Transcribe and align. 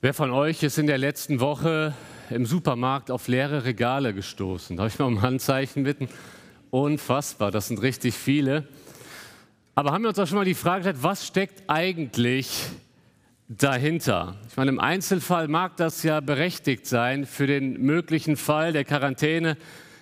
Wer 0.00 0.14
von 0.14 0.30
euch 0.30 0.62
ist 0.62 0.78
in 0.78 0.86
der 0.86 0.96
letzten 0.96 1.40
Woche 1.40 1.92
im 2.30 2.46
Supermarkt 2.46 3.10
auf 3.10 3.26
leere 3.26 3.64
Regale 3.64 4.14
gestoßen? 4.14 4.76
Darf 4.76 4.92
ich 4.92 4.98
mal 5.00 5.06
um 5.06 5.22
Handzeichen 5.22 5.82
bitten? 5.82 6.08
Unfassbar, 6.70 7.50
das 7.50 7.66
sind 7.66 7.82
richtig 7.82 8.14
viele. 8.14 8.68
Aber 9.74 9.90
haben 9.90 10.02
wir 10.02 10.10
uns 10.10 10.18
auch 10.20 10.28
schon 10.28 10.38
mal 10.38 10.44
die 10.44 10.54
Frage 10.54 10.84
gestellt, 10.84 11.02
was 11.02 11.26
steckt 11.26 11.64
eigentlich 11.66 12.60
dahinter? 13.48 14.36
Ich 14.48 14.56
meine, 14.56 14.70
im 14.70 14.78
Einzelfall 14.78 15.48
mag 15.48 15.76
das 15.78 16.04
ja 16.04 16.20
berechtigt 16.20 16.86
sein, 16.86 17.26
für 17.26 17.48
den 17.48 17.80
möglichen 17.80 18.36
Fall 18.36 18.72
der 18.72 18.84
Quarantäne 18.84 19.56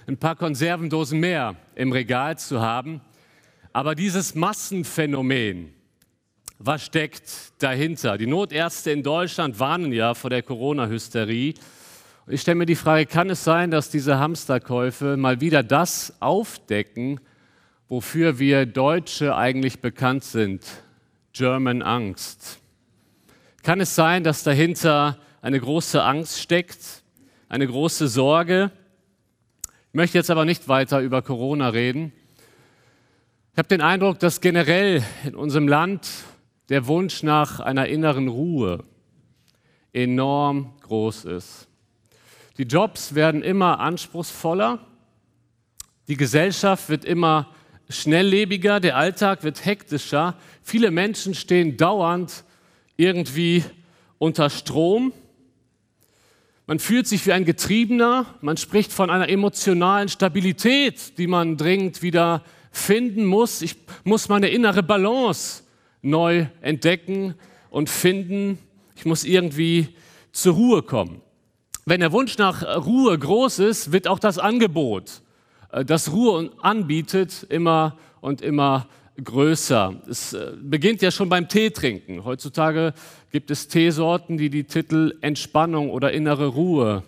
ein 0.06 0.18
paar 0.18 0.36
Konservendosen 0.36 1.18
mehr 1.20 1.56
im 1.74 1.90
Regal 1.92 2.36
zu 2.36 2.60
haben. 2.60 3.00
Aber 3.72 3.94
dieses 3.94 4.34
Massenphänomen, 4.34 5.72
was 6.58 6.84
steckt 6.84 7.52
dahinter? 7.58 8.16
Die 8.16 8.26
Notärzte 8.26 8.90
in 8.90 9.02
Deutschland 9.02 9.58
warnen 9.60 9.92
ja 9.92 10.14
vor 10.14 10.30
der 10.30 10.42
Corona-Hysterie. 10.42 11.54
Ich 12.28 12.40
stelle 12.40 12.56
mir 12.56 12.66
die 12.66 12.76
Frage, 12.76 13.06
kann 13.06 13.30
es 13.30 13.44
sein, 13.44 13.70
dass 13.70 13.90
diese 13.90 14.18
Hamsterkäufe 14.18 15.16
mal 15.16 15.40
wieder 15.40 15.62
das 15.62 16.16
aufdecken, 16.20 17.20
wofür 17.88 18.38
wir 18.38 18.66
Deutsche 18.66 19.36
eigentlich 19.36 19.80
bekannt 19.80 20.24
sind? 20.24 20.64
German 21.32 21.82
Angst. 21.82 22.58
Kann 23.62 23.80
es 23.80 23.94
sein, 23.94 24.24
dass 24.24 24.42
dahinter 24.42 25.18
eine 25.42 25.60
große 25.60 26.02
Angst 26.02 26.40
steckt, 26.40 27.02
eine 27.48 27.66
große 27.66 28.08
Sorge? 28.08 28.70
Ich 29.88 29.94
möchte 29.94 30.16
jetzt 30.18 30.30
aber 30.30 30.46
nicht 30.46 30.68
weiter 30.68 31.00
über 31.00 31.20
Corona 31.20 31.68
reden. 31.68 32.12
Ich 33.52 33.58
habe 33.58 33.68
den 33.68 33.82
Eindruck, 33.82 34.18
dass 34.18 34.40
generell 34.40 35.02
in 35.24 35.34
unserem 35.34 35.68
Land 35.68 36.08
der 36.68 36.86
Wunsch 36.86 37.22
nach 37.22 37.60
einer 37.60 37.86
inneren 37.86 38.28
Ruhe 38.28 38.84
enorm 39.92 40.74
groß 40.82 41.24
ist. 41.26 41.68
Die 42.58 42.64
Jobs 42.64 43.14
werden 43.14 43.42
immer 43.42 43.80
anspruchsvoller, 43.80 44.80
die 46.08 46.16
Gesellschaft 46.16 46.88
wird 46.88 47.04
immer 47.04 47.48
schnelllebiger, 47.88 48.80
der 48.80 48.96
Alltag 48.96 49.42
wird 49.44 49.64
hektischer, 49.64 50.36
viele 50.62 50.90
Menschen 50.90 51.34
stehen 51.34 51.76
dauernd 51.76 52.44
irgendwie 52.96 53.64
unter 54.18 54.50
Strom. 54.50 55.12
Man 56.66 56.78
fühlt 56.78 57.06
sich 57.06 57.26
wie 57.26 57.32
ein 57.32 57.44
Getriebener, 57.44 58.26
man 58.40 58.56
spricht 58.56 58.92
von 58.92 59.10
einer 59.10 59.28
emotionalen 59.28 60.08
Stabilität, 60.08 61.16
die 61.18 61.26
man 61.26 61.56
dringend 61.56 62.02
wieder 62.02 62.42
finden 62.72 63.24
muss. 63.24 63.62
Ich 63.62 63.76
muss 64.04 64.28
meine 64.28 64.48
innere 64.48 64.82
Balance 64.82 65.62
neu 66.06 66.46
entdecken 66.60 67.34
und 67.70 67.90
finden. 67.90 68.58
Ich 68.94 69.04
muss 69.04 69.24
irgendwie 69.24 69.88
zur 70.32 70.54
Ruhe 70.54 70.82
kommen. 70.82 71.20
Wenn 71.84 72.00
der 72.00 72.12
Wunsch 72.12 72.38
nach 72.38 72.62
Ruhe 72.84 73.18
groß 73.18 73.58
ist, 73.60 73.92
wird 73.92 74.08
auch 74.08 74.18
das 74.18 74.38
Angebot, 74.38 75.22
äh, 75.70 75.84
das 75.84 76.12
Ruhe 76.12 76.50
anbietet, 76.62 77.46
immer 77.48 77.98
und 78.20 78.42
immer 78.42 78.88
größer. 79.22 80.02
Es 80.08 80.32
äh, 80.32 80.52
beginnt 80.60 81.02
ja 81.02 81.10
schon 81.10 81.28
beim 81.28 81.48
Teetrinken. 81.48 82.24
Heutzutage 82.24 82.92
gibt 83.30 83.50
es 83.50 83.68
Teesorten, 83.68 84.36
die 84.36 84.50
die 84.50 84.64
Titel 84.64 85.16
Entspannung 85.20 85.90
oder 85.90 86.12
innere 86.12 86.46
Ruhe 86.46 87.02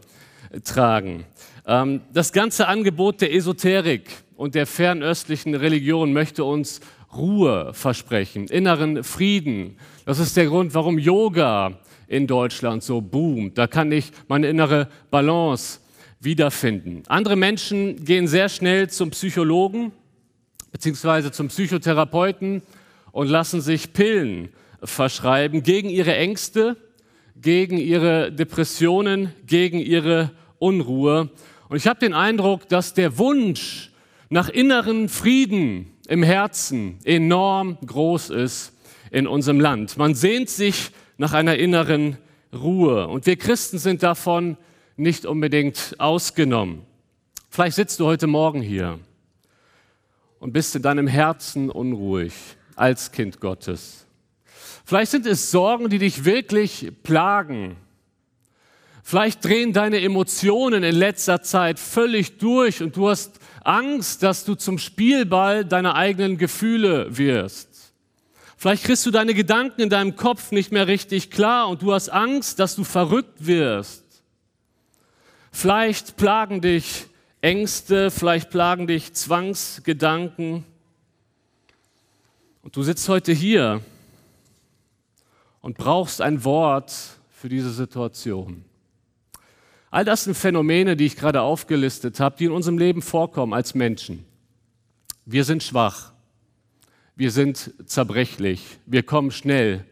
tragen. 0.65 1.25
Ähm, 1.67 2.01
das 2.13 2.33
ganze 2.33 2.69
Angebot 2.69 3.21
der 3.21 3.35
Esoterik 3.35 4.09
und 4.37 4.55
der 4.55 4.67
fernöstlichen 4.67 5.55
Religion 5.55 6.13
möchte 6.13 6.45
uns 6.45 6.81
Ruhe 7.15 7.73
versprechen, 7.73 8.47
inneren 8.47 9.03
Frieden. 9.03 9.77
Das 10.05 10.19
ist 10.19 10.37
der 10.37 10.47
Grund, 10.47 10.75
warum 10.75 10.99
Yoga 10.99 11.79
in 12.07 12.27
Deutschland 12.27 12.83
so 12.83 13.01
boomt. 13.01 13.57
Da 13.57 13.67
kann 13.67 13.93
ich 13.93 14.11
meine 14.29 14.49
innere 14.49 14.89
Balance 15.11 15.81
wiederfinden. 16.21 17.03
Andere 17.09 17.37
Menschen 17.37 18.05
gehen 18.05 18.27
sehr 18.27 18.49
schnell 18.49 18.91
zum 18.91 19.11
Psychologen 19.11 19.93
bzw. 20.73 21.31
zum 21.31 21.49
Psychotherapeuten 21.49 22.63
und 23.13 23.29
lassen 23.29 23.61
sich 23.61 23.93
Pillen 23.93 24.49
verschreiben 24.83 25.63
gegen 25.63 25.89
ihre 25.89 26.15
Ängste, 26.15 26.77
gegen 27.37 27.79
ihre 27.79 28.33
Depressionen, 28.33 29.33
gegen 29.47 29.79
ihre 29.79 30.31
Unruhe. 30.59 31.31
Und 31.69 31.77
ich 31.77 31.87
habe 31.87 32.01
den 32.01 32.15
Eindruck, 32.15 32.69
dass 32.69 32.95
der 32.95 33.19
Wunsch 33.19 33.91
nach 34.31 34.49
inneren 34.49 35.09
Frieden, 35.09 35.93
im 36.09 36.23
Herzen 36.23 36.99
enorm 37.05 37.79
groß 37.87 38.31
ist 38.31 38.73
in 39.11 39.27
unserem 39.27 39.61
Land. 39.61 39.97
Man 39.97 40.15
sehnt 40.15 40.51
sich 40.51 40.91
nach 41.19 41.35
einer 41.35 41.57
inneren 41.57 42.17
Ruhe 42.53 43.07
und 43.07 43.27
wir 43.27 43.37
Christen 43.37 43.79
sind 43.79 44.03
davon 44.03 44.57
nicht 44.97 45.27
unbedingt 45.27 45.95
ausgenommen. 45.99 46.83
Vielleicht 47.51 47.77
sitzt 47.77 48.01
du 48.01 48.07
heute 48.07 48.27
Morgen 48.27 48.63
hier 48.63 48.99
und 50.41 50.53
bist 50.53 50.75
in 50.75 50.83
deinem 50.83 51.07
Herzen 51.07 51.71
unruhig 51.71 52.33
als 52.75 53.13
Kind 53.13 53.41
Gottes. 53.41 54.07
Vielleicht 54.85 55.11
sind 55.11 55.27
es 55.27 55.51
Sorgen, 55.51 55.91
die 55.91 55.99
dich 55.99 56.25
wirklich 56.25 56.91
plagen. 57.03 57.77
Vielleicht 59.09 59.43
drehen 59.43 59.73
deine 59.73 60.03
Emotionen 60.03 60.83
in 60.83 60.95
letzter 60.95 61.41
Zeit 61.41 61.79
völlig 61.79 62.37
durch 62.37 62.83
und 62.83 62.95
du 62.95 63.09
hast 63.09 63.41
Angst, 63.65 64.23
dass 64.23 64.45
du 64.45 64.55
zum 64.55 64.77
Spielball 64.77 65.65
deiner 65.65 65.95
eigenen 65.95 66.37
Gefühle 66.37 67.17
wirst. 67.17 67.95
Vielleicht 68.59 68.85
kriegst 68.85 69.07
du 69.07 69.11
deine 69.11 69.33
Gedanken 69.33 69.81
in 69.81 69.89
deinem 69.89 70.15
Kopf 70.15 70.53
nicht 70.53 70.73
mehr 70.73 70.89
richtig 70.89 71.31
klar 71.31 71.71
und 71.71 71.81
du 71.81 71.95
hast 71.95 72.11
Angst, 72.11 72.59
dass 72.59 72.77
du 72.77 72.85
verrückt 72.85 73.47
wirst. 73.47 74.05
Vielleicht 75.53 76.19
plagen 76.19 76.61
dich 76.61 77.07
Ängste, 77.41 78.11
vielleicht 78.11 78.51
plagen 78.51 78.87
dich 78.87 79.15
Zwangsgedanken. 79.15 80.65
Und 82.63 82.77
du 82.77 82.83
sitzt 82.83 83.09
heute 83.09 83.33
hier 83.33 83.81
und 85.63 85.79
brauchst 85.79 86.21
ein 86.21 86.45
Wort 86.45 86.93
für 87.31 87.49
diese 87.49 87.71
Situation. 87.71 88.68
All 89.91 90.05
das 90.05 90.25
sind 90.25 90.37
Phänomene, 90.37 90.97
die 90.97 91.07
ich 91.07 91.17
gerade 91.17 91.41
aufgelistet 91.41 92.21
habe, 92.21 92.37
die 92.37 92.45
in 92.45 92.53
unserem 92.53 92.79
Leben 92.79 93.01
vorkommen 93.01 93.55
als 93.55 93.75
Menschen. 93.75 94.25
Wir 95.25 95.45
sind 95.45 95.63
schwach, 95.63 96.13
wir 97.17 97.31
sind 97.31 97.73
zerbrechlich, 97.87 98.79
wir 98.87 99.03
kommen 99.03 99.31
schnell 99.31 99.85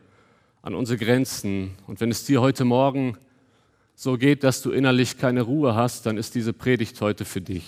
an 0.63 0.75
unsere 0.75 0.99
Grenzen. 0.99 1.77
Und 1.87 2.01
wenn 2.01 2.11
es 2.11 2.25
dir 2.25 2.41
heute 2.41 2.65
Morgen 2.65 3.17
so 3.95 4.19
geht, 4.19 4.45
dass 4.45 4.61
du 4.61 4.71
innerlich 4.71 5.17
keine 5.17 5.43
Ruhe 5.43 5.75
hast, 5.75 6.05
dann 6.05 6.19
ist 6.19 6.35
diese 6.35 6.53
Predigt 6.53 7.01
heute 7.01 7.25
für 7.25 7.41
dich. 7.41 7.65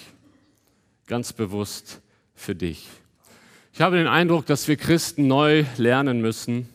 Ganz 1.06 1.32
bewusst 1.32 2.00
für 2.34 2.54
dich. 2.54 2.88
Ich 3.72 3.80
habe 3.80 3.96
den 3.96 4.06
Eindruck, 4.06 4.44
dass 4.46 4.68
wir 4.68 4.76
Christen 4.76 5.26
neu 5.28 5.64
lernen 5.76 6.20
müssen, 6.20 6.68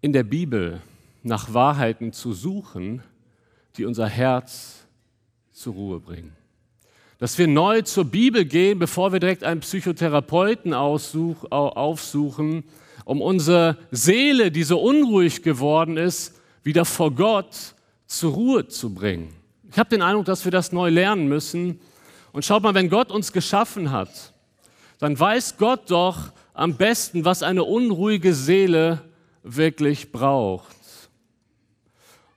in 0.00 0.12
der 0.12 0.22
Bibel 0.22 0.80
nach 1.22 1.54
Wahrheiten 1.54 2.12
zu 2.12 2.32
suchen, 2.34 3.02
die 3.76 3.84
unser 3.84 4.08
Herz 4.08 4.86
zur 5.52 5.74
Ruhe 5.74 6.00
bringen. 6.00 6.32
Dass 7.18 7.38
wir 7.38 7.46
neu 7.46 7.82
zur 7.82 8.04
Bibel 8.04 8.44
gehen, 8.44 8.78
bevor 8.78 9.12
wir 9.12 9.20
direkt 9.20 9.44
einen 9.44 9.60
Psychotherapeuten 9.60 10.74
aufsuchen, 10.74 12.64
um 13.04 13.20
unsere 13.20 13.76
Seele, 13.90 14.50
die 14.50 14.64
so 14.64 14.80
unruhig 14.80 15.42
geworden 15.42 15.96
ist, 15.96 16.34
wieder 16.62 16.84
vor 16.84 17.12
Gott 17.12 17.74
zur 18.06 18.32
Ruhe 18.32 18.68
zu 18.68 18.92
bringen. 18.92 19.32
Ich 19.70 19.78
habe 19.78 19.90
den 19.90 20.02
Eindruck, 20.02 20.26
dass 20.26 20.44
wir 20.44 20.52
das 20.52 20.72
neu 20.72 20.88
lernen 20.88 21.28
müssen. 21.28 21.80
Und 22.32 22.44
schaut 22.44 22.62
mal, 22.62 22.74
wenn 22.74 22.88
Gott 22.88 23.10
uns 23.10 23.32
geschaffen 23.32 23.90
hat, 23.90 24.32
dann 24.98 25.18
weiß 25.18 25.56
Gott 25.58 25.90
doch 25.90 26.32
am 26.52 26.76
besten, 26.76 27.24
was 27.24 27.42
eine 27.42 27.64
unruhige 27.64 28.34
Seele 28.34 29.02
wirklich 29.42 30.12
braucht. 30.12 30.76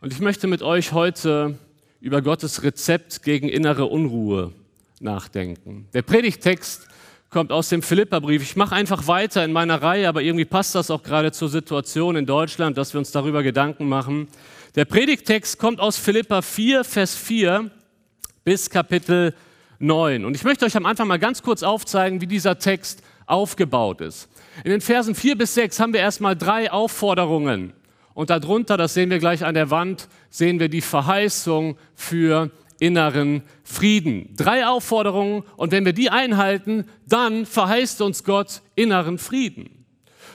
Und 0.07 0.13
ich 0.13 0.21
möchte 0.21 0.48
mit 0.48 0.62
euch 0.62 0.94
heute 0.94 1.59
über 2.00 2.21
Gottes 2.21 2.63
Rezept 2.63 3.24
gegen 3.24 3.50
innere 3.50 3.88
Unruhe 3.88 4.54
nachdenken. 5.01 5.89
Der 5.94 6.01
Predigtext 6.01 6.88
kommt 7.30 7.51
aus 7.51 7.68
dem 7.68 7.81
Philipperbrief. 7.81 8.42
Ich 8.42 8.56
mache 8.56 8.74
einfach 8.74 9.07
weiter 9.07 9.44
in 9.44 9.51
meiner 9.51 9.81
Reihe, 9.81 10.07
aber 10.07 10.21
irgendwie 10.21 10.45
passt 10.45 10.75
das 10.75 10.89
auch 10.92 11.04
gerade 11.04 11.33
zur 11.33 11.50
Situation 11.50 12.15
in 12.15 12.25
Deutschland, 12.25 12.77
dass 12.77 12.94
wir 12.94 13.00
uns 13.00 13.12
darüber 13.12 13.44
Gedanken 13.44 13.89
machen. 13.89 14.30
Der 14.75 14.86
Predigtext 14.86 15.59
kommt 15.59 15.81
aus 15.81 15.98
Philippa 15.98 16.42
4, 16.42 16.86
Vers 16.86 17.13
4 17.13 17.69
bis 18.45 18.69
Kapitel 18.69 19.33
9. 19.80 20.24
Und 20.24 20.38
ich 20.38 20.45
möchte 20.45 20.63
euch 20.63 20.77
am 20.77 20.86
Anfang 20.86 21.09
mal 21.09 21.19
ganz 21.19 21.44
kurz 21.44 21.63
aufzeigen, 21.63 22.21
wie 22.21 22.27
dieser 22.27 22.57
Text 22.57 23.04
aufgebaut 23.25 24.00
ist. 24.00 24.30
In 24.63 24.71
den 24.71 24.80
Versen 24.80 25.15
4 25.15 25.38
bis 25.38 25.54
6 25.56 25.81
haben 25.81 25.92
wir 25.92 26.00
erstmal 26.00 26.38
drei 26.38 26.71
Aufforderungen 26.71 27.74
und 28.18 28.31
darunter, 28.31 28.78
das 28.78 28.96
sehen 28.96 29.12
wir 29.12 29.19
gleich 29.19 29.46
an 29.46 29.54
der 29.54 29.69
Wand, 29.69 30.08
sehen 30.31 30.60
wir 30.60 30.69
die 30.69 30.81
Verheißung 30.81 31.78
für 31.94 32.50
inneren 32.80 33.44
Frieden. 33.64 34.34
Drei 34.36 34.66
Aufforderungen 34.66 35.44
und 35.56 35.72
wenn 35.72 35.86
wir 35.86 35.94
die 35.94 36.10
einhalten, 36.10 36.86
dann 37.08 37.46
verheißt 37.46 38.02
uns 38.02 38.24
Gott 38.24 38.64
inneren 38.74 39.19
Frieden. 39.19 39.86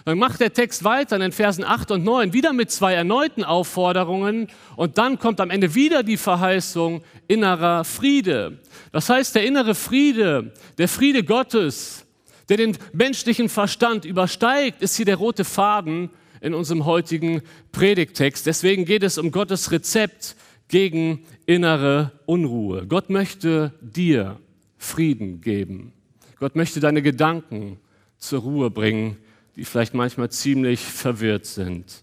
Dann 0.05 0.17
macht 0.17 0.39
der 0.39 0.53
Text 0.53 0.85
weiter 0.85 1.17
in 1.17 1.23
den 1.23 1.33
Versen 1.33 1.65
8 1.65 1.91
und 1.91 2.05
9 2.05 2.33
wieder 2.33 2.53
mit 2.53 2.71
zwei 2.71 2.95
erneuten 2.95 3.43
Aufforderungen 3.43 4.47
und 4.77 4.97
dann 4.97 5.19
kommt 5.19 5.41
am 5.41 5.51
Ende 5.51 5.75
wieder 5.75 6.05
die 6.05 6.19
Verheißung 6.19 7.03
innerer 7.27 7.83
Friede. 7.83 8.61
Das 8.93 9.09
heißt, 9.09 9.35
der 9.35 9.45
innere 9.45 9.75
Friede, 9.75 10.53
der 10.79 10.87
Friede 10.87 11.25
Gottes, 11.25 12.07
der 12.49 12.59
den 12.59 12.79
menschlichen 12.93 13.49
Verstand 13.49 14.05
übersteigt, 14.05 14.83
ist 14.83 14.95
hier 14.95 15.07
der 15.07 15.17
rote 15.17 15.45
Faden 15.45 16.11
in 16.43 16.55
unserem 16.55 16.85
heutigen 16.85 17.41
Predigtext. 17.71 18.45
Deswegen 18.47 18.85
geht 18.85 19.05
es 19.05 19.17
um 19.17 19.31
Gottes 19.31 19.71
Rezept 19.71 20.37
gegen 20.69 21.25
innere 21.47 22.13
Unruhe. 22.27 22.87
Gott 22.87 23.11
möchte 23.11 23.73
dir 23.81 24.39
Frieden 24.77 25.41
geben. 25.41 25.93
Gott 26.41 26.57
möchte 26.57 26.81
deine 26.81 27.01
Gedanken 27.01 27.79
zur 28.19 28.41
Ruhe 28.41 28.71
bringen, 28.71 29.19
die 29.55 29.65
vielleicht 29.65 29.95
manchmal 29.95 30.31
ziemlich 30.31 30.81
verwirrt 30.81 31.47
sind. 31.47 32.03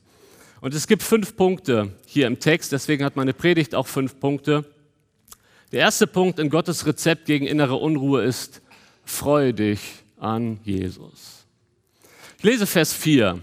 Und 0.62 0.74
es 0.74 0.88
gibt 0.88 1.04
fünf 1.04 1.36
Punkte 1.36 1.92
hier 2.06 2.26
im 2.26 2.40
Text, 2.40 2.72
deswegen 2.72 3.04
hat 3.04 3.18
meine 3.18 3.34
Predigt 3.34 3.76
auch 3.76 3.88
fünf 3.88 4.20
Punkte. 4.22 4.64
Der 5.74 5.82
erste 5.82 6.08
Punkt 6.08 6.40
in 6.40 6.50
Gottes 6.50 6.86
Rezept 6.86 7.26
gegen 7.26 7.46
innere 7.46 7.76
Unruhe 7.76 8.24
ist, 8.24 8.62
freue 9.04 9.54
dich 9.54 9.80
an 10.18 10.60
Jesus. 10.64 11.46
Ich 12.38 12.44
lese 12.44 12.66
Vers 12.66 12.94
4. 12.94 13.42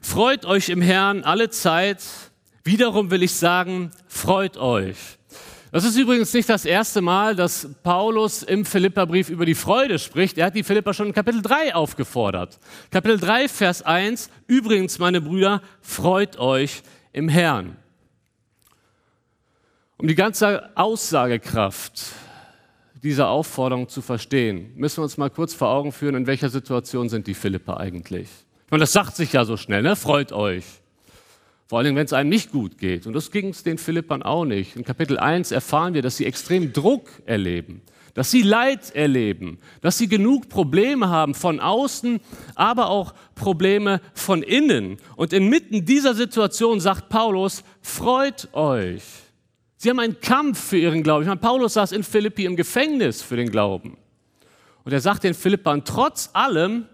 Freut 0.00 0.46
euch 0.46 0.70
im 0.70 0.80
Herrn 0.80 1.24
alle 1.24 1.50
Zeit. 1.50 2.02
Wiederum 2.64 3.10
will 3.10 3.22
ich 3.22 3.34
sagen, 3.34 3.90
freut 4.08 4.56
euch. 4.56 4.96
Das 5.72 5.84
ist 5.84 5.96
übrigens 5.96 6.34
nicht 6.34 6.48
das 6.48 6.64
erste 6.64 7.00
Mal, 7.00 7.36
dass 7.36 7.68
Paulus 7.84 8.42
im 8.42 8.64
Philipperbrief 8.64 9.30
über 9.30 9.46
die 9.46 9.54
Freude 9.54 10.00
spricht. 10.00 10.36
Er 10.36 10.46
hat 10.46 10.56
die 10.56 10.64
Philipper 10.64 10.94
schon 10.94 11.08
in 11.08 11.12
Kapitel 11.12 11.42
3 11.42 11.76
aufgefordert. 11.76 12.58
Kapitel 12.90 13.20
3, 13.20 13.48
Vers 13.48 13.82
1. 13.82 14.30
Übrigens, 14.48 14.98
meine 14.98 15.20
Brüder, 15.20 15.62
freut 15.80 16.38
euch 16.38 16.82
im 17.12 17.28
Herrn. 17.28 17.76
Um 19.96 20.08
die 20.08 20.16
ganze 20.16 20.76
Aussagekraft 20.76 22.02
dieser 23.02 23.28
Aufforderung 23.28 23.88
zu 23.88 24.02
verstehen, 24.02 24.72
müssen 24.74 24.98
wir 24.98 25.04
uns 25.04 25.18
mal 25.18 25.30
kurz 25.30 25.54
vor 25.54 25.68
Augen 25.68 25.92
führen, 25.92 26.16
in 26.16 26.26
welcher 26.26 26.48
Situation 26.48 27.08
sind 27.08 27.26
die 27.28 27.34
Philipper 27.34 27.78
eigentlich. 27.78 28.28
Ich 28.72 28.78
das 28.78 28.92
sagt 28.92 29.16
sich 29.16 29.32
ja 29.32 29.44
so 29.44 29.56
schnell, 29.56 29.82
ne? 29.82 29.96
freut 29.96 30.30
euch. 30.30 30.64
Vor 31.66 31.80
allem, 31.80 31.96
wenn 31.96 32.04
es 32.04 32.12
einem 32.12 32.30
nicht 32.30 32.52
gut 32.52 32.78
geht. 32.78 33.06
Und 33.06 33.14
das 33.14 33.32
ging 33.32 33.48
es 33.48 33.64
den 33.64 33.78
Philippern 33.78 34.22
auch 34.22 34.44
nicht. 34.44 34.76
In 34.76 34.84
Kapitel 34.84 35.18
1 35.18 35.50
erfahren 35.50 35.94
wir, 35.94 36.02
dass 36.02 36.16
sie 36.16 36.24
extrem 36.24 36.72
Druck 36.72 37.08
erleben, 37.26 37.82
dass 38.14 38.30
sie 38.30 38.42
Leid 38.42 38.94
erleben, 38.94 39.58
dass 39.80 39.98
sie 39.98 40.08
genug 40.08 40.48
Probleme 40.48 41.08
haben 41.08 41.34
von 41.34 41.58
außen, 41.58 42.20
aber 42.54 42.90
auch 42.90 43.14
Probleme 43.34 44.00
von 44.14 44.42
innen. 44.42 44.98
Und 45.16 45.32
inmitten 45.32 45.84
dieser 45.84 46.14
Situation 46.14 46.78
sagt 46.78 47.08
Paulus, 47.08 47.64
freut 47.82 48.52
euch. 48.52 49.02
Sie 49.76 49.90
haben 49.90 50.00
einen 50.00 50.20
Kampf 50.20 50.60
für 50.60 50.78
ihren 50.78 51.02
Glauben. 51.02 51.22
Ich 51.22 51.28
meine, 51.28 51.40
Paulus 51.40 51.74
saß 51.74 51.90
in 51.90 52.04
Philippi 52.04 52.44
im 52.44 52.54
Gefängnis 52.54 53.20
für 53.20 53.36
den 53.36 53.50
Glauben. 53.50 53.96
Und 54.84 54.92
er 54.92 55.00
sagt 55.00 55.24
den 55.24 55.34
Philippern, 55.34 55.84
trotz 55.84 56.30
allem, 56.34 56.86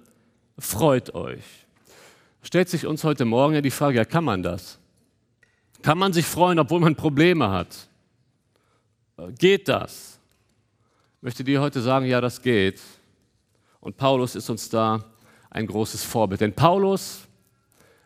freut 0.58 1.14
euch 1.14 1.65
stellt 2.46 2.68
sich 2.68 2.86
uns 2.86 3.02
heute 3.02 3.24
Morgen 3.24 3.54
ja 3.54 3.60
die 3.60 3.72
Frage, 3.72 3.96
ja, 3.96 4.04
kann 4.04 4.24
man 4.24 4.42
das? 4.42 4.78
Kann 5.82 5.98
man 5.98 6.12
sich 6.12 6.24
freuen, 6.24 6.60
obwohl 6.60 6.80
man 6.80 6.94
Probleme 6.94 7.50
hat? 7.50 7.88
Geht 9.38 9.68
das? 9.68 10.20
Ich 11.16 11.22
möchte 11.22 11.42
dir 11.42 11.60
heute 11.60 11.80
sagen, 11.80 12.06
ja, 12.06 12.20
das 12.20 12.40
geht. 12.40 12.80
Und 13.80 13.96
Paulus 13.96 14.36
ist 14.36 14.48
uns 14.48 14.68
da 14.68 15.04
ein 15.50 15.66
großes 15.66 16.04
Vorbild. 16.04 16.40
Denn 16.40 16.52
Paulus, 16.52 17.26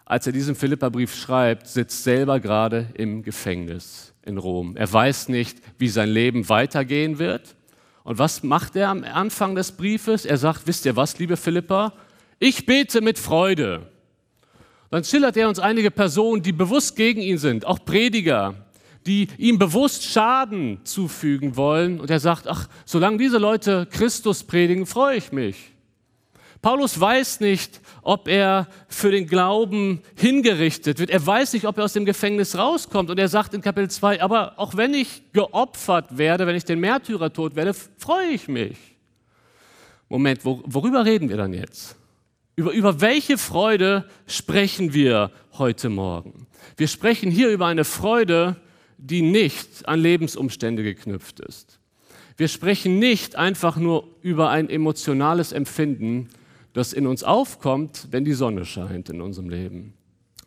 als 0.06 0.26
er 0.26 0.32
diesen 0.32 0.54
Philipperbrief 0.54 1.14
schreibt, 1.14 1.66
sitzt 1.66 2.02
selber 2.02 2.40
gerade 2.40 2.88
im 2.94 3.22
Gefängnis 3.22 4.14
in 4.24 4.38
Rom. 4.38 4.74
Er 4.76 4.90
weiß 4.90 5.28
nicht, 5.28 5.58
wie 5.76 5.88
sein 5.88 6.08
Leben 6.08 6.48
weitergehen 6.48 7.18
wird. 7.18 7.56
Und 8.04 8.18
was 8.18 8.42
macht 8.42 8.74
er 8.74 8.88
am 8.88 9.04
Anfang 9.04 9.54
des 9.54 9.72
Briefes? 9.72 10.24
Er 10.24 10.38
sagt, 10.38 10.66
wisst 10.66 10.86
ihr 10.86 10.96
was, 10.96 11.18
liebe 11.18 11.36
Philippa? 11.36 11.92
Ich 12.38 12.64
bete 12.64 13.02
mit 13.02 13.18
Freude 13.18 13.86
dann 14.90 15.04
schildert 15.04 15.36
er 15.36 15.48
uns 15.48 15.58
einige 15.58 15.90
Personen, 15.90 16.42
die 16.42 16.52
bewusst 16.52 16.96
gegen 16.96 17.20
ihn 17.20 17.38
sind, 17.38 17.64
auch 17.64 17.84
Prediger, 17.84 18.54
die 19.06 19.28
ihm 19.38 19.58
bewusst 19.58 20.04
Schaden 20.04 20.80
zufügen 20.84 21.56
wollen. 21.56 22.00
Und 22.00 22.10
er 22.10 22.20
sagt, 22.20 22.48
ach, 22.48 22.68
solange 22.84 23.18
diese 23.18 23.38
Leute 23.38 23.86
Christus 23.90 24.42
predigen, 24.42 24.86
freue 24.86 25.16
ich 25.16 25.32
mich. 25.32 25.72
Paulus 26.60 27.00
weiß 27.00 27.40
nicht, 27.40 27.80
ob 28.02 28.28
er 28.28 28.68
für 28.88 29.10
den 29.10 29.26
Glauben 29.26 30.02
hingerichtet 30.14 30.98
wird. 30.98 31.08
Er 31.08 31.24
weiß 31.24 31.54
nicht, 31.54 31.66
ob 31.66 31.78
er 31.78 31.84
aus 31.84 31.94
dem 31.94 32.04
Gefängnis 32.04 32.58
rauskommt. 32.58 33.08
Und 33.08 33.18
er 33.18 33.28
sagt 33.28 33.54
in 33.54 33.62
Kapitel 33.62 33.88
2, 33.88 34.20
aber 34.20 34.58
auch 34.58 34.76
wenn 34.76 34.92
ich 34.92 35.22
geopfert 35.32 36.18
werde, 36.18 36.46
wenn 36.46 36.56
ich 36.56 36.64
den 36.64 36.80
Märtyrertod 36.80 37.56
werde, 37.56 37.72
freue 37.72 38.28
ich 38.28 38.48
mich. 38.48 38.76
Moment, 40.10 40.44
worüber 40.44 41.04
reden 41.06 41.30
wir 41.30 41.38
dann 41.38 41.54
jetzt? 41.54 41.96
Über, 42.60 42.72
über 42.72 43.00
welche 43.00 43.38
Freude 43.38 44.04
sprechen 44.26 44.92
wir 44.92 45.30
heute 45.56 45.88
Morgen? 45.88 46.46
Wir 46.76 46.88
sprechen 46.88 47.30
hier 47.30 47.48
über 47.48 47.64
eine 47.64 47.84
Freude, 47.84 48.56
die 48.98 49.22
nicht 49.22 49.88
an 49.88 49.98
Lebensumstände 49.98 50.82
geknüpft 50.82 51.40
ist. 51.40 51.80
Wir 52.36 52.48
sprechen 52.48 52.98
nicht 52.98 53.34
einfach 53.34 53.78
nur 53.78 54.14
über 54.20 54.50
ein 54.50 54.68
emotionales 54.68 55.52
Empfinden, 55.52 56.28
das 56.74 56.92
in 56.92 57.06
uns 57.06 57.24
aufkommt, 57.24 58.08
wenn 58.10 58.26
die 58.26 58.34
Sonne 58.34 58.66
scheint 58.66 59.08
in 59.08 59.22
unserem 59.22 59.48
Leben. 59.48 59.94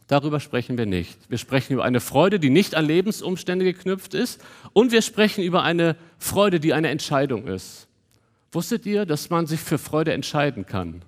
Darüber 0.05 0.39
sprechen 0.39 0.77
wir 0.77 0.85
nicht. 0.85 1.17
Wir 1.31 1.39
sprechen 1.39 1.73
über 1.73 1.83
eine 1.83 1.99
Freude, 1.99 2.39
die 2.39 2.51
nicht 2.51 2.75
an 2.75 2.85
Lebensumstände 2.85 3.65
geknüpft 3.65 4.13
ist. 4.13 4.39
Und 4.73 4.91
wir 4.91 5.01
sprechen 5.01 5.43
über 5.43 5.63
eine 5.63 5.95
Freude, 6.19 6.59
die 6.59 6.75
eine 6.75 6.89
Entscheidung 6.89 7.47
ist. 7.47 7.87
Wusstet 8.51 8.85
ihr, 8.85 9.07
dass 9.07 9.31
man 9.31 9.47
sich 9.47 9.61
für 9.61 9.79
Freude 9.79 10.13
entscheiden 10.13 10.67
kann? 10.67 11.01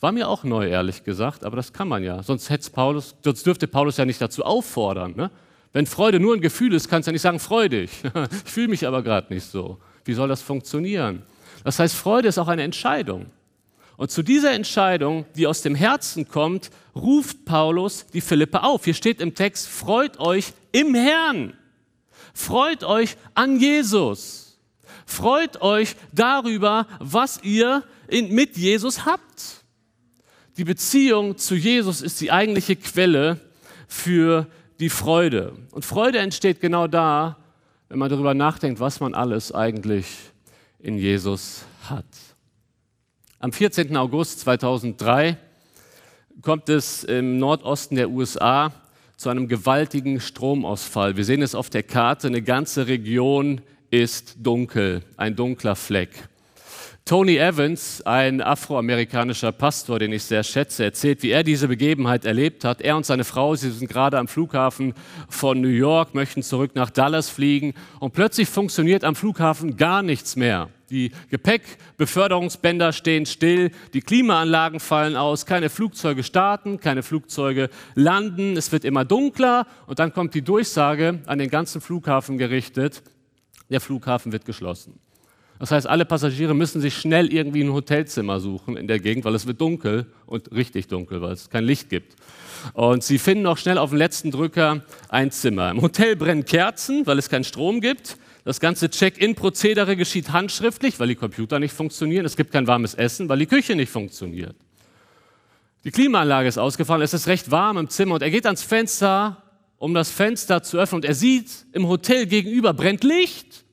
War 0.00 0.12
mir 0.12 0.28
auch 0.28 0.44
neu, 0.44 0.66
ehrlich 0.66 1.04
gesagt, 1.04 1.44
aber 1.44 1.56
das 1.56 1.72
kann 1.72 1.86
man 1.86 2.02
ja. 2.02 2.22
Sonst, 2.22 2.72
Paulus, 2.72 3.14
sonst 3.22 3.44
dürfte 3.44 3.68
Paulus 3.68 3.98
ja 3.98 4.06
nicht 4.06 4.20
dazu 4.20 4.44
auffordern. 4.44 5.14
Ne? 5.14 5.30
Wenn 5.74 5.86
Freude 5.86 6.18
nur 6.18 6.34
ein 6.34 6.40
Gefühl 6.40 6.72
ist, 6.72 6.88
kannst 6.88 7.06
du 7.06 7.10
ja 7.10 7.12
nicht 7.12 7.22
sagen, 7.22 7.38
freudig. 7.38 7.90
ich 8.44 8.50
fühle 8.50 8.68
mich 8.68 8.86
aber 8.86 9.02
gerade 9.02 9.32
nicht 9.32 9.44
so. 9.44 9.78
Wie 10.04 10.14
soll 10.14 10.28
das 10.28 10.40
funktionieren? 10.40 11.22
Das 11.64 11.78
heißt, 11.78 11.94
Freude 11.94 12.28
ist 12.28 12.38
auch 12.38 12.48
eine 12.48 12.62
Entscheidung. 12.62 13.26
Und 13.98 14.10
zu 14.10 14.22
dieser 14.22 14.52
Entscheidung, 14.52 15.26
die 15.36 15.46
aus 15.46 15.60
dem 15.60 15.74
Herzen 15.74 16.26
kommt, 16.26 16.70
ruft 16.96 17.44
Paulus 17.44 18.06
die 18.06 18.22
Philippe 18.22 18.62
auf. 18.62 18.86
Hier 18.86 18.94
steht 18.94 19.20
im 19.20 19.34
Text, 19.34 19.68
freut 19.68 20.18
euch 20.18 20.54
im 20.72 20.94
Herrn. 20.94 21.52
Freut 22.32 22.82
euch 22.84 23.18
an 23.34 23.60
Jesus. 23.60 24.58
Freut 25.04 25.60
euch 25.60 25.96
darüber, 26.12 26.86
was 26.98 27.40
ihr 27.42 27.82
in, 28.08 28.34
mit 28.34 28.56
Jesus 28.56 29.04
habt. 29.04 29.59
Die 30.56 30.64
Beziehung 30.64 31.38
zu 31.38 31.54
Jesus 31.54 32.02
ist 32.02 32.20
die 32.20 32.32
eigentliche 32.32 32.76
Quelle 32.76 33.38
für 33.86 34.46
die 34.80 34.90
Freude. 34.90 35.54
Und 35.70 35.84
Freude 35.84 36.18
entsteht 36.18 36.60
genau 36.60 36.86
da, 36.86 37.36
wenn 37.88 37.98
man 37.98 38.10
darüber 38.10 38.34
nachdenkt, 38.34 38.80
was 38.80 39.00
man 39.00 39.14
alles 39.14 39.52
eigentlich 39.52 40.06
in 40.78 40.98
Jesus 40.98 41.64
hat. 41.88 42.06
Am 43.38 43.52
14. 43.52 43.96
August 43.96 44.40
2003 44.40 45.36
kommt 46.42 46.68
es 46.68 47.04
im 47.04 47.38
Nordosten 47.38 47.96
der 47.96 48.10
USA 48.10 48.72
zu 49.16 49.28
einem 49.28 49.48
gewaltigen 49.48 50.20
Stromausfall. 50.20 51.16
Wir 51.16 51.24
sehen 51.24 51.42
es 51.42 51.54
auf 51.54 51.68
der 51.68 51.82
Karte, 51.82 52.28
eine 52.28 52.42
ganze 52.42 52.86
Region 52.86 53.60
ist 53.90 54.36
dunkel, 54.38 55.02
ein 55.16 55.36
dunkler 55.36 55.76
Fleck. 55.76 56.29
Tony 57.04 57.38
Evans, 57.38 58.02
ein 58.02 58.40
afroamerikanischer 58.40 59.50
Pastor, 59.50 59.98
den 59.98 60.12
ich 60.12 60.22
sehr 60.22 60.44
schätze, 60.44 60.84
erzählt, 60.84 61.22
wie 61.22 61.30
er 61.30 61.42
diese 61.42 61.66
Begebenheit 61.66 62.24
erlebt 62.24 62.64
hat. 62.64 62.80
Er 62.80 62.96
und 62.96 63.04
seine 63.04 63.24
Frau, 63.24 63.56
sie 63.56 63.70
sind 63.70 63.88
gerade 63.88 64.18
am 64.18 64.28
Flughafen 64.28 64.94
von 65.28 65.60
New 65.60 65.68
York, 65.68 66.14
möchten 66.14 66.42
zurück 66.42 66.72
nach 66.74 66.90
Dallas 66.90 67.28
fliegen 67.28 67.74
und 67.98 68.12
plötzlich 68.12 68.48
funktioniert 68.48 69.02
am 69.02 69.16
Flughafen 69.16 69.76
gar 69.76 70.02
nichts 70.02 70.36
mehr. 70.36 70.68
Die 70.90 71.12
Gepäckbeförderungsbänder 71.30 72.92
stehen 72.92 73.26
still, 73.26 73.70
die 73.92 74.02
Klimaanlagen 74.02 74.78
fallen 74.78 75.16
aus, 75.16 75.46
keine 75.46 75.68
Flugzeuge 75.68 76.22
starten, 76.22 76.78
keine 76.80 77.02
Flugzeuge 77.02 77.70
landen, 77.94 78.56
es 78.56 78.70
wird 78.70 78.84
immer 78.84 79.04
dunkler 79.04 79.66
und 79.86 79.98
dann 79.98 80.12
kommt 80.12 80.34
die 80.34 80.42
Durchsage 80.42 81.20
an 81.26 81.38
den 81.38 81.50
ganzen 81.50 81.80
Flughafen 81.80 82.38
gerichtet, 82.38 83.02
der 83.68 83.80
Flughafen 83.80 84.32
wird 84.32 84.44
geschlossen. 84.44 85.00
Das 85.60 85.72
heißt, 85.72 85.86
alle 85.86 86.06
Passagiere 86.06 86.54
müssen 86.54 86.80
sich 86.80 86.96
schnell 86.96 87.30
irgendwie 87.30 87.62
ein 87.62 87.74
Hotelzimmer 87.74 88.40
suchen 88.40 88.78
in 88.78 88.88
der 88.88 88.98
Gegend, 88.98 89.26
weil 89.26 89.34
es 89.34 89.46
wird 89.46 89.60
dunkel 89.60 90.06
und 90.24 90.50
richtig 90.52 90.88
dunkel, 90.88 91.20
weil 91.20 91.32
es 91.32 91.50
kein 91.50 91.64
Licht 91.64 91.90
gibt. 91.90 92.16
Und 92.72 93.04
sie 93.04 93.18
finden 93.18 93.46
auch 93.46 93.58
schnell 93.58 93.76
auf 93.76 93.90
dem 93.90 93.98
letzten 93.98 94.30
Drücker 94.30 94.82
ein 95.10 95.30
Zimmer. 95.30 95.70
Im 95.70 95.82
Hotel 95.82 96.16
brennen 96.16 96.46
Kerzen, 96.46 97.06
weil 97.06 97.18
es 97.18 97.28
keinen 97.28 97.44
Strom 97.44 97.82
gibt. 97.82 98.16
Das 98.46 98.58
ganze 98.58 98.88
Check-in-Prozedere 98.88 99.96
geschieht 99.96 100.32
handschriftlich, 100.32 100.98
weil 100.98 101.08
die 101.08 101.14
Computer 101.14 101.58
nicht 101.58 101.74
funktionieren. 101.74 102.24
Es 102.24 102.38
gibt 102.38 102.52
kein 102.52 102.66
warmes 102.66 102.94
Essen, 102.94 103.28
weil 103.28 103.38
die 103.38 103.46
Küche 103.46 103.76
nicht 103.76 103.92
funktioniert. 103.92 104.56
Die 105.84 105.90
Klimaanlage 105.90 106.48
ist 106.48 106.56
ausgefallen, 106.56 107.02
es 107.02 107.12
ist 107.12 107.26
recht 107.26 107.50
warm 107.50 107.76
im 107.76 107.90
Zimmer 107.90 108.14
und 108.14 108.22
er 108.22 108.30
geht 108.30 108.46
ans 108.46 108.62
Fenster, 108.62 109.42
um 109.76 109.92
das 109.92 110.10
Fenster 110.10 110.62
zu 110.62 110.78
öffnen 110.78 111.00
und 111.00 111.04
er 111.04 111.14
sieht, 111.14 111.66
im 111.72 111.86
Hotel 111.86 112.24
gegenüber 112.24 112.72
brennt 112.72 113.04
Licht. 113.04 113.64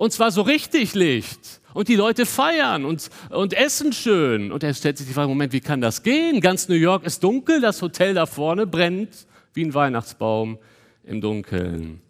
Und 0.00 0.14
zwar 0.14 0.30
so 0.30 0.40
richtig 0.40 0.94
Licht. 0.94 1.60
Und 1.74 1.88
die 1.88 1.94
Leute 1.94 2.24
feiern 2.24 2.86
und, 2.86 3.10
und 3.28 3.52
essen 3.52 3.92
schön. 3.92 4.50
Und 4.50 4.62
er 4.62 4.72
stellt 4.72 4.96
sich 4.96 5.06
die 5.06 5.12
Frage, 5.12 5.28
Moment, 5.28 5.52
wie 5.52 5.60
kann 5.60 5.82
das 5.82 6.02
gehen? 6.02 6.40
Ganz 6.40 6.70
New 6.70 6.74
York 6.74 7.04
ist 7.04 7.22
dunkel, 7.22 7.60
das 7.60 7.82
Hotel 7.82 8.14
da 8.14 8.24
vorne 8.24 8.66
brennt 8.66 9.10
wie 9.52 9.62
ein 9.62 9.74
Weihnachtsbaum 9.74 10.56
im 11.04 11.20
Dunkeln. 11.20 12.00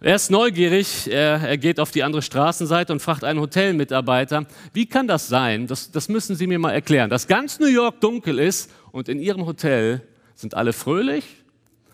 Er 0.00 0.14
ist 0.14 0.30
neugierig, 0.30 1.10
er, 1.10 1.46
er, 1.46 1.58
geht 1.58 1.78
auf 1.78 1.90
die 1.90 2.04
andere 2.04 2.22
Straßenseite 2.22 2.94
und 2.94 3.00
fragt 3.00 3.22
einen 3.22 3.40
Hotelmitarbeiter, 3.40 4.46
wie 4.72 4.86
kann 4.86 5.06
das 5.06 5.28
sein, 5.28 5.66
das, 5.66 5.90
das 5.90 6.08
müssen 6.08 6.36
Sie 6.36 6.46
mir 6.46 6.58
mal 6.58 6.72
erklären, 6.72 7.10
dass 7.10 7.26
ganz 7.26 7.58
New 7.58 7.66
York 7.66 8.00
dunkel 8.00 8.38
ist 8.38 8.70
und 8.92 9.10
in 9.10 9.20
Ihrem 9.20 9.44
Hotel 9.44 10.00
sind 10.34 10.54
alle 10.54 10.72
fröhlich 10.72 11.24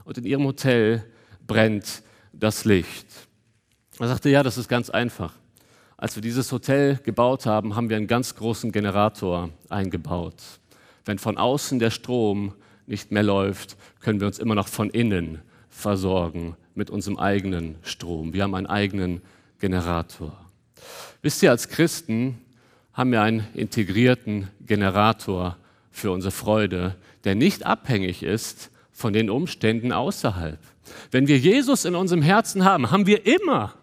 und 0.05 0.19
in 0.19 0.25
Ihrem 0.25 0.45
Hotel 0.45 1.05
brennt 1.49 2.05
das 2.33 2.65
Licht. 2.65 3.12
Er 3.99 4.09
sagte, 4.09 4.31
ja, 4.31 4.43
das 4.43 4.59
ist 4.59 4.69
ganz 4.69 4.91
einfach. 4.91 5.35
Als 5.97 6.17
wir 6.17 6.23
dieses 6.23 6.51
Hotel 6.51 6.99
gebaut 7.05 7.47
haben, 7.47 7.77
haben 7.77 7.89
wir 7.89 7.97
einen 7.97 8.07
ganz 8.07 8.35
großen 8.35 8.73
Generator 8.73 9.51
eingebaut. 9.69 10.35
Wenn 11.05 11.19
von 11.19 11.37
außen 11.37 11.79
der 11.79 11.91
Strom 11.91 12.55
nicht 12.87 13.13
mehr 13.13 13.23
läuft, 13.23 13.77
können 14.01 14.19
wir 14.19 14.27
uns 14.27 14.39
immer 14.39 14.55
noch 14.55 14.69
von 14.69 14.91
innen 14.91 15.41
versorgen 15.69 16.57
mit 16.75 16.91
unserem 16.91 17.19
eigenen 17.19 17.77
Strom. 17.83 18.33
Wir 18.33 18.43
haben 18.43 18.55
einen 18.55 18.67
eigenen 18.67 19.21
Generator. 19.61 20.37
Wisst 21.23 21.43
ihr, 21.43 21.51
als 21.51 21.69
Christen 21.69 22.39
haben 22.93 23.13
wir 23.13 23.23
einen 23.23 23.47
integrierten 23.55 24.49
Generator 24.67 25.57
für 25.91 26.11
unsere 26.11 26.33
Freude, 26.33 26.97
der 27.25 27.35
nicht 27.35 27.65
abhängig 27.65 28.23
ist 28.23 28.71
von 28.91 29.13
den 29.13 29.31
Umständen 29.31 29.93
außerhalb. 29.93 30.59
Wenn 31.11 31.29
wir 31.29 31.39
Jesus 31.39 31.85
in 31.85 31.95
unserem 31.95 32.23
Herzen 32.23 32.65
haben, 32.65 32.91
haben 32.91 33.07
wir 33.07 33.27
immer 33.27 33.75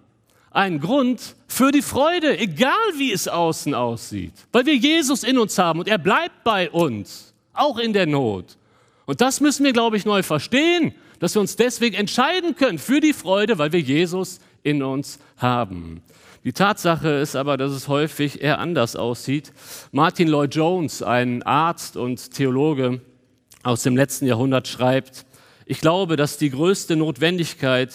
einen 0.52 0.80
Grund 0.80 1.36
für 1.48 1.72
die 1.72 1.82
Freude, 1.82 2.38
egal 2.40 2.74
wie 2.98 3.12
es 3.12 3.28
außen 3.28 3.74
aussieht, 3.74 4.34
weil 4.52 4.66
wir 4.66 4.76
Jesus 4.76 5.24
in 5.24 5.38
uns 5.38 5.58
haben 5.58 5.80
und 5.80 5.88
er 5.88 5.98
bleibt 5.98 6.44
bei 6.44 6.70
uns, 6.70 7.34
auch 7.54 7.78
in 7.78 7.94
der 7.94 8.08
Not. 8.08 8.58
Und 9.06 9.22
das 9.22 9.42
müssen 9.42 9.66
wir, 9.66 9.74
glaube 9.74 9.98
ich, 9.98 10.06
neu 10.06 10.24
verstehen 10.24 10.94
dass 11.20 11.36
wir 11.36 11.42
uns 11.42 11.56
deswegen 11.56 11.96
entscheiden 11.96 12.56
können 12.56 12.80
für 12.80 13.00
die 13.00 13.14
Freude, 13.14 13.58
weil 13.58 13.72
wir 13.72 13.82
Jesus 13.82 14.40
in 14.64 14.82
uns 14.82 15.20
haben. 15.38 16.02
Die 16.46 16.54
Tatsache 16.54 17.10
ist 17.10 17.36
aber, 17.36 17.58
dass 17.58 17.72
es 17.72 17.90
häufig 17.90 18.42
eher 18.42 18.60
anders 18.60 18.96
aussieht. 18.96 19.52
Martin 19.92 20.30
Lloyd 20.30 20.56
Jones, 20.56 21.04
ein 21.04 21.44
Arzt 21.44 21.98
und 21.98 22.32
Theologe 22.32 23.02
aus 23.64 23.84
dem 23.84 23.98
letzten 23.98 24.26
Jahrhundert, 24.26 24.68
schreibt, 24.68 25.26
ich 25.66 25.82
glaube, 25.82 26.16
dass 26.16 26.38
die 26.38 26.50
größte 26.50 26.96
Notwendigkeit 26.96 27.94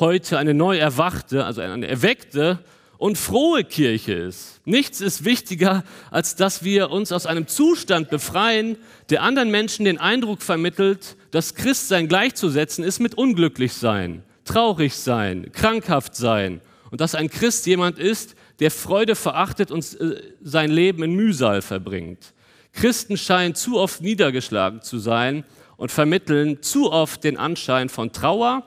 heute 0.00 0.38
eine 0.38 0.54
neu 0.54 0.78
erwachte, 0.78 1.44
also 1.44 1.60
eine 1.60 1.88
erweckte 1.88 2.58
und 2.98 3.16
frohe 3.16 3.64
Kirche 3.64 4.12
ist. 4.12 4.60
Nichts 4.64 5.00
ist 5.00 5.24
wichtiger, 5.24 5.84
als 6.10 6.34
dass 6.34 6.64
wir 6.64 6.90
uns 6.90 7.12
aus 7.12 7.26
einem 7.26 7.46
Zustand 7.46 8.10
befreien, 8.10 8.76
der 9.10 9.22
anderen 9.22 9.50
Menschen 9.50 9.84
den 9.84 9.98
Eindruck 9.98 10.42
vermittelt, 10.42 11.16
dass 11.30 11.54
Christsein 11.54 12.08
gleichzusetzen 12.08 12.84
ist 12.84 12.98
mit 12.98 13.14
unglücklich 13.14 13.72
sein, 13.74 14.24
traurig 14.44 14.94
sein, 14.94 15.50
krankhaft 15.52 16.16
sein 16.16 16.60
und 16.90 17.00
dass 17.00 17.14
ein 17.14 17.30
Christ 17.30 17.66
jemand 17.66 17.98
ist, 17.98 18.34
der 18.58 18.72
Freude 18.72 19.14
verachtet 19.14 19.70
und 19.70 20.00
äh, 20.00 20.20
sein 20.42 20.70
Leben 20.70 21.02
in 21.04 21.14
Mühsal 21.14 21.62
verbringt. 21.62 22.34
Christen 22.72 23.16
scheinen 23.16 23.54
zu 23.54 23.78
oft 23.78 24.00
niedergeschlagen 24.00 24.82
zu 24.82 24.98
sein 24.98 25.44
und 25.76 25.92
vermitteln 25.92 26.62
zu 26.62 26.90
oft 26.90 27.22
den 27.22 27.36
Anschein 27.36 27.88
von 27.88 28.12
Trauer, 28.12 28.64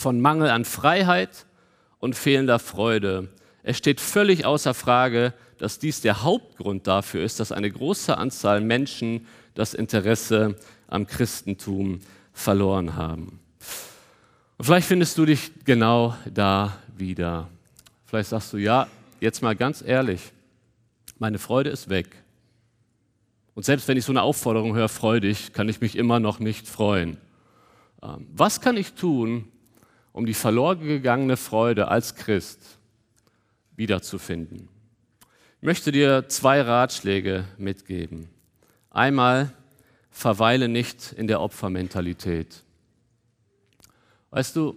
von 0.00 0.20
Mangel 0.20 0.50
an 0.50 0.64
Freiheit 0.64 1.46
und 1.98 2.16
fehlender 2.16 2.58
Freude. 2.58 3.28
Es 3.62 3.76
steht 3.76 4.00
völlig 4.00 4.44
außer 4.44 4.74
Frage, 4.74 5.34
dass 5.58 5.78
dies 5.78 6.00
der 6.00 6.22
Hauptgrund 6.22 6.86
dafür 6.86 7.22
ist, 7.22 7.38
dass 7.38 7.52
eine 7.52 7.70
große 7.70 8.16
Anzahl 8.16 8.62
Menschen 8.62 9.26
das 9.54 9.74
Interesse 9.74 10.56
am 10.88 11.06
Christentum 11.06 12.00
verloren 12.32 12.96
haben. 12.96 13.40
Und 14.56 14.64
vielleicht 14.64 14.88
findest 14.88 15.18
du 15.18 15.26
dich 15.26 15.52
genau 15.64 16.14
da 16.32 16.78
wieder. 16.96 17.48
Vielleicht 18.06 18.30
sagst 18.30 18.52
du, 18.52 18.56
ja, 18.56 18.88
jetzt 19.20 19.42
mal 19.42 19.54
ganz 19.54 19.82
ehrlich, 19.86 20.32
meine 21.18 21.38
Freude 21.38 21.70
ist 21.70 21.90
weg. 21.90 22.08
Und 23.54 23.64
selbst 23.64 23.86
wenn 23.88 23.98
ich 23.98 24.04
so 24.04 24.12
eine 24.12 24.22
Aufforderung 24.22 24.74
höre, 24.74 24.88
freu 24.88 25.20
dich, 25.20 25.52
kann 25.52 25.68
ich 25.68 25.82
mich 25.82 25.96
immer 25.96 26.20
noch 26.20 26.40
nicht 26.40 26.66
freuen. 26.66 27.18
Ähm, 28.02 28.26
was 28.32 28.62
kann 28.62 28.78
ich 28.78 28.94
tun, 28.94 29.48
um 30.12 30.26
die 30.26 30.34
verloren 30.34 30.80
gegangene 30.80 31.36
Freude 31.36 31.88
als 31.88 32.14
Christ 32.14 32.78
wiederzufinden? 33.76 34.68
Ich 35.60 35.66
möchte 35.66 35.92
dir 35.92 36.28
zwei 36.28 36.62
Ratschläge 36.62 37.44
mitgeben. 37.58 38.28
Einmal, 38.90 39.52
verweile 40.10 40.68
nicht 40.68 41.12
in 41.12 41.26
der 41.26 41.40
Opfermentalität. 41.40 42.62
Weißt 44.30 44.56
du, 44.56 44.76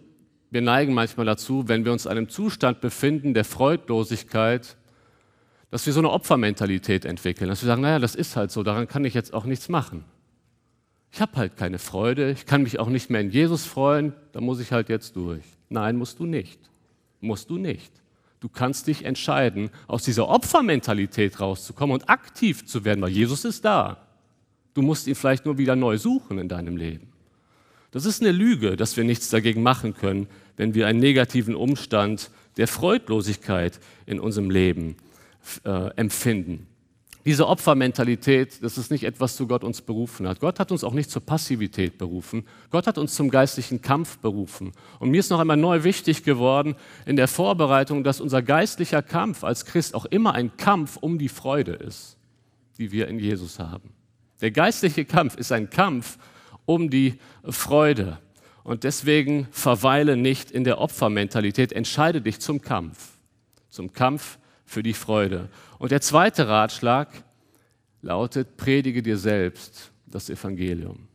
wir 0.52 0.62
neigen 0.62 0.94
manchmal 0.94 1.26
dazu, 1.26 1.68
wenn 1.68 1.86
wir 1.86 1.92
uns 1.92 2.06
in 2.06 2.12
einem 2.12 2.30
Zustand 2.30 2.82
befinden 2.82 3.34
der 3.34 3.46
Freudlosigkeit, 3.46 4.78
dass 5.72 5.86
wir 5.86 5.94
so 5.94 6.00
eine 6.00 6.12
Opfermentalität 6.12 7.06
entwickeln, 7.06 7.50
dass 7.50 7.64
wir 7.64 7.68
sagen, 7.68 7.82
naja, 7.82 7.98
das 7.98 8.14
ist 8.14 8.36
halt 8.36 8.52
so, 8.52 8.62
daran 8.62 8.88
kann 8.88 9.06
ich 9.06 9.16
jetzt 9.16 9.34
auch 9.34 9.46
nichts 9.46 9.70
machen. 9.70 10.06
Ich 11.14 11.22
habe 11.22 11.38
halt 11.38 11.58
keine 11.58 11.78
Freude, 11.78 12.32
ich 12.32 12.48
kann 12.48 12.64
mich 12.64 12.80
auch 12.80 12.90
nicht 12.90 13.12
mehr 13.12 13.22
in 13.22 13.30
Jesus 13.30 13.66
freuen, 13.66 14.14
da 14.32 14.42
muss 14.42 14.60
ich 14.60 14.72
halt 14.72 14.90
jetzt 14.90 15.16
durch. 15.16 15.44
Nein, 15.70 15.96
musst 15.96 16.20
du 16.20 16.26
nicht. 16.26 16.60
Musst 17.22 17.52
du 17.52 17.60
nicht. 17.60 17.92
Du 18.40 18.50
kannst 18.50 18.88
dich 18.88 19.06
entscheiden, 19.06 19.70
aus 19.86 20.02
dieser 20.04 20.28
Opfermentalität 20.28 21.40
rauszukommen 21.40 21.94
und 21.94 22.10
aktiv 22.10 22.66
zu 22.66 22.84
werden, 22.84 23.00
weil 23.00 23.12
Jesus 23.12 23.46
ist 23.46 23.64
da. 23.64 24.08
Du 24.74 24.82
musst 24.82 25.06
ihn 25.06 25.14
vielleicht 25.14 25.46
nur 25.46 25.60
wieder 25.60 25.76
neu 25.76 26.00
suchen 26.00 26.40
in 26.40 26.50
deinem 26.50 26.78
Leben. 26.78 27.14
Das 27.92 28.06
ist 28.06 28.22
eine 28.22 28.32
Lüge, 28.32 28.76
dass 28.76 28.98
wir 28.98 29.04
nichts 29.04 29.30
dagegen 29.30 29.62
machen 29.62 29.94
können, 29.94 30.26
wenn 30.58 30.74
wir 30.74 30.88
einen 30.88 31.00
negativen 31.00 31.54
Umstand 31.54 32.32
der 32.58 32.68
Freudlosigkeit 32.68 33.80
in 34.08 34.20
unserem 34.20 34.50
Leben 34.50 34.96
äh, 35.64 35.92
empfinden. 35.96 36.66
Diese 37.26 37.48
Opfermentalität, 37.48 38.62
das 38.62 38.78
ist 38.78 38.92
nicht 38.92 39.06
etwas, 39.06 39.38
zu 39.38 39.48
Gott 39.48 39.64
uns 39.64 39.82
berufen 39.82 40.28
hat. 40.28 40.42
Gott 40.42 40.60
hat 40.60 40.74
uns 40.74 40.84
auch 40.84 40.94
nicht 40.94 41.10
zur 41.10 41.26
Passivität 41.26 41.98
berufen. 41.98 42.46
Gott 42.70 42.86
hat 42.86 42.98
uns 42.98 43.16
zum 43.16 43.30
geistlichen 43.30 43.82
Kampf 43.82 44.18
berufen. 44.18 44.74
Und 45.00 45.10
mir 45.10 45.22
ist 45.22 45.30
noch 45.30 45.40
einmal 45.40 45.56
neu 45.56 45.86
wichtig 45.86 46.24
geworden 46.24 46.76
in 47.06 47.16
der 47.16 47.30
Vorbereitung, 47.30 48.04
dass 48.04 48.20
unser 48.20 48.42
geistlicher 48.42 49.02
Kampf 49.02 49.46
als 49.46 49.66
Christ 49.66 49.96
auch 49.96 50.06
immer 50.06 50.34
ein 50.34 50.58
Kampf 50.58 50.98
um 50.98 51.18
die 51.18 51.30
Freude 51.30 51.72
ist, 51.72 52.18
die 52.78 52.92
wir 52.92 53.08
in 53.08 53.20
Jesus 53.20 53.58
haben. 53.58 53.94
Der 54.42 54.52
geistliche 54.52 55.06
Kampf 55.06 55.38
ist 55.38 55.54
ein 55.54 55.70
Kampf 55.70 56.18
um 56.66 56.90
die 56.90 57.20
Freude. 57.46 58.20
Und 58.66 58.84
deswegen 58.84 59.48
verweile 59.52 60.18
nicht 60.18 60.52
in 60.52 60.66
der 60.66 60.80
Opfermentalität, 60.80 61.72
entscheide 61.72 62.22
dich 62.22 62.42
zum 62.42 62.62
Kampf, 62.62 63.12
zum 63.70 63.94
Kampf 63.94 64.38
für 64.74 64.84
die 64.84 64.94
Freude. 64.94 65.50
Und 65.80 65.92
der 65.92 66.02
zweite 66.02 66.48
Ratschlag 66.48 67.10
lautet, 68.02 68.58
predige 68.58 69.02
dir 69.02 69.18
selbst 69.18 69.92
das 70.06 70.30
Evangelium. 70.30 71.08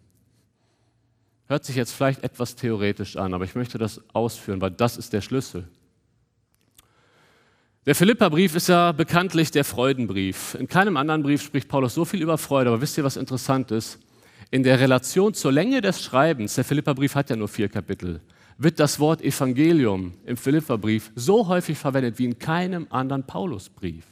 Hört 1.46 1.64
sich 1.64 1.76
jetzt 1.76 1.92
vielleicht 1.92 2.22
etwas 2.22 2.56
theoretisch 2.56 3.16
an, 3.16 3.34
aber 3.34 3.44
ich 3.44 3.54
möchte 3.54 3.78
das 3.78 4.00
ausführen, 4.12 4.60
weil 4.60 4.70
das 4.70 4.96
ist 4.96 5.12
der 5.12 5.20
Schlüssel. 5.20 5.66
Der 7.86 7.94
Philipperbrief 7.94 8.54
ist 8.54 8.68
ja 8.68 8.92
bekanntlich 8.92 9.50
der 9.50 9.64
Freudenbrief. 9.64 10.54
In 10.54 10.68
keinem 10.68 10.98
anderen 10.98 11.22
Brief 11.22 11.42
spricht 11.42 11.68
Paulus 11.68 11.94
so 11.94 12.04
viel 12.04 12.20
über 12.20 12.36
Freude, 12.36 12.68
aber 12.68 12.82
wisst 12.82 12.98
ihr, 12.98 13.04
was 13.04 13.16
interessant 13.16 13.70
ist? 13.70 13.98
In 14.50 14.62
der 14.62 14.78
Relation 14.78 15.32
zur 15.32 15.52
Länge 15.52 15.80
des 15.80 16.02
Schreibens, 16.02 16.54
der 16.54 16.64
Philipperbrief 16.64 17.14
hat 17.14 17.30
ja 17.30 17.36
nur 17.36 17.48
vier 17.48 17.68
Kapitel, 17.68 18.20
wird 18.58 18.80
das 18.80 18.98
Wort 18.98 19.22
Evangelium 19.22 20.12
im 20.26 20.36
Philipperbrief 20.36 21.12
so 21.14 21.46
häufig 21.46 21.78
verwendet 21.78 22.18
wie 22.18 22.24
in 22.24 22.38
keinem 22.38 22.88
anderen 22.90 23.24
Paulusbrief. 23.24 24.04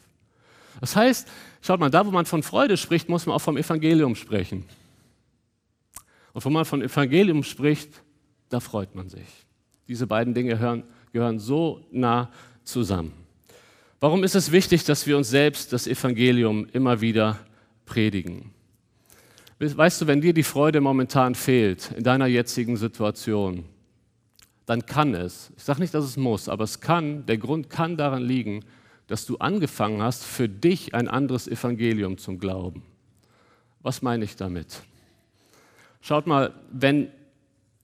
Das 0.81 0.95
heißt, 0.95 1.29
schaut 1.61 1.81
mal, 1.81 1.91
da 1.91 2.07
wo 2.07 2.11
man 2.11 2.27
von 2.27 2.43
Freude 2.43 2.77
spricht, 2.77 3.09
muss 3.09 3.27
man 3.27 3.35
auch 3.35 3.41
vom 3.41 3.57
Evangelium 3.57 4.15
sprechen. 4.15 4.65
Und 6.33 6.45
wenn 6.45 6.53
man 6.53 6.65
von 6.65 6.81
Evangelium 6.81 7.43
spricht, 7.43 8.03
da 8.49 8.61
freut 8.61 8.95
man 8.95 9.09
sich. 9.09 9.27
Diese 9.89 10.07
beiden 10.07 10.33
Dinge 10.33 10.59
hören, 10.59 10.85
gehören 11.13 11.39
so 11.39 11.85
nah 11.91 12.31
zusammen. 12.63 13.13
Warum 13.99 14.23
ist 14.23 14.35
es 14.35 14.53
wichtig, 14.53 14.85
dass 14.85 15.07
wir 15.07 15.17
uns 15.17 15.31
selbst 15.31 15.73
das 15.73 15.87
Evangelium 15.87 16.69
immer 16.73 17.01
wieder 17.01 17.39
predigen? 17.87 18.53
Weißt 19.59 20.03
du, 20.03 20.07
wenn 20.07 20.21
dir 20.21 20.35
die 20.35 20.43
Freude 20.43 20.83
momentan 20.83 21.35
fehlt 21.35 21.91
in 21.97 22.05
deiner 22.05 22.27
jetzigen 22.27 22.77
Situation, 22.77 23.65
dann 24.67 24.85
kann 24.85 25.15
es, 25.15 25.53
ich 25.57 25.63
sage 25.63 25.81
nicht, 25.81 25.95
dass 25.95 26.05
es 26.05 26.17
muss, 26.17 26.49
aber 26.49 26.65
es 26.65 26.81
kann, 26.81 27.25
der 27.27 27.39
Grund 27.39 27.71
kann 27.71 27.97
daran 27.97 28.23
liegen, 28.23 28.65
dass 29.07 29.25
du 29.25 29.37
angefangen 29.39 30.03
hast, 30.03 30.25
für 30.25 30.49
dich 30.49 30.95
ein 30.95 31.09
anderes 31.09 31.47
Evangelium 31.47 32.19
zum 32.19 32.39
Glauben. 32.41 32.83
Was 33.81 34.03
meine 34.03 34.25
ich 34.25 34.35
damit? 34.35 34.83
Schaut 36.01 36.27
mal, 36.27 36.53
wenn, 36.73 37.09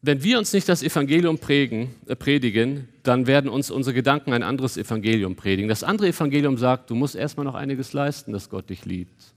wenn 0.02 0.24
wir 0.24 0.38
uns 0.38 0.52
nicht 0.52 0.68
das 0.68 0.82
Evangelium 0.82 1.38
prägen, 1.38 1.94
äh, 2.06 2.16
predigen, 2.16 2.88
dann 3.04 3.28
werden 3.28 3.48
uns 3.48 3.70
unsere 3.70 3.94
Gedanken 3.94 4.32
ein 4.32 4.42
anderes 4.42 4.76
Evangelium 4.76 5.36
predigen. 5.36 5.68
Das 5.68 5.84
andere 5.84 6.08
Evangelium 6.08 6.58
sagt, 6.58 6.90
du 6.90 6.96
musst 6.96 7.14
erstmal 7.14 7.46
noch 7.46 7.54
einiges 7.54 7.92
leisten, 7.92 8.32
dass 8.32 8.50
Gott 8.50 8.68
dich 8.70 8.84
liebt. 8.84 9.34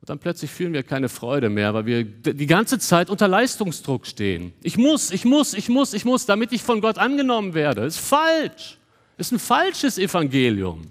Und 0.00 0.08
dann 0.08 0.18
plötzlich 0.18 0.50
fühlen 0.50 0.72
wir 0.72 0.82
keine 0.82 1.10
Freude 1.10 1.50
mehr, 1.50 1.74
weil 1.74 1.84
wir 1.84 2.04
die 2.04 2.46
ganze 2.46 2.78
Zeit 2.78 3.10
unter 3.10 3.28
Leistungsdruck 3.28 4.06
stehen. 4.06 4.54
Ich 4.62 4.78
muss, 4.78 5.10
ich 5.10 5.26
muss, 5.26 5.52
ich 5.52 5.68
muss, 5.68 5.92
ich 5.92 6.06
muss, 6.06 6.24
damit 6.24 6.52
ich 6.52 6.62
von 6.62 6.80
Gott 6.80 6.96
angenommen 6.96 7.52
werde. 7.52 7.82
Ist 7.82 7.98
falsch. 7.98 8.78
Ist 9.18 9.32
ein 9.32 9.38
falsches 9.38 9.98
Evangelium. 9.98 10.90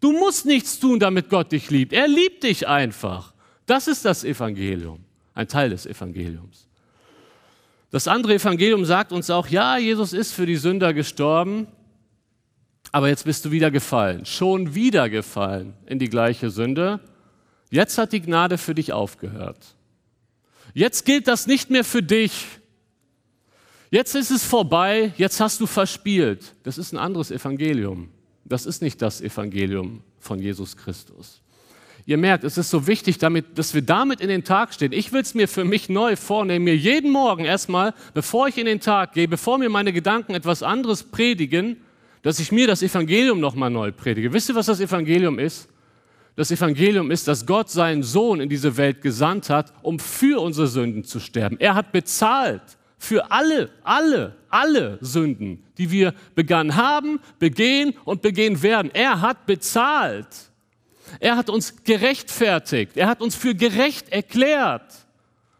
Du 0.00 0.12
musst 0.12 0.46
nichts 0.46 0.78
tun, 0.78 1.00
damit 1.00 1.28
Gott 1.30 1.50
dich 1.50 1.70
liebt. 1.70 1.92
Er 1.92 2.06
liebt 2.06 2.44
dich 2.44 2.68
einfach. 2.68 3.34
Das 3.66 3.88
ist 3.88 4.04
das 4.04 4.22
Evangelium, 4.22 5.00
ein 5.34 5.48
Teil 5.48 5.70
des 5.70 5.86
Evangeliums. 5.86 6.68
Das 7.90 8.08
andere 8.08 8.34
Evangelium 8.34 8.84
sagt 8.84 9.12
uns 9.12 9.30
auch, 9.30 9.48
ja, 9.48 9.78
Jesus 9.78 10.12
ist 10.12 10.32
für 10.32 10.46
die 10.46 10.56
Sünder 10.56 10.94
gestorben, 10.94 11.66
aber 12.92 13.08
jetzt 13.08 13.24
bist 13.24 13.44
du 13.44 13.50
wieder 13.50 13.70
gefallen, 13.70 14.24
schon 14.24 14.74
wieder 14.74 15.08
gefallen 15.08 15.74
in 15.86 15.98
die 15.98 16.08
gleiche 16.08 16.50
Sünde 16.50 17.00
Jetzt 17.72 17.96
hat 17.96 18.12
die 18.12 18.20
Gnade 18.20 18.58
für 18.58 18.74
dich 18.74 18.92
aufgehört. 18.92 19.74
Jetzt 20.74 21.06
gilt 21.06 21.26
das 21.26 21.46
nicht 21.46 21.70
mehr 21.70 21.84
für 21.84 22.02
dich. 22.02 22.44
Jetzt 23.90 24.14
ist 24.14 24.30
es 24.30 24.44
vorbei, 24.44 25.14
jetzt 25.16 25.40
hast 25.40 25.58
du 25.58 25.66
verspielt. 25.66 26.54
Das 26.64 26.76
ist 26.76 26.92
ein 26.92 26.98
anderes 26.98 27.30
Evangelium. 27.30 28.10
Das 28.44 28.66
ist 28.66 28.82
nicht 28.82 29.00
das 29.00 29.22
Evangelium 29.22 30.02
von 30.20 30.38
Jesus 30.38 30.76
Christus. 30.76 31.40
Ihr 32.04 32.18
merkt, 32.18 32.44
es 32.44 32.58
ist 32.58 32.68
so 32.68 32.86
wichtig, 32.86 33.16
damit, 33.16 33.56
dass 33.56 33.72
wir 33.72 33.80
damit 33.80 34.20
in 34.20 34.28
den 34.28 34.44
Tag 34.44 34.74
stehen. 34.74 34.92
Ich 34.92 35.10
will 35.12 35.22
es 35.22 35.32
mir 35.32 35.48
für 35.48 35.64
mich 35.64 35.88
neu 35.88 36.16
vornehmen, 36.16 36.66
mir 36.66 36.76
jeden 36.76 37.10
Morgen 37.10 37.46
erstmal, 37.46 37.94
bevor 38.12 38.48
ich 38.48 38.58
in 38.58 38.66
den 38.66 38.80
Tag 38.80 39.14
gehe, 39.14 39.28
bevor 39.28 39.56
mir 39.56 39.70
meine 39.70 39.94
Gedanken 39.94 40.34
etwas 40.34 40.62
anderes 40.62 41.04
predigen, 41.04 41.78
dass 42.20 42.38
ich 42.38 42.52
mir 42.52 42.66
das 42.66 42.82
Evangelium 42.82 43.40
nochmal 43.40 43.70
neu 43.70 43.92
predige. 43.92 44.34
Wisst 44.34 44.50
ihr, 44.50 44.54
was 44.54 44.66
das 44.66 44.80
Evangelium 44.80 45.38
ist? 45.38 45.71
Das 46.34 46.50
Evangelium 46.50 47.10
ist, 47.10 47.28
dass 47.28 47.44
Gott 47.44 47.68
seinen 47.68 48.02
Sohn 48.02 48.40
in 48.40 48.48
diese 48.48 48.76
Welt 48.76 49.02
gesandt 49.02 49.50
hat, 49.50 49.72
um 49.82 49.98
für 49.98 50.40
unsere 50.40 50.66
Sünden 50.66 51.04
zu 51.04 51.20
sterben. 51.20 51.58
Er 51.60 51.74
hat 51.74 51.92
bezahlt 51.92 52.62
für 52.96 53.30
alle, 53.30 53.68
alle, 53.82 54.36
alle 54.48 54.96
Sünden, 55.00 55.62
die 55.76 55.90
wir 55.90 56.14
begangen 56.34 56.76
haben, 56.76 57.20
begehen 57.38 57.94
und 58.04 58.22
begehen 58.22 58.62
werden. 58.62 58.90
Er 58.94 59.20
hat 59.20 59.44
bezahlt. 59.44 60.28
Er 61.20 61.36
hat 61.36 61.50
uns 61.50 61.84
gerechtfertigt. 61.84 62.96
Er 62.96 63.08
hat 63.08 63.20
uns 63.20 63.34
für 63.34 63.54
gerecht 63.54 64.08
erklärt. 64.08 64.90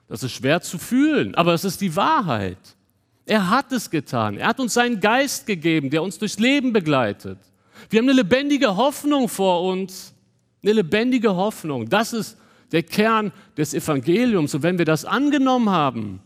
Das 0.08 0.22
ist 0.22 0.32
schwer 0.32 0.62
zu 0.62 0.78
fühlen, 0.78 1.34
aber 1.34 1.52
es 1.52 1.64
ist 1.64 1.80
die 1.80 1.94
Wahrheit. 1.96 2.58
Er 3.26 3.50
hat 3.50 3.72
es 3.72 3.90
getan. 3.90 4.38
Er 4.38 4.48
hat 4.48 4.60
uns 4.60 4.74
seinen 4.74 5.00
Geist 5.00 5.46
gegeben, 5.46 5.90
der 5.90 6.02
uns 6.02 6.18
durchs 6.18 6.38
Leben 6.38 6.72
begleitet. 6.72 7.38
Wir 7.90 7.98
haben 7.98 8.08
eine 8.08 8.16
lebendige 8.16 8.76
Hoffnung 8.76 9.28
vor 9.28 9.62
uns 9.64 10.11
eine 10.62 10.72
lebendige 10.72 11.34
Hoffnung. 11.34 11.88
Das 11.88 12.12
ist 12.12 12.36
der 12.72 12.82
Kern 12.82 13.32
des 13.56 13.74
Evangeliums. 13.74 14.54
Und 14.54 14.62
wenn 14.62 14.78
wir 14.78 14.84
das 14.84 15.04
angenommen 15.04 15.70
haben, 15.70 16.20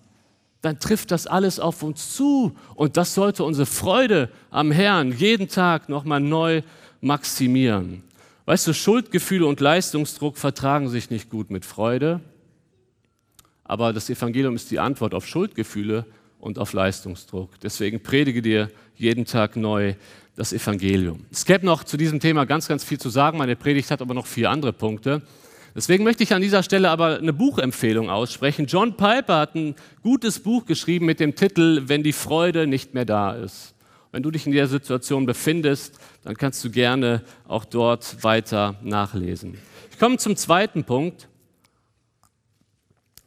dann 0.63 0.79
trifft 0.79 1.11
das 1.11 1.27
alles 1.27 1.61
auf 1.61 1.83
uns 1.83 2.15
zu. 2.15 2.57
Und 2.75 2.97
das 2.97 3.15
sollte 3.15 3.45
unsere 3.45 3.67
Freude 3.67 4.31
am 4.51 4.71
Herrn 4.71 5.13
jeden 5.13 5.49
Tag 5.49 5.89
nochmal 5.89 6.21
neu 6.21 6.63
maximieren. 7.01 8.03
Weißt 8.47 8.67
du, 8.67 8.73
Schuldgefühle 8.73 9.47
und 9.47 9.61
Leistungsdruck 9.61 10.39
vertragen 10.39 10.89
sich 10.89 11.11
nicht 11.11 11.31
gut 11.31 11.51
mit 11.51 11.65
Freude. 11.65 12.21
Aber 13.65 13.93
das 13.93 14.09
Evangelium 14.09 14.55
ist 14.55 14.71
die 14.71 14.79
Antwort 14.79 15.15
auf 15.15 15.27
Schuldgefühle 15.27 16.07
und 16.39 16.59
auf 16.59 16.73
Leistungsdruck. 16.73 17.59
Deswegen 17.61 18.03
predige 18.03 18.43
dir 18.43 18.71
jeden 18.95 19.25
Tag 19.25 19.57
neu 19.57 19.95
das 20.37 20.53
Evangelium. 20.53 21.25
Es 21.31 21.45
gäbe 21.45 21.65
noch 21.67 21.83
zu 21.83 21.97
diesem 21.97 22.21
Thema 22.21 22.45
ganz, 22.45 22.69
ganz 22.69 22.85
viel 22.85 23.01
zu 23.01 23.09
sagen. 23.09 23.39
Meine 23.39 23.57
Predigt 23.57 23.91
hat 23.91 24.03
aber 24.03 24.15
noch 24.15 24.27
vier 24.27 24.51
andere 24.51 24.73
Punkte. 24.73 25.23
Deswegen 25.75 26.05
möchte 26.05 26.23
ich 26.23 26.33
an 26.33 26.41
dieser 26.41 26.63
Stelle 26.63 26.91
aber 26.91 27.19
eine 27.19 27.33
Buchempfehlung 27.33 28.09
aussprechen. 28.09 28.67
John 28.67 28.97
Piper 28.97 29.39
hat 29.39 29.55
ein 29.55 29.75
gutes 30.03 30.39
Buch 30.39 30.65
geschrieben 30.65 31.07
mit 31.07 31.21
dem 31.21 31.35
Titel 31.35 31.83
Wenn 31.87 32.03
die 32.03 32.13
Freude 32.13 32.67
nicht 32.67 32.95
mehr 32.95 33.05
da 33.05 33.33
ist. 33.33 33.75
Wenn 34.13 34.23
du 34.23 34.31
dich 34.31 34.47
in 34.47 34.53
der 34.53 34.69
Situation 34.69 35.27
befindest, 35.27 35.99
dann 36.23 36.37
kannst 36.37 36.65
du 36.65 36.71
gerne 36.71 37.23
auch 37.47 37.65
dort 37.65 38.23
weiter 38.23 38.77
nachlesen. 38.83 39.59
Ich 39.91 39.99
komme 39.99 40.17
zum 40.17 40.37
zweiten 40.37 40.85
Punkt. 40.85 41.29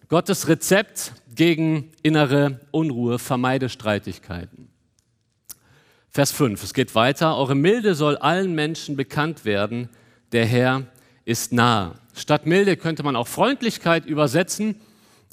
Gottes 0.08 0.48
Rezept 0.48 1.14
gegen 1.36 1.92
innere 2.02 2.62
Unruhe, 2.72 3.20
vermeide 3.20 3.70
Streitigkeiten. 3.70 4.69
Vers 6.12 6.32
5, 6.32 6.64
es 6.64 6.74
geht 6.74 6.96
weiter. 6.96 7.38
Eure 7.38 7.56
Milde 7.56 7.94
soll 7.94 8.18
allen 8.18 8.56
Menschen 8.56 8.96
bekannt 8.96 9.46
werden. 9.46 9.90
Der 10.32 10.46
Herr 10.46 10.84
ist 11.24 11.54
nahe. 11.54 11.94
Statt 12.16 12.48
Milde 12.48 12.78
könnte 12.78 13.04
man 13.04 13.16
auch 13.16 13.28
Freundlichkeit 13.28 14.06
übersetzen. 14.06 14.76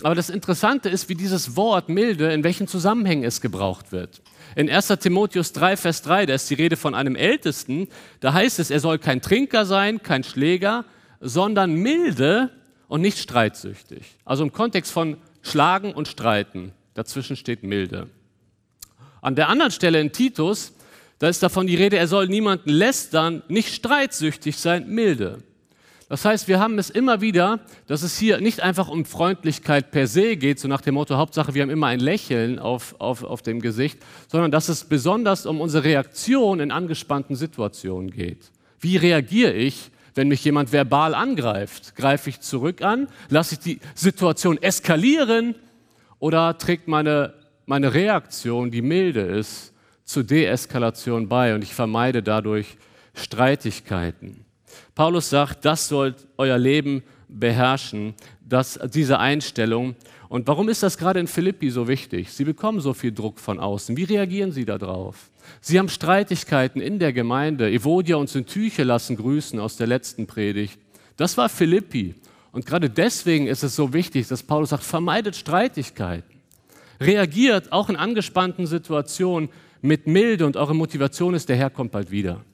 Aber 0.02 0.14
das 0.14 0.28
Interessante 0.28 0.90
ist, 0.90 1.08
wie 1.08 1.14
dieses 1.14 1.56
Wort 1.56 1.88
milde, 1.88 2.30
in 2.30 2.44
welchen 2.44 2.68
Zusammenhängen 2.68 3.24
es 3.24 3.40
gebraucht 3.40 3.92
wird. 3.92 4.20
In 4.54 4.68
1 4.70 4.88
Timotheus 5.00 5.52
3, 5.52 5.78
Vers 5.78 6.02
3, 6.02 6.26
da 6.26 6.34
ist 6.34 6.50
die 6.50 6.54
Rede 6.54 6.76
von 6.76 6.94
einem 6.94 7.16
Ältesten. 7.16 7.88
Da 8.20 8.34
heißt 8.34 8.58
es, 8.58 8.70
er 8.70 8.80
soll 8.80 8.98
kein 8.98 9.22
Trinker 9.22 9.64
sein, 9.64 10.02
kein 10.02 10.22
Schläger, 10.22 10.84
sondern 11.20 11.72
milde 11.72 12.50
und 12.88 13.00
nicht 13.00 13.18
streitsüchtig. 13.18 14.16
Also 14.26 14.44
im 14.44 14.52
Kontext 14.52 14.92
von 14.92 15.16
Schlagen 15.40 15.94
und 15.94 16.08
Streiten. 16.08 16.72
Dazwischen 16.92 17.36
steht 17.36 17.62
milde. 17.62 18.08
An 19.26 19.34
der 19.34 19.48
anderen 19.48 19.72
Stelle 19.72 20.00
in 20.00 20.12
Titus, 20.12 20.72
da 21.18 21.26
ist 21.26 21.42
davon 21.42 21.66
die 21.66 21.74
Rede, 21.74 21.96
er 21.96 22.06
soll 22.06 22.28
niemanden 22.28 22.70
lästern, 22.70 23.42
nicht 23.48 23.74
streitsüchtig 23.74 24.56
sein, 24.56 24.86
milde. 24.86 25.42
Das 26.08 26.24
heißt, 26.24 26.46
wir 26.46 26.60
haben 26.60 26.78
es 26.78 26.90
immer 26.90 27.20
wieder, 27.20 27.58
dass 27.88 28.04
es 28.04 28.16
hier 28.16 28.40
nicht 28.40 28.60
einfach 28.60 28.86
um 28.86 29.04
Freundlichkeit 29.04 29.90
per 29.90 30.06
se 30.06 30.36
geht, 30.36 30.60
so 30.60 30.68
nach 30.68 30.80
dem 30.80 30.94
Motto, 30.94 31.16
Hauptsache, 31.16 31.54
wir 31.54 31.62
haben 31.62 31.70
immer 31.70 31.88
ein 31.88 31.98
Lächeln 31.98 32.60
auf, 32.60 32.94
auf, 33.00 33.24
auf 33.24 33.42
dem 33.42 33.60
Gesicht, 33.60 33.98
sondern 34.28 34.52
dass 34.52 34.68
es 34.68 34.84
besonders 34.84 35.44
um 35.44 35.60
unsere 35.60 35.82
Reaktion 35.82 36.60
in 36.60 36.70
angespannten 36.70 37.34
Situationen 37.34 38.12
geht. 38.12 38.52
Wie 38.78 38.96
reagiere 38.96 39.54
ich, 39.54 39.90
wenn 40.14 40.28
mich 40.28 40.44
jemand 40.44 40.70
verbal 40.70 41.16
angreift? 41.16 41.96
Greife 41.96 42.30
ich 42.30 42.42
zurück 42.42 42.80
an? 42.80 43.08
Lasse 43.28 43.54
ich 43.54 43.58
die 43.58 43.80
Situation 43.96 44.62
eskalieren? 44.62 45.56
Oder 46.20 46.56
trägt 46.58 46.86
meine 46.86 47.34
meine 47.66 47.92
Reaktion, 47.92 48.70
die 48.70 48.82
milde 48.82 49.20
ist, 49.20 49.72
zur 50.04 50.22
Deeskalation 50.22 51.28
bei 51.28 51.54
und 51.54 51.62
ich 51.62 51.74
vermeide 51.74 52.22
dadurch 52.22 52.78
Streitigkeiten. 53.12 54.44
Paulus 54.94 55.30
sagt, 55.30 55.64
das 55.64 55.88
soll 55.88 56.14
euer 56.38 56.58
Leben 56.58 57.02
beherrschen, 57.28 58.14
dass 58.40 58.78
diese 58.94 59.18
Einstellung. 59.18 59.96
Und 60.28 60.46
warum 60.46 60.68
ist 60.68 60.82
das 60.82 60.96
gerade 60.96 61.18
in 61.18 61.26
Philippi 61.26 61.70
so 61.70 61.88
wichtig? 61.88 62.32
Sie 62.32 62.44
bekommen 62.44 62.80
so 62.80 62.94
viel 62.94 63.12
Druck 63.12 63.40
von 63.40 63.58
außen. 63.58 63.96
Wie 63.96 64.04
reagieren 64.04 64.52
Sie 64.52 64.64
darauf? 64.64 65.30
Sie 65.60 65.78
haben 65.78 65.88
Streitigkeiten 65.88 66.80
in 66.80 67.00
der 67.00 67.12
Gemeinde. 67.12 67.70
Evodia 67.70 68.16
und 68.16 68.28
Syntyche 68.28 68.84
lassen 68.84 69.16
grüßen 69.16 69.58
aus 69.58 69.76
der 69.76 69.88
letzten 69.88 70.26
Predigt. 70.26 70.78
Das 71.16 71.36
war 71.36 71.48
Philippi. 71.48 72.14
Und 72.52 72.64
gerade 72.64 72.90
deswegen 72.90 73.48
ist 73.48 73.64
es 73.64 73.74
so 73.74 73.92
wichtig, 73.92 74.28
dass 74.28 74.42
Paulus 74.42 74.70
sagt, 74.70 74.84
vermeidet 74.84 75.34
Streitigkeiten 75.34 76.35
reagiert 77.00 77.72
auch 77.72 77.88
in 77.88 77.96
angespannten 77.96 78.66
Situationen 78.66 79.48
mit 79.82 80.06
Milde 80.06 80.46
und 80.46 80.56
eure 80.56 80.74
Motivation 80.74 81.34
ist, 81.34 81.48
der 81.48 81.56
Herr 81.56 81.70
kommt 81.70 81.92
bald 81.92 82.10
wieder. 82.10 82.44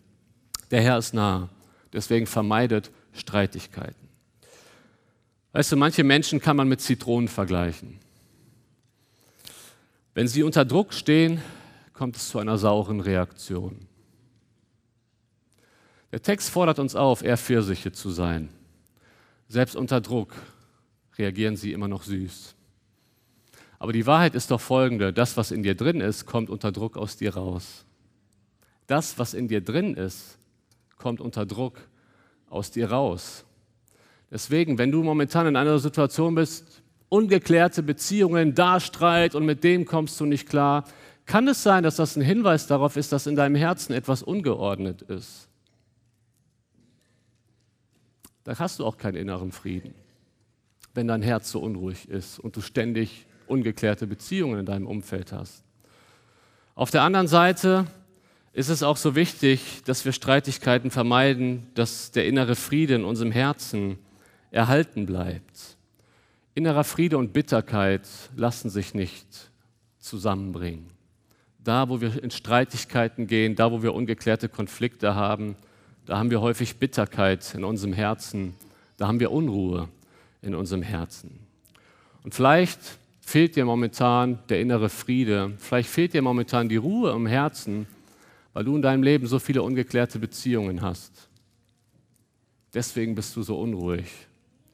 Der 0.70 0.82
Herr 0.82 0.98
ist 0.98 1.14
nah. 1.14 1.48
Deswegen 1.92 2.26
vermeidet 2.26 2.90
Streitigkeiten. 3.12 4.08
Weißt 5.52 5.72
du, 5.72 5.76
manche 5.76 6.02
Menschen 6.02 6.40
kann 6.40 6.56
man 6.56 6.68
mit 6.68 6.80
Zitronen 6.80 7.28
vergleichen. 7.28 7.98
Wenn 10.14 10.28
sie 10.28 10.42
unter 10.42 10.64
Druck 10.64 10.94
stehen, 10.94 11.42
kommt 11.92 12.16
es 12.16 12.28
zu 12.28 12.38
einer 12.38 12.58
sauren 12.58 13.00
Reaktion. 13.00 13.86
Der 16.10 16.22
Text 16.22 16.50
fordert 16.50 16.78
uns 16.78 16.94
auf, 16.94 17.22
eher 17.22 17.38
Pfirsiche 17.38 17.92
zu 17.92 18.10
sein. 18.10 18.48
Selbst 19.48 19.76
unter 19.76 20.00
Druck 20.00 20.34
reagieren 21.18 21.56
sie 21.56 21.72
immer 21.72 21.88
noch 21.88 22.02
süß. 22.02 22.54
Aber 23.82 23.92
die 23.92 24.06
Wahrheit 24.06 24.36
ist 24.36 24.52
doch 24.52 24.60
folgende, 24.60 25.12
das, 25.12 25.36
was 25.36 25.50
in 25.50 25.64
dir 25.64 25.74
drin 25.74 26.00
ist, 26.00 26.24
kommt 26.24 26.50
unter 26.50 26.70
Druck 26.70 26.96
aus 26.96 27.16
dir 27.16 27.34
raus. 27.34 27.84
Das, 28.86 29.18
was 29.18 29.34
in 29.34 29.48
dir 29.48 29.60
drin 29.60 29.94
ist, 29.94 30.38
kommt 30.98 31.20
unter 31.20 31.46
Druck 31.46 31.80
aus 32.48 32.70
dir 32.70 32.92
raus. 32.92 33.44
Deswegen, 34.30 34.78
wenn 34.78 34.92
du 34.92 35.02
momentan 35.02 35.48
in 35.48 35.56
einer 35.56 35.80
Situation 35.80 36.36
bist, 36.36 36.80
ungeklärte 37.08 37.82
Beziehungen, 37.82 38.54
da 38.54 38.78
Streit 38.78 39.34
und 39.34 39.44
mit 39.46 39.64
dem 39.64 39.84
kommst 39.84 40.20
du 40.20 40.26
nicht 40.26 40.48
klar, 40.48 40.84
kann 41.26 41.48
es 41.48 41.64
sein, 41.64 41.82
dass 41.82 41.96
das 41.96 42.14
ein 42.14 42.22
Hinweis 42.22 42.68
darauf 42.68 42.96
ist, 42.96 43.10
dass 43.10 43.26
in 43.26 43.34
deinem 43.34 43.56
Herzen 43.56 43.94
etwas 43.94 44.22
ungeordnet 44.22 45.02
ist. 45.02 45.48
Da 48.44 48.56
hast 48.60 48.78
du 48.78 48.86
auch 48.86 48.96
keinen 48.96 49.16
inneren 49.16 49.50
Frieden. 49.50 49.92
wenn 50.94 51.08
dein 51.08 51.22
Herz 51.22 51.50
so 51.50 51.58
unruhig 51.58 52.08
ist 52.08 52.38
und 52.38 52.54
du 52.54 52.60
ständig 52.60 53.26
ungeklärte 53.52 54.06
Beziehungen 54.08 54.58
in 54.58 54.66
deinem 54.66 54.86
Umfeld 54.86 55.30
hast. 55.30 55.62
Auf 56.74 56.90
der 56.90 57.02
anderen 57.02 57.28
Seite 57.28 57.86
ist 58.52 58.70
es 58.70 58.82
auch 58.82 58.96
so 58.96 59.14
wichtig, 59.14 59.82
dass 59.84 60.04
wir 60.04 60.12
Streitigkeiten 60.12 60.90
vermeiden, 60.90 61.66
dass 61.74 62.10
der 62.10 62.26
innere 62.26 62.56
Friede 62.56 62.94
in 62.94 63.04
unserem 63.04 63.30
Herzen 63.30 63.98
erhalten 64.50 65.06
bleibt. 65.06 65.76
Innerer 66.54 66.84
Friede 66.84 67.16
und 67.16 67.32
Bitterkeit 67.32 68.08
lassen 68.36 68.68
sich 68.68 68.94
nicht 68.94 69.26
zusammenbringen. 69.98 70.90
Da, 71.58 71.88
wo 71.88 72.00
wir 72.00 72.22
in 72.22 72.30
Streitigkeiten 72.30 73.26
gehen, 73.26 73.54
da, 73.54 73.70
wo 73.70 73.82
wir 73.82 73.94
ungeklärte 73.94 74.48
Konflikte 74.48 75.14
haben, 75.14 75.56
da 76.04 76.18
haben 76.18 76.30
wir 76.30 76.40
häufig 76.40 76.76
Bitterkeit 76.76 77.54
in 77.54 77.64
unserem 77.64 77.92
Herzen, 77.92 78.54
da 78.98 79.06
haben 79.06 79.20
wir 79.20 79.30
Unruhe 79.30 79.88
in 80.42 80.54
unserem 80.54 80.82
Herzen. 80.82 81.38
Und 82.24 82.34
vielleicht 82.34 82.80
fehlt 83.22 83.56
dir 83.56 83.64
momentan 83.64 84.40
der 84.48 84.60
innere 84.60 84.88
Friede, 84.88 85.52
vielleicht 85.58 85.88
fehlt 85.88 86.12
dir 86.12 86.22
momentan 86.22 86.68
die 86.68 86.76
Ruhe 86.76 87.12
im 87.12 87.26
Herzen, 87.26 87.86
weil 88.52 88.64
du 88.64 88.76
in 88.76 88.82
deinem 88.82 89.02
Leben 89.02 89.26
so 89.26 89.38
viele 89.38 89.62
ungeklärte 89.62 90.18
Beziehungen 90.18 90.82
hast. 90.82 91.28
Deswegen 92.74 93.14
bist 93.14 93.34
du 93.36 93.42
so 93.42 93.58
unruhig. 93.58 94.10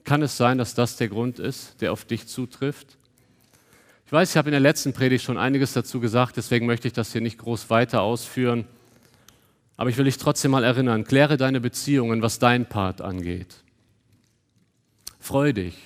Kann 0.04 0.22
es 0.22 0.36
sein, 0.36 0.58
dass 0.58 0.74
das 0.74 0.96
der 0.96 1.08
Grund 1.08 1.38
ist, 1.38 1.80
der 1.80 1.92
auf 1.92 2.04
dich 2.04 2.26
zutrifft? 2.26 2.96
Ich 4.06 4.12
weiß, 4.12 4.30
ich 4.30 4.36
habe 4.36 4.48
in 4.48 4.52
der 4.52 4.60
letzten 4.60 4.94
Predigt 4.94 5.22
schon 5.22 5.36
einiges 5.36 5.74
dazu 5.74 6.00
gesagt, 6.00 6.38
deswegen 6.38 6.64
möchte 6.64 6.88
ich 6.88 6.94
das 6.94 7.12
hier 7.12 7.20
nicht 7.20 7.38
groß 7.38 7.68
weiter 7.68 8.00
ausführen. 8.00 8.64
Aber 9.76 9.90
ich 9.90 9.98
will 9.98 10.06
dich 10.06 10.16
trotzdem 10.16 10.50
mal 10.50 10.64
erinnern, 10.64 11.04
kläre 11.04 11.36
deine 11.36 11.60
Beziehungen, 11.60 12.22
was 12.22 12.38
dein 12.38 12.66
Part 12.66 13.02
angeht. 13.02 13.62
Freu 15.20 15.52
dich 15.52 15.76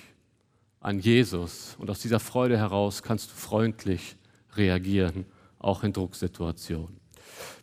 an 0.82 0.98
Jesus 0.98 1.76
und 1.78 1.88
aus 1.90 2.00
dieser 2.00 2.20
Freude 2.20 2.58
heraus 2.58 3.02
kannst 3.02 3.30
du 3.30 3.34
freundlich 3.34 4.16
reagieren, 4.56 5.24
auch 5.58 5.84
in 5.84 5.92
Drucksituationen. 5.92 7.00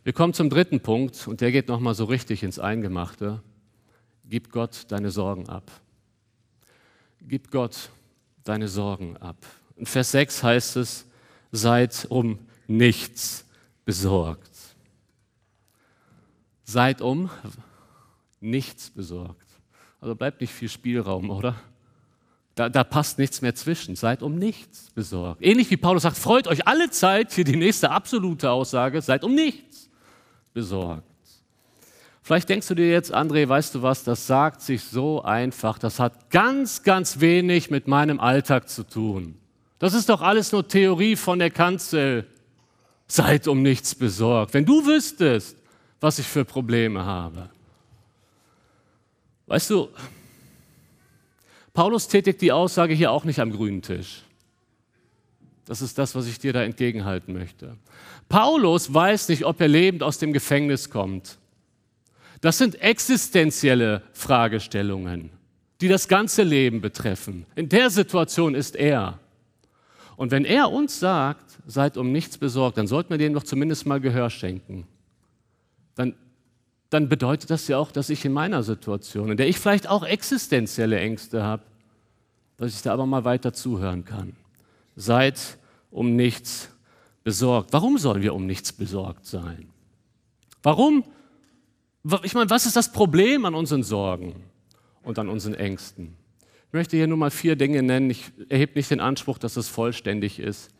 Wir 0.02 0.14
kommen 0.14 0.32
zum 0.32 0.48
dritten 0.48 0.80
Punkt 0.80 1.28
und 1.28 1.42
der 1.42 1.52
geht 1.52 1.68
nochmal 1.68 1.94
so 1.94 2.06
richtig 2.06 2.42
ins 2.42 2.58
Eingemachte. 2.58 3.42
Gib 4.24 4.50
Gott 4.50 4.86
deine 4.88 5.10
Sorgen 5.10 5.48
ab. 5.48 5.70
Gib 7.20 7.50
Gott 7.50 7.90
deine 8.44 8.68
Sorgen 8.68 9.18
ab. 9.18 9.36
In 9.76 9.84
Vers 9.84 10.12
6 10.12 10.42
heißt 10.42 10.76
es, 10.76 11.06
seid 11.52 12.06
um 12.08 12.38
nichts 12.66 13.44
besorgt. 13.84 14.50
Seid 16.64 17.02
um 17.02 17.28
nichts 18.40 18.90
besorgt. 18.90 19.46
Also 20.00 20.14
bleibt 20.14 20.40
nicht 20.40 20.52
viel 20.52 20.70
Spielraum, 20.70 21.28
oder? 21.28 21.56
Da, 22.54 22.68
da, 22.68 22.84
passt 22.84 23.18
nichts 23.18 23.42
mehr 23.42 23.54
zwischen. 23.54 23.96
Seid 23.96 24.22
um 24.22 24.34
nichts 24.34 24.90
besorgt. 24.90 25.40
Ähnlich 25.42 25.70
wie 25.70 25.76
Paulus 25.76 26.02
sagt, 26.02 26.18
freut 26.18 26.48
euch 26.48 26.66
alle 26.66 26.90
Zeit, 26.90 27.32
hier 27.32 27.44
die 27.44 27.56
nächste 27.56 27.90
absolute 27.90 28.50
Aussage, 28.50 29.00
seid 29.00 29.24
um 29.24 29.34
nichts 29.34 29.88
besorgt. 30.52 31.04
Vielleicht 32.22 32.48
denkst 32.48 32.68
du 32.68 32.74
dir 32.74 32.90
jetzt, 32.90 33.14
André, 33.14 33.48
weißt 33.48 33.74
du 33.74 33.82
was, 33.82 34.04
das 34.04 34.26
sagt 34.26 34.60
sich 34.60 34.84
so 34.84 35.22
einfach, 35.22 35.78
das 35.78 35.98
hat 35.98 36.30
ganz, 36.30 36.82
ganz 36.82 37.20
wenig 37.20 37.70
mit 37.70 37.88
meinem 37.88 38.20
Alltag 38.20 38.68
zu 38.68 38.84
tun. 38.84 39.36
Das 39.78 39.94
ist 39.94 40.08
doch 40.08 40.20
alles 40.20 40.52
nur 40.52 40.68
Theorie 40.68 41.16
von 41.16 41.38
der 41.38 41.50
Kanzel. 41.50 42.26
Seid 43.06 43.48
um 43.48 43.62
nichts 43.62 43.94
besorgt. 43.94 44.54
Wenn 44.54 44.66
du 44.66 44.86
wüsstest, 44.86 45.56
was 46.00 46.18
ich 46.18 46.26
für 46.26 46.44
Probleme 46.44 47.04
habe. 47.04 47.50
Weißt 49.46 49.70
du, 49.70 49.88
Paulus 51.72 52.08
tätigt 52.08 52.40
die 52.40 52.52
Aussage 52.52 52.94
hier 52.94 53.12
auch 53.12 53.24
nicht 53.24 53.40
am 53.40 53.50
grünen 53.50 53.82
Tisch. 53.82 54.22
Das 55.66 55.82
ist 55.82 55.98
das, 55.98 56.14
was 56.14 56.26
ich 56.26 56.38
dir 56.38 56.52
da 56.52 56.62
entgegenhalten 56.62 57.32
möchte. 57.32 57.76
Paulus 58.28 58.92
weiß 58.92 59.28
nicht, 59.28 59.44
ob 59.44 59.60
er 59.60 59.68
lebend 59.68 60.02
aus 60.02 60.18
dem 60.18 60.32
Gefängnis 60.32 60.90
kommt. 60.90 61.38
Das 62.40 62.58
sind 62.58 62.80
existenzielle 62.80 64.02
Fragestellungen, 64.12 65.30
die 65.80 65.88
das 65.88 66.08
ganze 66.08 66.42
Leben 66.42 66.80
betreffen. 66.80 67.46
In 67.54 67.68
der 67.68 67.90
Situation 67.90 68.54
ist 68.54 68.76
er. 68.76 69.18
Und 70.16 70.30
wenn 70.30 70.44
er 70.44 70.70
uns 70.70 70.98
sagt, 70.98 71.58
seid 71.66 71.96
um 71.96 72.12
nichts 72.12 72.36
besorgt, 72.36 72.78
dann 72.78 72.86
sollten 72.86 73.10
wir 73.10 73.18
dem 73.18 73.34
doch 73.34 73.42
zumindest 73.42 73.86
mal 73.86 74.00
Gehör 74.00 74.28
schenken. 74.28 74.86
Dann, 75.94 76.14
dann 76.90 77.08
bedeutet 77.08 77.50
das 77.50 77.68
ja 77.68 77.78
auch, 77.78 77.92
dass 77.92 78.10
ich 78.10 78.24
in 78.24 78.32
meiner 78.32 78.62
Situation, 78.64 79.30
in 79.30 79.36
der 79.36 79.48
ich 79.48 79.58
vielleicht 79.58 79.88
auch 79.88 80.04
existenzielle 80.04 80.98
Ängste 80.98 81.42
habe, 81.42 81.62
dass 82.56 82.74
ich 82.74 82.82
da 82.82 82.92
aber 82.92 83.06
mal 83.06 83.24
weiter 83.24 83.52
zuhören 83.52 84.04
kann. 84.04 84.34
Seid 84.96 85.58
um 85.90 86.16
nichts 86.16 86.68
besorgt. 87.22 87.72
Warum 87.72 87.96
sollen 87.96 88.22
wir 88.22 88.34
um 88.34 88.44
nichts 88.44 88.72
besorgt 88.72 89.24
sein? 89.24 89.68
Warum? 90.62 91.04
Ich 92.22 92.34
meine, 92.34 92.50
was 92.50 92.66
ist 92.66 92.76
das 92.76 92.92
Problem 92.92 93.44
an 93.44 93.54
unseren 93.54 93.82
Sorgen 93.82 94.34
und 95.02 95.18
an 95.18 95.28
unseren 95.28 95.54
Ängsten? 95.54 96.16
Ich 96.66 96.72
möchte 96.72 96.96
hier 96.96 97.06
nur 97.06 97.18
mal 97.18 97.30
vier 97.30 97.56
Dinge 97.56 97.82
nennen. 97.82 98.10
Ich 98.10 98.32
erhebe 98.48 98.72
nicht 98.74 98.90
den 98.90 99.00
Anspruch, 99.00 99.38
dass 99.38 99.56
es 99.56 99.68
vollständig 99.68 100.38
ist. 100.38 100.70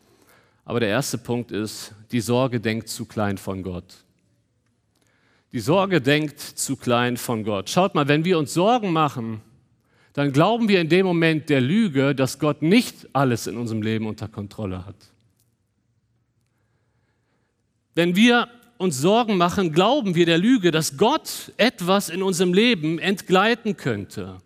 Aber 0.65 0.81
der 0.81 0.89
erste 0.89 1.19
Punkt 1.19 1.51
ist, 1.51 1.95
die 2.13 2.21
Sorge 2.21 2.61
denkt 2.61 2.89
zu 2.89 3.07
klein 3.07 3.39
von 3.39 3.63
Gott. 3.63 4.05
Die 5.53 5.61
Sorge 5.61 6.01
denkt 6.01 6.41
zu 6.41 6.77
klein 6.77 7.17
von 7.17 7.43
Gott. 7.43 7.69
Schaut 7.71 7.95
mal, 7.95 8.07
wenn 8.07 8.25
wir 8.25 8.39
uns 8.39 8.55
Sorgen 8.55 8.93
machen, 8.93 9.41
dann 10.13 10.33
glauben 10.33 10.69
wir 10.69 10.81
in 10.81 10.89
dem 10.89 11.07
Moment 11.07 11.49
der 11.49 11.61
Lüge, 11.61 12.15
dass 12.15 12.39
Gott 12.39 12.63
nicht 12.63 13.09
alles 13.13 13.47
in 13.47 13.57
unserem 13.57 13.83
Leben 13.83 14.07
unter 14.07 14.29
Kontrolle 14.29 14.87
hat. 14.87 14.97
Wenn 17.95 18.15
wir 18.15 18.49
uns 18.79 18.99
Sorgen 18.99 19.37
machen, 19.37 19.73
glauben 19.73 20.15
wir 20.15 20.25
der 20.25 20.39
Lüge, 20.39 20.71
dass 20.71 20.97
Gott 20.97 21.53
etwas 21.57 22.09
in 22.09 22.23
unserem 22.23 22.55
Leben 22.55 22.99
entgleiten 22.99 23.77
könnte. 23.77 24.39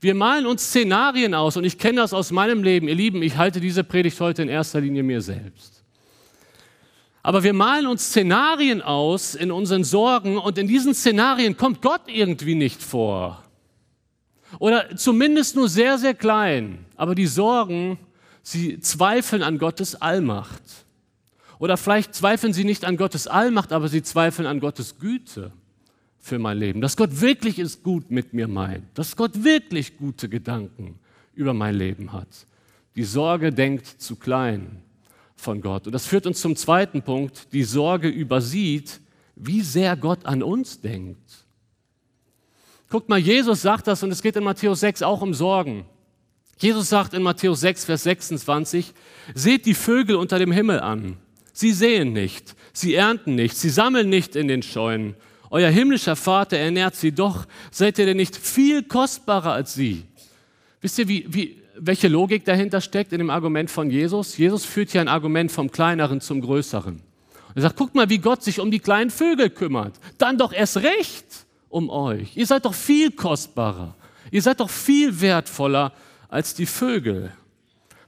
Wir 0.00 0.14
malen 0.14 0.46
uns 0.46 0.68
Szenarien 0.68 1.34
aus 1.34 1.56
und 1.56 1.64
ich 1.64 1.78
kenne 1.78 2.00
das 2.00 2.14
aus 2.14 2.30
meinem 2.30 2.62
Leben. 2.62 2.86
Ihr 2.86 2.94
Lieben, 2.94 3.22
ich 3.22 3.36
halte 3.36 3.60
diese 3.60 3.82
Predigt 3.82 4.20
heute 4.20 4.42
in 4.42 4.48
erster 4.48 4.80
Linie 4.80 5.02
mir 5.02 5.20
selbst. 5.20 5.77
Aber 7.28 7.42
wir 7.42 7.52
malen 7.52 7.86
uns 7.86 8.06
Szenarien 8.06 8.80
aus 8.80 9.34
in 9.34 9.52
unseren 9.52 9.84
Sorgen 9.84 10.38
und 10.38 10.56
in 10.56 10.66
diesen 10.66 10.94
Szenarien 10.94 11.58
kommt 11.58 11.82
Gott 11.82 12.00
irgendwie 12.06 12.54
nicht 12.54 12.82
vor. 12.82 13.44
Oder 14.58 14.96
zumindest 14.96 15.54
nur 15.54 15.68
sehr, 15.68 15.98
sehr 15.98 16.14
klein. 16.14 16.86
Aber 16.96 17.14
die 17.14 17.26
Sorgen, 17.26 17.98
sie 18.42 18.80
zweifeln 18.80 19.42
an 19.42 19.58
Gottes 19.58 19.94
Allmacht. 19.94 20.62
Oder 21.58 21.76
vielleicht 21.76 22.14
zweifeln 22.14 22.54
sie 22.54 22.64
nicht 22.64 22.86
an 22.86 22.96
Gottes 22.96 23.26
Allmacht, 23.26 23.72
aber 23.72 23.88
sie 23.88 24.02
zweifeln 24.02 24.48
an 24.48 24.58
Gottes 24.58 24.98
Güte 24.98 25.52
für 26.18 26.38
mein 26.38 26.56
Leben, 26.56 26.80
dass 26.80 26.96
Gott 26.96 27.20
wirklich 27.20 27.58
es 27.58 27.82
gut 27.82 28.10
mit 28.10 28.32
mir 28.32 28.48
meint, 28.48 28.86
dass 28.94 29.16
Gott 29.16 29.44
wirklich 29.44 29.98
gute 29.98 30.30
Gedanken 30.30 30.98
über 31.34 31.52
mein 31.52 31.74
Leben 31.74 32.10
hat. 32.14 32.46
Die 32.96 33.04
Sorge 33.04 33.52
denkt 33.52 33.86
zu 33.86 34.16
klein 34.16 34.82
von 35.40 35.60
Gott. 35.60 35.86
Und 35.86 35.92
das 35.92 36.06
führt 36.06 36.26
uns 36.26 36.40
zum 36.40 36.56
zweiten 36.56 37.02
Punkt. 37.02 37.52
Die 37.52 37.64
Sorge 37.64 38.08
übersieht, 38.08 39.00
wie 39.36 39.60
sehr 39.60 39.96
Gott 39.96 40.26
an 40.26 40.42
uns 40.42 40.80
denkt. 40.80 41.44
Guckt 42.90 43.08
mal, 43.08 43.18
Jesus 43.18 43.62
sagt 43.62 43.86
das 43.86 44.02
und 44.02 44.10
es 44.10 44.22
geht 44.22 44.36
in 44.36 44.44
Matthäus 44.44 44.80
6 44.80 45.02
auch 45.02 45.22
um 45.22 45.34
Sorgen. 45.34 45.84
Jesus 46.58 46.88
sagt 46.88 47.14
in 47.14 47.22
Matthäus 47.22 47.60
6, 47.60 47.84
Vers 47.84 48.02
26, 48.02 48.92
seht 49.34 49.66
die 49.66 49.74
Vögel 49.74 50.16
unter 50.16 50.38
dem 50.38 50.50
Himmel 50.50 50.80
an. 50.80 51.16
Sie 51.52 51.72
sehen 51.72 52.12
nicht, 52.12 52.56
sie 52.72 52.94
ernten 52.94 53.34
nicht, 53.34 53.56
sie 53.56 53.70
sammeln 53.70 54.08
nicht 54.08 54.36
in 54.36 54.48
den 54.48 54.62
Scheunen 54.62 55.14
euer 55.50 55.70
himmlischer 55.70 56.16
Vater 56.16 56.58
ernährt 56.58 56.94
sie 56.94 57.12
doch. 57.12 57.46
Seid 57.70 57.98
ihr 57.98 58.06
denn 58.06 58.16
nicht 58.16 58.36
viel 58.36 58.82
kostbarer 58.82 59.52
als 59.52 59.74
sie? 59.74 60.04
Wisst 60.80 60.98
ihr, 60.98 61.08
wie, 61.08 61.24
wie, 61.28 61.62
welche 61.80 62.08
Logik 62.08 62.44
dahinter 62.44 62.80
steckt 62.80 63.12
in 63.12 63.18
dem 63.18 63.30
Argument 63.30 63.70
von 63.70 63.90
Jesus? 63.90 64.36
Jesus 64.36 64.64
führt 64.64 64.90
hier 64.90 65.00
ein 65.00 65.08
Argument 65.08 65.50
vom 65.50 65.70
Kleineren 65.70 66.20
zum 66.20 66.40
Größeren. 66.40 67.00
Er 67.54 67.62
sagt, 67.62 67.76
guckt 67.76 67.94
mal, 67.94 68.08
wie 68.08 68.18
Gott 68.18 68.42
sich 68.42 68.60
um 68.60 68.70
die 68.70 68.78
kleinen 68.78 69.10
Vögel 69.10 69.50
kümmert. 69.50 69.94
Dann 70.18 70.38
doch 70.38 70.52
erst 70.52 70.78
recht 70.78 71.46
um 71.68 71.90
euch. 71.90 72.36
Ihr 72.36 72.46
seid 72.46 72.64
doch 72.64 72.74
viel 72.74 73.10
kostbarer. 73.10 73.94
Ihr 74.30 74.42
seid 74.42 74.60
doch 74.60 74.70
viel 74.70 75.20
wertvoller 75.20 75.92
als 76.28 76.54
die 76.54 76.66
Vögel. 76.66 77.32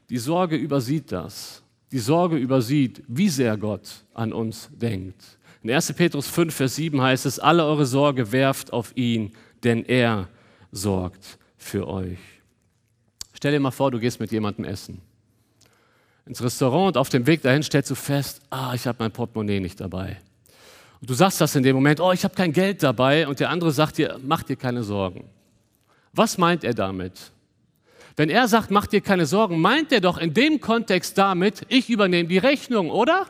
Die 0.08 0.18
Sorge 0.18 0.56
übersieht 0.56 1.10
das. 1.12 1.62
Die 1.92 1.98
Sorge 1.98 2.36
übersieht, 2.36 3.02
wie 3.08 3.28
sehr 3.28 3.56
Gott 3.56 4.04
an 4.14 4.32
uns 4.32 4.68
denkt. 4.72 5.38
In 5.62 5.70
1. 5.70 5.92
Petrus 5.94 6.26
5, 6.28 6.54
Vers 6.54 6.76
7 6.76 7.00
heißt 7.00 7.26
es, 7.26 7.38
alle 7.38 7.64
eure 7.64 7.86
Sorge 7.86 8.32
werft 8.32 8.72
auf 8.72 8.96
ihn, 8.96 9.32
denn 9.64 9.84
er 9.84 10.28
sorgt 10.72 11.38
für 11.58 11.86
euch. 11.88 12.18
Stell 13.40 13.52
dir 13.52 13.60
mal 13.60 13.70
vor, 13.70 13.90
du 13.90 13.98
gehst 13.98 14.20
mit 14.20 14.30
jemandem 14.32 14.66
essen. 14.66 15.00
Ins 16.26 16.42
Restaurant 16.42 16.88
und 16.88 16.96
auf 16.98 17.08
dem 17.08 17.26
Weg 17.26 17.40
dahin 17.40 17.62
stellst 17.62 17.90
du 17.90 17.94
fest, 17.94 18.42
ah, 18.50 18.74
ich 18.74 18.86
habe 18.86 18.96
mein 18.98 19.10
Portemonnaie 19.10 19.60
nicht 19.60 19.80
dabei. 19.80 20.18
Und 21.00 21.08
du 21.08 21.14
sagst 21.14 21.40
das 21.40 21.56
in 21.56 21.62
dem 21.62 21.74
Moment, 21.74 22.00
oh, 22.00 22.12
ich 22.12 22.22
habe 22.22 22.34
kein 22.34 22.52
Geld 22.52 22.82
dabei 22.82 23.26
und 23.26 23.40
der 23.40 23.48
andere 23.48 23.72
sagt 23.72 23.96
dir, 23.96 24.20
mach 24.22 24.42
dir 24.42 24.56
keine 24.56 24.82
Sorgen. 24.82 25.24
Was 26.12 26.36
meint 26.36 26.64
er 26.64 26.74
damit? 26.74 27.32
Wenn 28.14 28.28
er 28.28 28.46
sagt, 28.46 28.70
mach 28.70 28.86
dir 28.86 29.00
keine 29.00 29.24
Sorgen, 29.24 29.58
meint 29.58 29.90
er 29.90 30.02
doch 30.02 30.18
in 30.18 30.34
dem 30.34 30.60
Kontext 30.60 31.16
damit, 31.16 31.64
ich 31.68 31.88
übernehme 31.88 32.28
die 32.28 32.36
Rechnung, 32.36 32.90
oder? 32.90 33.26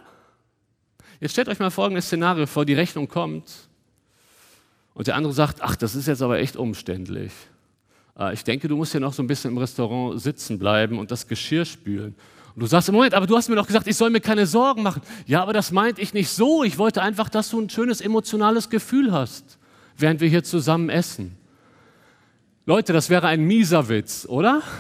Jetzt 1.21 1.31
stellt 1.31 1.49
euch 1.49 1.61
mal 1.61 1.71
folgendes 1.71 2.07
Szenario 2.07 2.49
vor, 2.49 2.65
die 2.65 2.75
Rechnung 2.75 3.07
kommt 3.07 3.49
und 4.93 5.07
der 5.07 5.15
andere 5.15 5.33
sagt, 5.33 5.63
ach, 5.63 5.77
das 5.77 5.95
ist 5.95 6.09
jetzt 6.09 6.21
aber 6.21 6.41
echt 6.41 6.57
umständlich. 6.57 7.31
Äh, 8.21 8.35
ich 8.35 8.45
denke, 8.45 8.69
du 8.69 8.77
musst 8.77 8.95
ja 8.95 9.01
noch 9.01 9.13
so 9.13 9.23
ein 9.23 9.27
bisschen 9.27 9.51
im 9.53 9.59
Restaurant 9.59 10.21
sitzen 10.21 10.59
bleiben 10.59 10.99
und 10.99 11.11
das 11.11 11.27
Geschirr 11.27 11.65
spülen. 11.65 12.15
Und 12.55 12.61
du 12.61 12.67
sagst, 12.67 12.89
im 12.89 12.95
Moment, 12.95 13.15
aber 13.15 13.27
du 13.27 13.37
hast 13.37 13.49
mir 13.49 13.57
doch 13.57 13.67
gesagt, 13.67 13.87
ich 13.87 13.97
soll 13.97 14.11
mir 14.11 14.21
keine 14.21 14.47
Sorgen 14.47 14.83
machen. 14.83 15.03
Ja, 15.27 15.43
aber 15.43 15.53
das 15.53 15.73
meinte 15.73 16.01
ich 16.01 16.13
nicht 16.13 16.29
so. 16.29 16.63
Ich 16.63 16.79
wollte 16.79 17.01
einfach, 17.01 17.29
dass 17.29 17.51
du 17.51 17.61
ein 17.61 17.71
schönes 17.71 18.01
emotionales 18.01 18.69
Gefühl 18.69 19.13
hast, 19.13 19.59
während 19.97 20.21
wir 20.21 20.29
hier 20.29 20.45
zusammen 20.45 20.91
essen. 20.91 21.37
Leute, 22.67 22.93
das 22.93 23.09
wäre 23.09 23.27
ein 23.27 23.43
mieser 23.45 23.89
Witz, 23.89 24.27
oder? 24.29 24.63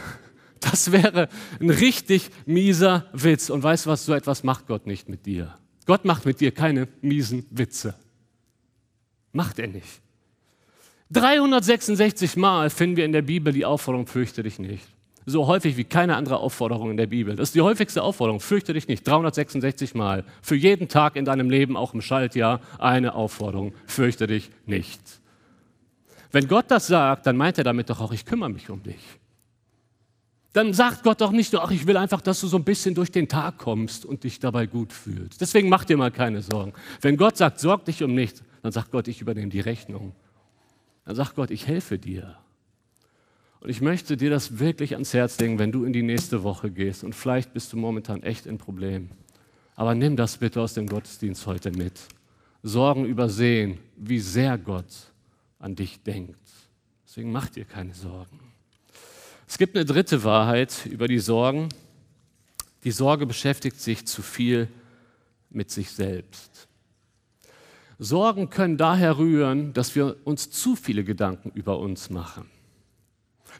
Das 0.62 0.92
wäre 0.92 1.30
ein 1.58 1.70
richtig 1.70 2.28
mieser 2.44 3.06
Witz. 3.14 3.48
Und 3.48 3.62
weißt 3.62 3.86
du 3.86 3.90
was, 3.90 4.04
so 4.04 4.12
etwas 4.12 4.44
macht 4.44 4.66
Gott 4.66 4.86
nicht 4.86 5.08
mit 5.08 5.24
dir. 5.24 5.54
Gott 5.86 6.04
macht 6.04 6.26
mit 6.26 6.42
dir 6.42 6.52
keine 6.52 6.86
miesen 7.00 7.46
Witze. 7.48 7.94
Macht 9.32 9.58
er 9.58 9.68
nicht. 9.68 10.02
366 11.12 12.36
Mal 12.36 12.70
finden 12.70 12.96
wir 12.96 13.04
in 13.04 13.12
der 13.12 13.22
Bibel 13.22 13.52
die 13.52 13.64
Aufforderung, 13.64 14.06
fürchte 14.06 14.42
dich 14.42 14.58
nicht. 14.58 14.86
So 15.26 15.46
häufig 15.46 15.76
wie 15.76 15.84
keine 15.84 16.16
andere 16.16 16.38
Aufforderung 16.38 16.90
in 16.90 16.96
der 16.96 17.06
Bibel. 17.06 17.36
Das 17.36 17.50
ist 17.50 17.54
die 17.54 17.60
häufigste 17.60 18.02
Aufforderung, 18.02 18.40
fürchte 18.40 18.72
dich 18.72 18.88
nicht. 18.88 19.06
366 19.06 19.94
Mal. 19.94 20.24
Für 20.40 20.56
jeden 20.56 20.88
Tag 20.88 21.16
in 21.16 21.24
deinem 21.24 21.50
Leben, 21.50 21.76
auch 21.76 21.94
im 21.94 22.00
Schaltjahr, 22.00 22.60
eine 22.78 23.14
Aufforderung, 23.14 23.74
fürchte 23.86 24.26
dich 24.26 24.50
nicht. 24.66 25.00
Wenn 26.32 26.48
Gott 26.48 26.66
das 26.68 26.86
sagt, 26.86 27.26
dann 27.26 27.36
meint 27.36 27.58
er 27.58 27.64
damit 27.64 27.90
doch 27.90 28.00
auch, 28.00 28.12
ich 28.12 28.24
kümmere 28.24 28.50
mich 28.50 28.70
um 28.70 28.82
dich. 28.82 29.00
Dann 30.52 30.72
sagt 30.72 31.02
Gott 31.02 31.20
doch 31.20 31.30
nicht 31.30 31.52
nur, 31.52 31.62
ach, 31.62 31.70
ich 31.70 31.86
will 31.86 31.96
einfach, 31.96 32.20
dass 32.20 32.40
du 32.40 32.46
so 32.46 32.56
ein 32.56 32.64
bisschen 32.64 32.94
durch 32.94 33.12
den 33.12 33.28
Tag 33.28 33.58
kommst 33.58 34.04
und 34.04 34.24
dich 34.24 34.40
dabei 34.40 34.66
gut 34.66 34.92
fühlst. 34.92 35.40
Deswegen 35.40 35.68
mach 35.68 35.84
dir 35.84 35.96
mal 35.96 36.10
keine 36.10 36.42
Sorgen. 36.42 36.72
Wenn 37.00 37.16
Gott 37.16 37.36
sagt, 37.36 37.60
sorg 37.60 37.84
dich 37.84 38.02
um 38.02 38.14
nichts, 38.14 38.42
dann 38.62 38.72
sagt 38.72 38.90
Gott, 38.90 39.06
ich 39.06 39.20
übernehme 39.20 39.48
die 39.48 39.60
Rechnung. 39.60 40.12
Dann 41.10 41.16
sagt 41.16 41.34
Gott, 41.34 41.50
ich 41.50 41.66
helfe 41.66 41.98
dir. 41.98 42.36
Und 43.58 43.68
ich 43.68 43.80
möchte 43.80 44.16
dir 44.16 44.30
das 44.30 44.60
wirklich 44.60 44.92
ans 44.92 45.12
Herz 45.12 45.40
legen, 45.40 45.58
wenn 45.58 45.72
du 45.72 45.82
in 45.82 45.92
die 45.92 46.04
nächste 46.04 46.44
Woche 46.44 46.70
gehst. 46.70 47.02
Und 47.02 47.16
vielleicht 47.16 47.52
bist 47.52 47.72
du 47.72 47.76
momentan 47.76 48.22
echt 48.22 48.46
in 48.46 48.58
Problemen. 48.58 49.10
Aber 49.74 49.96
nimm 49.96 50.14
das 50.14 50.36
bitte 50.36 50.60
aus 50.60 50.74
dem 50.74 50.86
Gottesdienst 50.86 51.48
heute 51.48 51.72
mit. 51.72 51.98
Sorgen 52.62 53.06
übersehen, 53.06 53.80
wie 53.96 54.20
sehr 54.20 54.56
Gott 54.56 55.10
an 55.58 55.74
dich 55.74 56.00
denkt. 56.00 56.48
Deswegen 57.04 57.32
mach 57.32 57.48
dir 57.48 57.64
keine 57.64 57.92
Sorgen. 57.92 58.38
Es 59.48 59.58
gibt 59.58 59.74
eine 59.74 59.84
dritte 59.84 60.22
Wahrheit 60.22 60.86
über 60.86 61.08
die 61.08 61.18
Sorgen. 61.18 61.70
Die 62.84 62.92
Sorge 62.92 63.26
beschäftigt 63.26 63.80
sich 63.80 64.06
zu 64.06 64.22
viel 64.22 64.68
mit 65.50 65.72
sich 65.72 65.90
selbst. 65.90 66.68
Sorgen 68.02 68.48
können 68.48 68.78
daher 68.78 69.18
rühren, 69.18 69.74
dass 69.74 69.94
wir 69.94 70.16
uns 70.24 70.50
zu 70.50 70.74
viele 70.74 71.04
Gedanken 71.04 71.50
über 71.54 71.78
uns 71.78 72.08
machen. 72.08 72.46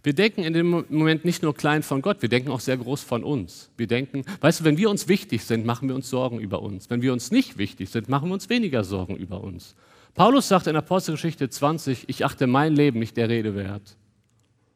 Wir 0.02 0.14
denken 0.14 0.44
in 0.44 0.54
dem 0.54 0.70
Moment 0.88 1.26
nicht 1.26 1.42
nur 1.42 1.54
klein 1.54 1.82
von 1.82 2.00
Gott, 2.00 2.22
wir 2.22 2.30
denken 2.30 2.50
auch 2.50 2.60
sehr 2.60 2.78
groß 2.78 3.02
von 3.02 3.22
uns. 3.22 3.70
Wir 3.76 3.86
denken, 3.86 4.24
weißt 4.40 4.60
du, 4.60 4.64
wenn 4.64 4.78
wir 4.78 4.88
uns 4.88 5.08
wichtig 5.08 5.44
sind, 5.44 5.66
machen 5.66 5.88
wir 5.88 5.94
uns 5.94 6.08
Sorgen 6.08 6.40
über 6.40 6.62
uns. 6.62 6.88
Wenn 6.88 7.02
wir 7.02 7.12
uns 7.12 7.30
nicht 7.30 7.58
wichtig 7.58 7.90
sind, 7.90 8.08
machen 8.08 8.30
wir 8.30 8.32
uns 8.32 8.48
weniger 8.48 8.82
Sorgen 8.82 9.14
über 9.14 9.44
uns. 9.44 9.74
Paulus 10.14 10.48
sagt 10.48 10.66
in 10.68 10.76
Apostelgeschichte 10.76 11.50
20, 11.50 12.08
ich 12.08 12.24
achte 12.24 12.46
mein 12.46 12.74
Leben 12.74 12.98
nicht 12.98 13.18
der 13.18 13.28
Rede 13.28 13.54
wert. 13.54 13.98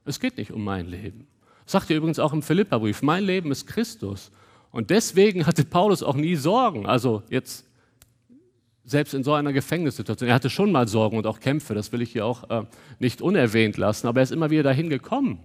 Es 0.04 0.20
geht 0.20 0.36
nicht 0.36 0.52
um 0.52 0.62
mein 0.62 0.86
Leben. 0.86 1.26
Das 1.64 1.72
sagt 1.72 1.90
er 1.90 1.96
übrigens 1.96 2.18
auch 2.18 2.34
im 2.34 2.42
Philipperbrief, 2.42 3.00
mein 3.00 3.24
Leben 3.24 3.50
ist 3.50 3.66
Christus. 3.66 4.30
Und 4.70 4.90
deswegen 4.90 5.46
hatte 5.46 5.64
Paulus 5.64 6.02
auch 6.02 6.16
nie 6.16 6.36
Sorgen. 6.36 6.84
Also 6.84 7.22
jetzt 7.30 7.64
selbst 8.84 9.14
in 9.14 9.24
so 9.24 9.32
einer 9.32 9.52
Gefängnissituation. 9.52 10.28
Er 10.28 10.34
hatte 10.34 10.50
schon 10.50 10.70
mal 10.70 10.86
Sorgen 10.88 11.16
und 11.16 11.26
auch 11.26 11.40
Kämpfe, 11.40 11.74
das 11.74 11.90
will 11.92 12.02
ich 12.02 12.12
hier 12.12 12.26
auch 12.26 12.48
äh, 12.50 12.64
nicht 12.98 13.22
unerwähnt 13.22 13.76
lassen, 13.76 14.06
aber 14.06 14.20
er 14.20 14.24
ist 14.24 14.32
immer 14.32 14.50
wieder 14.50 14.62
dahin 14.62 14.90
gekommen, 14.90 15.38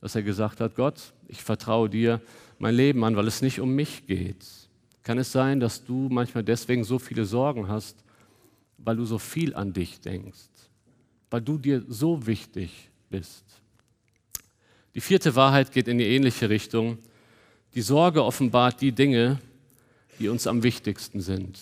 dass 0.00 0.14
er 0.14 0.22
gesagt 0.22 0.60
hat, 0.60 0.74
Gott, 0.74 1.12
ich 1.28 1.42
vertraue 1.42 1.88
dir 1.88 2.20
mein 2.58 2.74
Leben 2.74 3.04
an, 3.04 3.16
weil 3.16 3.26
es 3.26 3.42
nicht 3.42 3.60
um 3.60 3.74
mich 3.74 4.06
geht. 4.06 4.44
Kann 5.02 5.18
es 5.18 5.32
sein, 5.32 5.60
dass 5.60 5.84
du 5.84 6.08
manchmal 6.10 6.44
deswegen 6.44 6.84
so 6.84 6.98
viele 6.98 7.24
Sorgen 7.24 7.68
hast, 7.68 8.04
weil 8.76 8.96
du 8.96 9.04
so 9.06 9.18
viel 9.18 9.54
an 9.54 9.72
dich 9.72 10.00
denkst, 10.00 10.50
weil 11.30 11.40
du 11.40 11.58
dir 11.58 11.82
so 11.88 12.26
wichtig 12.26 12.90
bist? 13.08 13.44
Die 14.94 15.00
vierte 15.00 15.34
Wahrheit 15.34 15.72
geht 15.72 15.88
in 15.88 15.98
die 15.98 16.06
ähnliche 16.06 16.50
Richtung. 16.50 16.98
Die 17.74 17.80
Sorge 17.80 18.22
offenbart 18.24 18.80
die 18.80 18.92
Dinge, 18.92 19.38
die 20.18 20.28
uns 20.28 20.46
am 20.46 20.62
wichtigsten 20.62 21.20
sind. 21.20 21.58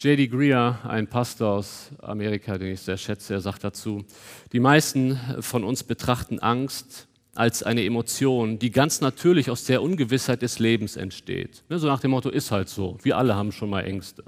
J.D. 0.00 0.28
Greer, 0.28 0.78
ein 0.84 1.08
Pastor 1.08 1.54
aus 1.54 1.90
Amerika, 2.00 2.56
den 2.56 2.72
ich 2.72 2.80
sehr 2.82 2.96
schätze, 2.96 3.34
er 3.34 3.40
sagt 3.40 3.64
dazu, 3.64 4.04
die 4.52 4.60
meisten 4.60 5.18
von 5.40 5.64
uns 5.64 5.82
betrachten 5.82 6.38
Angst 6.38 7.08
als 7.34 7.64
eine 7.64 7.84
Emotion, 7.84 8.60
die 8.60 8.70
ganz 8.70 9.00
natürlich 9.00 9.50
aus 9.50 9.64
der 9.64 9.82
Ungewissheit 9.82 10.42
des 10.42 10.60
Lebens 10.60 10.96
entsteht. 10.96 11.64
Ne, 11.68 11.80
so 11.80 11.88
nach 11.88 11.98
dem 11.98 12.12
Motto, 12.12 12.28
ist 12.28 12.52
halt 12.52 12.68
so, 12.68 12.96
wir 13.02 13.18
alle 13.18 13.34
haben 13.34 13.50
schon 13.50 13.70
mal 13.70 13.80
Ängste. 13.80 14.22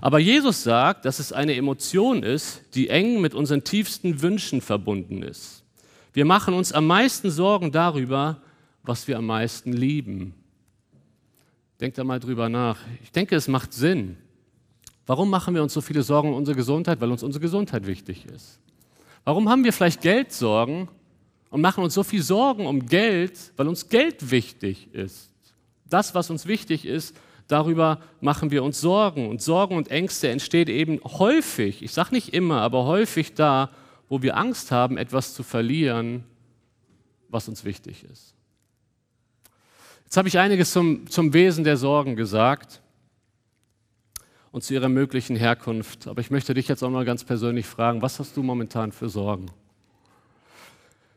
Aber 0.00 0.18
Jesus 0.18 0.64
sagt, 0.64 1.04
dass 1.04 1.20
es 1.20 1.32
eine 1.32 1.54
Emotion 1.54 2.24
ist, 2.24 2.62
die 2.74 2.88
eng 2.88 3.20
mit 3.20 3.34
unseren 3.34 3.62
tiefsten 3.62 4.20
Wünschen 4.20 4.60
verbunden 4.60 5.22
ist. 5.22 5.62
Wir 6.12 6.24
machen 6.24 6.54
uns 6.54 6.72
am 6.72 6.88
meisten 6.88 7.30
Sorgen 7.30 7.70
darüber, 7.70 8.42
was 8.82 9.06
wir 9.06 9.18
am 9.18 9.26
meisten 9.26 9.72
lieben. 9.72 10.34
Denkt 11.80 11.98
da 11.98 12.02
mal 12.02 12.18
drüber 12.18 12.48
nach. 12.48 12.78
Ich 13.04 13.12
denke, 13.12 13.36
es 13.36 13.46
macht 13.46 13.72
Sinn. 13.72 14.16
Warum 15.08 15.30
machen 15.30 15.54
wir 15.54 15.62
uns 15.62 15.72
so 15.72 15.80
viele 15.80 16.02
Sorgen 16.02 16.28
um 16.28 16.34
unsere 16.34 16.54
Gesundheit? 16.54 17.00
Weil 17.00 17.10
uns 17.10 17.22
unsere 17.22 17.40
Gesundheit 17.40 17.86
wichtig 17.86 18.26
ist. 18.26 18.60
Warum 19.24 19.48
haben 19.48 19.64
wir 19.64 19.72
vielleicht 19.72 20.02
Geldsorgen 20.02 20.86
und 21.48 21.62
machen 21.62 21.82
uns 21.82 21.94
so 21.94 22.04
viel 22.04 22.22
Sorgen 22.22 22.66
um 22.66 22.84
Geld? 22.84 23.54
Weil 23.56 23.68
uns 23.68 23.88
Geld 23.88 24.30
wichtig 24.30 24.92
ist. 24.92 25.30
Das, 25.86 26.14
was 26.14 26.28
uns 26.28 26.44
wichtig 26.44 26.84
ist, 26.84 27.16
darüber 27.46 28.02
machen 28.20 28.50
wir 28.50 28.62
uns 28.62 28.82
Sorgen. 28.82 29.30
Und 29.30 29.40
Sorgen 29.40 29.76
und 29.76 29.90
Ängste 29.90 30.28
entstehen 30.28 30.68
eben 30.68 31.00
häufig, 31.02 31.82
ich 31.82 31.92
sage 31.92 32.14
nicht 32.14 32.34
immer, 32.34 32.60
aber 32.60 32.84
häufig 32.84 33.32
da, 33.32 33.70
wo 34.10 34.20
wir 34.20 34.36
Angst 34.36 34.70
haben, 34.72 34.98
etwas 34.98 35.32
zu 35.32 35.42
verlieren, 35.42 36.24
was 37.30 37.48
uns 37.48 37.64
wichtig 37.64 38.04
ist. 38.04 38.34
Jetzt 40.04 40.18
habe 40.18 40.28
ich 40.28 40.38
einiges 40.38 40.70
zum, 40.70 41.08
zum 41.08 41.32
Wesen 41.32 41.64
der 41.64 41.78
Sorgen 41.78 42.14
gesagt 42.14 42.82
und 44.52 44.64
zu 44.64 44.74
ihrer 44.74 44.88
möglichen 44.88 45.36
Herkunft. 45.36 46.06
Aber 46.08 46.20
ich 46.20 46.30
möchte 46.30 46.54
dich 46.54 46.68
jetzt 46.68 46.82
auch 46.82 46.90
mal 46.90 47.04
ganz 47.04 47.24
persönlich 47.24 47.66
fragen, 47.66 48.02
was 48.02 48.18
hast 48.18 48.36
du 48.36 48.42
momentan 48.42 48.92
für 48.92 49.08
Sorgen? 49.08 49.46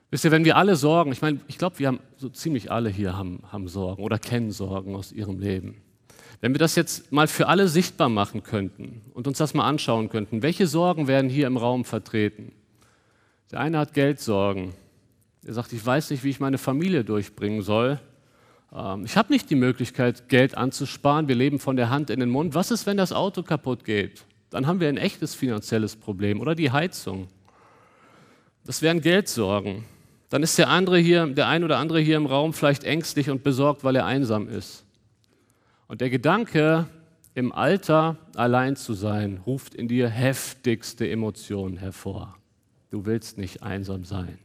Wisst 0.10 0.26
ihr, 0.26 0.32
wenn 0.32 0.44
wir 0.44 0.58
alle 0.58 0.76
Sorgen, 0.76 1.13
ich 1.13 1.22
meine, 1.22 1.39
ich 1.48 1.58
glaube, 1.58 1.80
wir 1.80 1.88
haben 1.88 2.00
so 2.17 2.28
ziemlich 2.28 2.70
alle 2.70 2.89
hier 2.89 3.17
haben, 3.17 3.44
haben 3.50 3.70
Sorgen 3.70 4.04
oder 4.04 4.20
kennen 4.20 4.52
Sorgen 4.52 4.96
aus 4.96 5.13
ihrem 5.13 5.39
Leben. 5.39 5.82
Wenn 6.41 6.54
wir 6.54 6.60
das 6.60 6.76
jetzt 6.76 7.12
mal 7.12 7.28
für 7.28 7.48
alle 7.48 7.67
sichtbar 7.67 8.10
machen 8.10 8.44
könnten 8.44 9.02
und 9.13 9.28
uns 9.28 9.38
das 9.38 9.54
mal 9.54 9.67
anschauen 9.67 10.10
könnten, 10.10 10.41
welche 10.41 10.67
Sorgen 10.67 11.08
werden 11.08 11.30
hier 11.30 11.48
im 11.48 11.56
Raum 11.56 11.86
vertreten? 11.86 12.52
Der 13.52 13.60
eine 13.60 13.78
hat 13.78 13.94
Geldsorgen. 13.94 14.74
Er 15.46 15.54
sagt, 15.54 15.72
ich 15.72 15.86
weiß 15.86 16.10
nicht, 16.10 16.24
wie 16.24 16.30
ich 16.30 16.39
meine 16.39 16.58
Familie 16.58 17.04
durchbringen 17.04 17.62
soll. 17.62 18.00
Ähm, 18.74 19.06
ich 19.06 19.18
habe 19.18 19.32
nicht 19.32 19.50
die 19.50 19.56
Möglichkeit, 19.56 20.30
Geld 20.30 20.58
anzusparen. 20.58 21.28
Wir 21.28 21.36
leben 21.36 21.60
von 21.60 21.76
der 21.76 21.90
Hand 21.90 22.10
in 22.10 22.20
den 22.20 22.30
Mund. 22.30 22.54
Was 22.56 22.72
ist, 22.72 22.86
wenn 22.86 22.98
das 22.98 23.12
Auto 23.12 23.44
kaputt 23.44 23.84
geht? 23.84 24.26
Dann 24.50 24.68
haben 24.68 24.80
wir 24.80 24.90
ein 24.90 24.98
echtes 24.98 25.36
finanzielles 25.36 25.96
Problem. 25.96 26.42
Oder 26.42 26.56
die 26.56 26.72
Heizung. 26.72 27.28
Das 28.66 28.82
wären 28.82 29.02
Geldsorgen. 29.02 29.86
Dann 30.30 30.44
ist 30.44 30.58
der 30.58 30.70
andere 30.70 30.98
hier, 30.98 31.26
der 31.28 31.48
ein 31.48 31.64
oder 31.64 31.78
andere 31.78 32.00
hier 32.00 32.16
im 32.16 32.26
Raum 32.26 32.54
vielleicht 32.54 32.84
ängstlich 32.84 33.30
und 33.30 33.44
besorgt, 33.44 33.84
weil 33.84 33.96
er 33.96 34.06
einsam 34.06 34.48
ist. 34.48 34.86
Und 35.88 36.00
der 36.00 36.10
Gedanke, 36.10 36.88
im 37.34 37.52
Alter 37.52 38.18
allein 38.36 38.76
zu 38.76 38.94
sein, 38.94 39.42
ruft 39.46 39.74
in 39.74 39.88
dir 39.88 40.10
heftigste 40.10 41.10
Emotionen 41.10 41.78
hervor. 41.78 42.38
Du 42.92 43.06
willst 43.06 43.38
nicht 43.38 43.64
einsam 43.64 44.06
sein. 44.06 44.38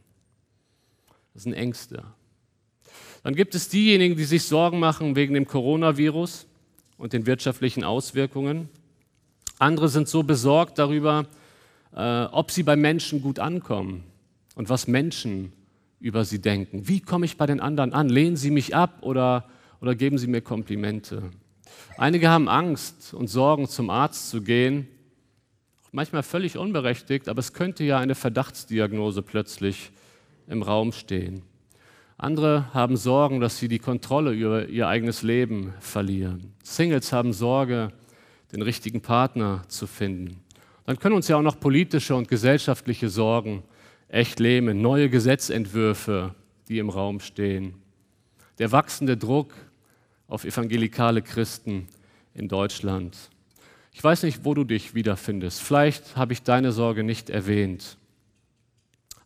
Das 1.33 1.43
sind 1.43 1.53
Ängste. 1.53 2.03
Dann 3.23 3.35
gibt 3.35 3.55
es 3.55 3.69
diejenigen, 3.69 4.15
die 4.15 4.23
sich 4.23 4.43
Sorgen 4.43 4.79
machen 4.79 5.15
wegen 5.15 5.33
dem 5.33 5.47
Coronavirus 5.47 6.45
und 6.97 7.13
den 7.13 7.25
wirtschaftlichen 7.25 7.83
Auswirkungen. 7.83 8.69
Andere 9.59 9.89
sind 9.89 10.07
so 10.07 10.23
besorgt 10.23 10.77
darüber, 10.77 11.25
äh, 11.95 12.23
ob 12.25 12.51
sie 12.51 12.63
bei 12.63 12.75
Menschen 12.75 13.21
gut 13.21 13.39
ankommen 13.39 14.03
und 14.55 14.69
was 14.69 14.87
Menschen 14.87 15.51
über 15.99 16.25
sie 16.25 16.39
denken. 16.39 16.87
Wie 16.87 16.99
komme 16.99 17.25
ich 17.25 17.37
bei 17.37 17.45
den 17.45 17.59
anderen 17.59 17.93
an? 17.93 18.09
Lehnen 18.09 18.37
sie 18.37 18.51
mich 18.51 18.75
ab 18.75 18.99
oder, 19.01 19.45
oder 19.81 19.95
geben 19.95 20.17
sie 20.17 20.27
mir 20.27 20.41
Komplimente? 20.41 21.23
Einige 21.97 22.29
haben 22.29 22.47
Angst 22.47 23.13
und 23.13 23.27
Sorgen, 23.27 23.67
zum 23.67 23.89
Arzt 23.89 24.29
zu 24.29 24.41
gehen. 24.41 24.87
Manchmal 25.91 26.21
völlig 26.21 26.57
unberechtigt, 26.57 27.27
aber 27.29 27.39
es 27.39 27.53
könnte 27.53 27.83
ja 27.83 27.97
eine 27.97 28.13
Verdachtsdiagnose 28.13 29.23
plötzlich 29.23 29.91
im 30.47 30.61
Raum 30.61 30.91
stehen. 30.91 31.41
Andere 32.17 32.73
haben 32.73 32.97
Sorgen, 32.97 33.39
dass 33.39 33.57
sie 33.57 33.67
die 33.67 33.77
Kontrolle 33.77 34.31
über 34.31 34.67
ihr 34.67 34.87
eigenes 34.87 35.21
Leben 35.21 35.73
verlieren. 35.79 36.53
Singles 36.63 37.13
haben 37.13 37.31
Sorge, 37.31 37.91
den 38.51 38.63
richtigen 38.63 39.01
Partner 39.01 39.61
zu 39.67 39.85
finden. 39.85 40.39
Dann 40.85 40.97
können 40.97 41.15
uns 41.15 41.27
ja 41.27 41.37
auch 41.37 41.43
noch 41.43 41.59
politische 41.59 42.15
und 42.15 42.27
gesellschaftliche 42.27 43.09
Sorgen 43.09 43.63
echt 44.07 44.39
lähmen, 44.39 44.81
neue 44.81 45.09
Gesetzentwürfe, 45.09 46.33
die 46.69 46.79
im 46.79 46.89
Raum 46.89 47.19
stehen, 47.19 47.75
der 48.57 48.71
wachsende 48.71 49.15
Druck 49.15 49.53
auf 50.27 50.43
evangelikale 50.43 51.21
Christen 51.21 51.87
in 52.33 52.47
Deutschland. 52.47 53.15
Ich 53.91 54.03
weiß 54.03 54.23
nicht, 54.23 54.43
wo 54.43 54.53
du 54.53 54.63
dich 54.63 54.95
wiederfindest. 54.95 55.61
Vielleicht 55.61 56.15
habe 56.15 56.33
ich 56.33 56.41
deine 56.41 56.71
Sorge 56.71 57.03
nicht 57.03 57.29
erwähnt. 57.29 57.97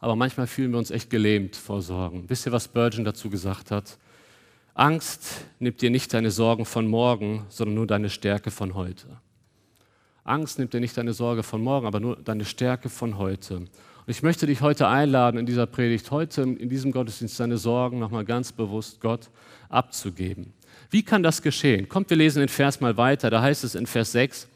Aber 0.02 0.16
manchmal 0.16 0.48
fühlen 0.48 0.72
wir 0.72 0.80
uns 0.80 0.92
echt 0.92 1.10
gelähmt 1.10 1.56
vor 1.56 1.82
Sorgen. 1.82 2.26
Wisst 2.28 2.48
ihr, 2.48 2.52
was 2.52 2.66
Spurgeon 2.66 3.06
dazu 3.06 3.30
gesagt 3.30 3.70
hat? 3.70 3.98
Angst 4.74 5.46
nimmt 5.60 5.82
dir 5.82 5.92
nicht 5.92 6.12
deine 6.14 6.32
Sorgen 6.32 6.66
von 6.66 6.88
morgen, 6.88 7.46
sondern 7.50 7.76
nur 7.76 7.88
deine 7.88 8.10
Stärke 8.10 8.50
von 8.50 8.74
heute. 8.74 9.08
Angst 10.24 10.58
nimmt 10.58 10.74
dir 10.74 10.80
nicht 10.80 10.98
deine 10.98 11.14
Sorge 11.14 11.44
von 11.44 11.62
morgen, 11.62 11.86
aber 11.86 12.00
nur 12.00 12.16
deine 12.16 12.46
Stärke 12.46 12.90
von 12.90 13.18
heute. 13.20 13.58
Und 13.58 13.70
ich 14.08 14.24
möchte 14.24 14.48
dich 14.48 14.62
heute 14.62 14.88
einladen, 14.88 15.38
in 15.38 15.46
dieser 15.46 15.68
Predigt, 15.68 16.10
heute 16.10 16.42
in 16.42 16.70
diesem 16.70 16.92
Gottesdienst 16.92 17.40
deine 17.40 17.58
Sorgen 17.58 18.00
nochmal 18.00 18.26
ganz 18.26 18.52
bewusst 18.52 19.02
Gott 19.02 19.30
abzugeben. 19.70 20.54
Wie 20.90 21.04
kann 21.04 21.22
das 21.22 21.44
geschehen? 21.44 21.88
Kommt, 21.88 22.10
wir 22.10 22.18
lesen 22.18 22.40
den 22.40 22.50
Vers 22.50 22.82
mal 22.82 22.98
weiter. 22.98 23.30
Da 23.30 23.42
heißt 23.42 23.64
es 23.64 23.76
in 23.76 23.86
Vers 23.86 24.14
6, 24.14 24.48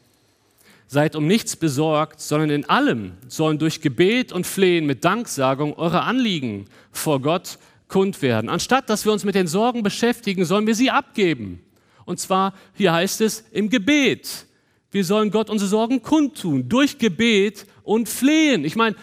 Seid 0.88 1.16
um 1.16 1.26
nichts 1.26 1.56
besorgt, 1.56 2.20
sondern 2.20 2.50
in 2.50 2.64
allem 2.68 3.14
sollen 3.28 3.58
durch 3.58 3.80
Gebet 3.80 4.32
und 4.32 4.46
Flehen 4.46 4.86
mit 4.86 5.04
Danksagung 5.04 5.74
eure 5.74 6.02
Anliegen 6.02 6.66
vor 6.92 7.20
Gott 7.20 7.58
kund 7.88 8.22
werden. 8.22 8.48
Anstatt 8.48 8.88
dass 8.88 9.04
wir 9.04 9.12
uns 9.12 9.24
mit 9.24 9.34
den 9.34 9.48
Sorgen 9.48 9.82
beschäftigen, 9.82 10.44
sollen 10.44 10.66
wir 10.66 10.74
sie 10.74 10.90
abgeben. 10.90 11.60
Und 12.04 12.20
zwar, 12.20 12.54
hier 12.74 12.92
heißt 12.92 13.20
es, 13.20 13.44
im 13.50 13.68
Gebet. 13.68 14.46
Wir 14.92 15.04
sollen 15.04 15.32
Gott 15.32 15.50
unsere 15.50 15.68
Sorgen 15.68 16.02
kundtun, 16.02 16.68
durch 16.68 16.98
Gebet 16.98 17.66
und 17.82 18.08
Flehen. 18.08 18.64
Ich 18.64 18.76
meine, 18.76 18.94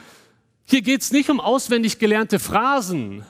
hier 0.63 0.81
geht 0.81 1.01
es 1.01 1.11
nicht 1.11 1.29
um 1.29 1.41
auswendig 1.41 1.99
gelernte 1.99 2.39
Phrasen. 2.39 3.25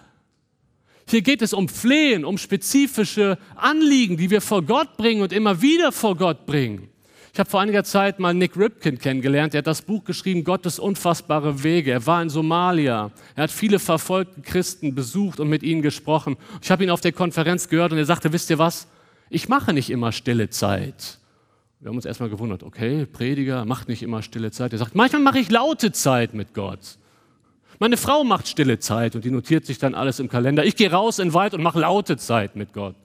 Hier 1.09 1.21
geht 1.21 1.41
es 1.41 1.53
um 1.53 1.67
Flehen, 1.67 2.23
um 2.23 2.37
spezifische 2.37 3.37
Anliegen, 3.55 4.15
die 4.15 4.29
wir 4.29 4.41
vor 4.41 4.61
Gott 4.61 4.95
bringen 4.95 5.23
und 5.23 5.33
immer 5.33 5.61
wieder 5.61 5.91
vor 5.91 6.15
Gott 6.15 6.45
bringen. 6.45 6.92
Ich 7.34 7.39
habe 7.39 7.50
vor 7.50 7.62
einiger 7.62 7.84
Zeit 7.84 8.19
mal 8.19 8.36
Nick 8.36 8.56
Ripkin 8.56 9.00
kennengelernt. 9.00 9.56
Er 9.56 9.60
hat 9.60 9.67
das 9.67 9.82
Buch 9.82 10.04
geschrieben, 10.04 10.43
Gottes 10.43 10.78
unfassbare 10.78 11.63
Wege. 11.63 11.89
Er 11.89 12.06
war 12.06 12.22
in 12.22 12.30
Somalia. 12.30 13.10
Er 13.36 13.43
hat 13.46 13.52
viele 13.52 13.80
verfolgte 13.80 14.41
Christen 14.41 14.93
besucht 14.93 15.39
und 15.39 15.50
mit 15.50 15.63
ihnen 15.63 15.82
gesprochen. 15.82 16.38
Ich 16.62 16.69
habe 16.69 16.84
ihn 16.84 16.91
auf 16.91 17.02
der 17.02 17.12
Konferenz 17.12 17.69
gehört 17.69 17.91
und 17.91 17.98
er 17.98 18.06
sagte, 18.06 18.32
wisst 18.34 18.52
ihr 18.52 18.60
was? 18.60 18.88
Ich 19.32 19.50
mache 19.50 19.74
nicht 19.74 19.89
immer 19.89 20.12
stille 20.12 20.52
Zeit. 20.52 21.17
Wir 21.80 21.89
haben 21.89 21.96
uns 21.96 22.06
erstmal 22.06 22.30
gewundert, 22.30 22.62
okay, 22.62 23.08
Prediger 23.08 23.65
macht 23.65 23.88
nicht 23.88 24.04
immer 24.04 24.22
stille 24.22 24.52
Zeit. 24.52 24.72
Er 24.72 24.78
sagt, 24.78 24.93
manchmal 24.93 25.24
mache 25.24 25.39
ich 25.39 25.50
laute 25.50 25.91
Zeit 25.91 26.36
mit 26.36 26.54
Gott. 26.54 27.00
Meine 27.80 27.98
Frau 27.98 28.24
macht 28.24 28.48
stille 28.48 28.78
Zeit 28.78 29.15
und 29.15 29.26
die 29.26 29.32
notiert 29.32 29.65
sich 29.65 29.80
dann 29.80 29.96
alles 29.96 30.19
im 30.19 30.30
Kalender. 30.30 30.65
Ich 30.65 30.76
gehe 30.76 30.91
raus 30.91 31.17
in 31.17 31.30
den 31.30 31.34
Wald 31.34 31.56
und 31.56 31.63
mache 31.63 31.80
laute 31.80 32.15
Zeit 32.17 32.56
mit 32.56 32.74
Gott. 32.74 32.96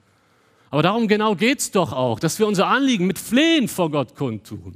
Aber 0.70 0.83
darum 0.83 1.09
genau 1.09 1.35
geht 1.35 1.61
es 1.61 1.70
doch 1.70 1.92
auch, 1.92 2.20
dass 2.20 2.38
wir 2.38 2.46
unser 2.46 2.66
Anliegen 2.66 3.07
mit 3.07 3.18
Flehen 3.18 3.68
vor 3.68 3.90
Gott 3.90 4.14
kundtun. 4.14 4.74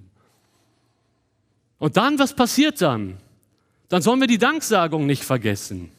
Und 1.79 1.97
dann, 1.97 2.19
was 2.19 2.35
passiert 2.35 2.81
dann? 2.81 3.19
Dann 3.89 4.03
sollen 4.03 4.21
wir 4.21 4.27
die 4.27 4.39
Danksagung 4.39 5.05
nicht 5.05 5.25
vergessen. 5.25 5.91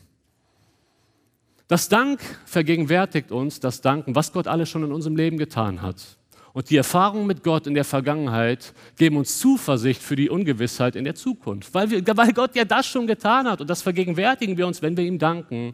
Das 1.67 1.89
Dank 1.89 2.19
vergegenwärtigt 2.45 3.31
uns, 3.31 3.59
das 3.59 3.81
Danken, 3.81 4.15
was 4.15 4.31
Gott 4.31 4.47
alles 4.47 4.69
schon 4.69 4.83
in 4.83 4.91
unserem 4.91 5.15
Leben 5.15 5.37
getan 5.37 5.81
hat. 5.81 6.17
Und 6.53 6.69
die 6.69 6.77
Erfahrungen 6.77 7.25
mit 7.25 7.43
Gott 7.43 7.65
in 7.65 7.73
der 7.73 7.83
Vergangenheit 7.83 8.73
geben 8.95 9.17
uns 9.17 9.39
Zuversicht 9.39 10.01
für 10.01 10.15
die 10.15 10.29
Ungewissheit 10.29 10.95
in 10.95 11.03
der 11.03 11.15
Zukunft, 11.15 11.73
weil, 11.73 11.89
wir, 11.89 12.05
weil 12.15 12.31
Gott 12.31 12.55
ja 12.55 12.63
das 12.63 12.85
schon 12.85 13.07
getan 13.07 13.47
hat. 13.47 13.59
Und 13.59 13.69
das 13.69 13.81
vergegenwärtigen 13.81 14.57
wir 14.57 14.67
uns, 14.67 14.81
wenn 14.81 14.95
wir 14.95 15.03
ihm 15.03 15.17
danken. 15.17 15.73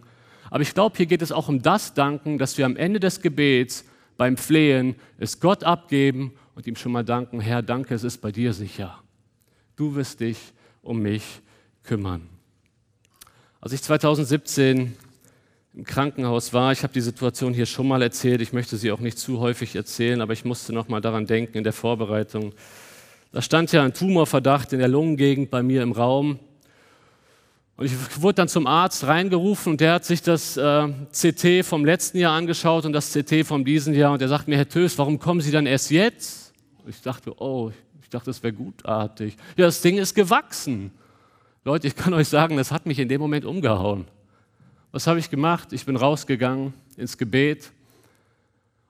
Aber 0.50 0.62
ich 0.62 0.74
glaube, 0.74 0.96
hier 0.96 1.06
geht 1.06 1.22
es 1.22 1.32
auch 1.34 1.50
um 1.50 1.62
das 1.62 1.94
Danken, 1.94 2.38
dass 2.38 2.58
wir 2.58 2.66
am 2.66 2.78
Ende 2.78 3.02
des 3.02 3.22
Gebets 3.22 3.84
beim 4.20 4.36
Flehen 4.36 4.96
es 5.18 5.40
Gott 5.40 5.64
abgeben 5.64 6.34
und 6.54 6.68
ihm 6.68 6.76
schon 6.76 6.92
mal 6.92 7.06
danken, 7.06 7.40
Herr, 7.40 7.62
danke, 7.62 7.96
es 7.96 8.04
ist 8.04 8.18
bei 8.18 8.34
dir 8.34 8.52
sicher. 8.52 9.02
Du 9.78 9.96
wirst 9.96 10.20
dich 10.20 10.38
um 10.82 11.02
mich 11.02 11.24
kümmern. 11.84 12.28
Als 13.62 13.72
ich 13.72 13.82
2017 13.82 14.94
im 15.74 15.84
Krankenhaus 15.86 16.52
war, 16.52 16.74
ich 16.74 16.84
habe 16.84 16.92
die 16.92 17.00
Situation 17.00 17.54
hier 17.54 17.66
schon 17.66 17.88
mal 17.88 18.02
erzählt, 18.02 18.42
ich 18.42 18.52
möchte 18.52 18.76
sie 18.76 18.92
auch 18.92 19.00
nicht 19.00 19.18
zu 19.18 19.40
häufig 19.40 19.74
erzählen, 19.78 20.20
aber 20.20 20.34
ich 20.34 20.44
musste 20.44 20.74
noch 20.74 20.90
mal 20.90 21.00
daran 21.00 21.26
denken 21.26 21.58
in 21.58 21.64
der 21.64 21.72
Vorbereitung. 21.72 22.52
Da 23.32 23.42
stand 23.42 23.72
ja 23.72 23.84
ein 23.84 23.94
Tumorverdacht 23.94 24.74
in 24.74 24.80
der 24.80 24.90
Lungengegend 24.90 25.50
bei 25.50 25.64
mir 25.64 25.82
im 25.82 25.94
Raum 25.94 26.40
und 27.80 27.86
ich 27.86 28.22
wurde 28.22 28.36
dann 28.36 28.50
zum 28.50 28.68
Arzt 28.68 29.08
reingerufen 29.08 29.72
und 29.72 29.80
der 29.80 29.94
hat 29.94 30.04
sich 30.04 30.22
das 30.22 30.58
äh, 30.58 30.90
CT 31.14 31.66
vom 31.66 31.86
letzten 31.86 32.18
Jahr 32.18 32.36
angeschaut 32.36 32.84
und 32.84 32.92
das 32.92 33.14
CT 33.14 33.46
vom 33.46 33.64
diesen 33.64 33.94
Jahr 33.94 34.12
und 34.12 34.22
er 34.22 34.28
sagt 34.28 34.50
mir, 34.50 34.58
Herr 34.58 34.68
Tös, 34.68 34.98
warum 34.98 35.18
kommen 35.18 35.40
Sie 35.40 35.50
dann 35.50 35.66
erst 35.66 35.90
jetzt? 35.90 36.54
Und 36.84 36.90
ich 36.90 37.02
dachte, 37.02 37.42
oh, 37.42 37.72
ich 38.02 38.10
dachte, 38.10 38.26
das 38.26 38.44
wäre 38.44 38.52
gutartig. 38.52 39.38
Ja, 39.56 39.66
das 39.66 39.82
Ding 39.82 39.98
ist 39.98 40.14
gewachsen. 40.14 40.92
Leute, 41.64 41.88
ich 41.88 41.96
kann 41.96 42.14
euch 42.14 42.28
sagen, 42.28 42.58
das 42.58 42.70
hat 42.74 42.86
mich 42.86 43.00
in 43.00 43.08
dem 43.08 43.22
Moment 43.22 43.46
umgehauen. 43.46 44.08
Was 44.92 45.08
habe 45.08 45.20
ich 45.20 45.30
gemacht? 45.30 45.72
Ich 45.72 45.86
bin 45.86 45.96
rausgegangen 45.96 46.74
ins 46.98 47.18
Gebet. 47.18 47.72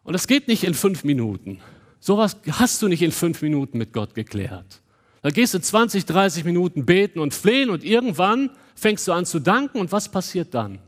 Und 0.04 0.13
das 0.13 0.25
geht 0.25 0.47
nicht 0.47 0.63
in 0.63 0.73
fünf 0.73 1.04
Minuten. 1.04 1.60
Sowas 1.99 2.38
hast 2.54 2.82
du 2.82 2.88
nicht 2.88 3.04
in 3.04 3.12
fünf 3.12 3.43
Minuten 3.43 3.78
mit 3.78 3.93
Gott 3.93 4.15
geklärt. 4.15 4.82
Da 5.21 5.30
gehst 5.30 5.54
du 5.54 5.60
20, 5.60 6.06
30 6.06 6.43
Minuten 6.43 6.88
beten 6.88 7.19
und 7.19 7.36
flehen 7.36 7.69
und 7.69 7.84
irgendwann 7.84 8.49
fängst 8.79 9.07
du 9.07 9.13
an 9.13 9.25
zu 9.25 9.39
danken 9.39 9.79
und 9.79 9.91
was 9.91 10.09
passiert 10.09 10.53
dann? 10.53 10.79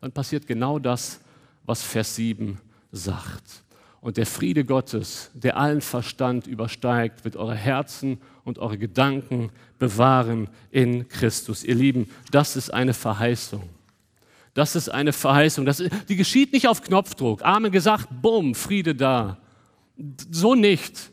Dann 0.00 0.12
passiert 0.12 0.46
genau 0.46 0.78
das, 0.78 1.20
was 1.64 1.82
Vers 1.82 2.16
7 2.16 2.58
sagt. 2.90 3.62
Und 4.00 4.16
der 4.16 4.26
Friede 4.26 4.64
Gottes, 4.64 5.30
der 5.32 5.56
allen 5.56 5.80
Verstand 5.80 6.48
übersteigt, 6.48 7.24
wird 7.24 7.36
eure 7.36 7.54
Herzen 7.54 8.20
und 8.42 8.58
eure 8.58 8.76
Gedanken 8.76 9.50
bewahren 9.78 10.48
in 10.72 11.08
Christus. 11.08 11.62
Ihr 11.62 11.76
Lieben, 11.76 12.10
das 12.32 12.56
ist 12.56 12.74
eine 12.74 12.94
Verheißung. 12.94 13.62
Das 14.54 14.74
ist 14.74 14.88
eine 14.88 15.12
Verheißung. 15.12 15.64
Das, 15.64 15.82
die 16.08 16.16
geschieht 16.16 16.52
nicht 16.52 16.66
auf 16.66 16.82
Knopfdruck. 16.82 17.44
Amen 17.44 17.70
gesagt, 17.70 18.08
bumm, 18.20 18.56
Friede 18.56 18.94
da. 18.94 19.38
So 20.30 20.56
nicht. 20.56 21.11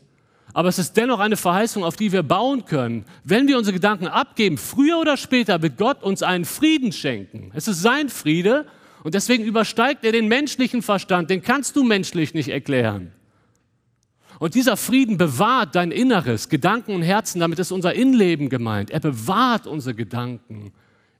Aber 0.52 0.68
es 0.68 0.78
ist 0.78 0.96
dennoch 0.96 1.20
eine 1.20 1.36
Verheißung, 1.36 1.84
auf 1.84 1.96
die 1.96 2.12
wir 2.12 2.22
bauen 2.22 2.64
können. 2.64 3.04
Wenn 3.24 3.46
wir 3.46 3.56
unsere 3.56 3.74
Gedanken 3.74 4.08
abgeben, 4.08 4.58
früher 4.58 4.98
oder 4.98 5.16
später 5.16 5.62
wird 5.62 5.78
Gott 5.78 6.02
uns 6.02 6.22
einen 6.22 6.44
Frieden 6.44 6.92
schenken. 6.92 7.52
Es 7.54 7.68
ist 7.68 7.82
sein 7.82 8.08
Friede 8.08 8.66
und 9.04 9.14
deswegen 9.14 9.44
übersteigt 9.44 10.04
er 10.04 10.12
den 10.12 10.28
menschlichen 10.28 10.82
Verstand. 10.82 11.30
Den 11.30 11.42
kannst 11.42 11.76
du 11.76 11.84
menschlich 11.84 12.34
nicht 12.34 12.48
erklären. 12.48 13.12
Und 14.38 14.54
dieser 14.54 14.76
Frieden 14.76 15.18
bewahrt 15.18 15.74
dein 15.74 15.92
Inneres, 15.92 16.48
Gedanken 16.48 16.94
und 16.94 17.02
Herzen, 17.02 17.40
damit 17.40 17.58
ist 17.58 17.72
unser 17.72 17.94
Innenleben 17.94 18.48
gemeint. 18.48 18.90
Er 18.90 19.00
bewahrt 19.00 19.66
unsere 19.66 19.94
Gedanken 19.94 20.72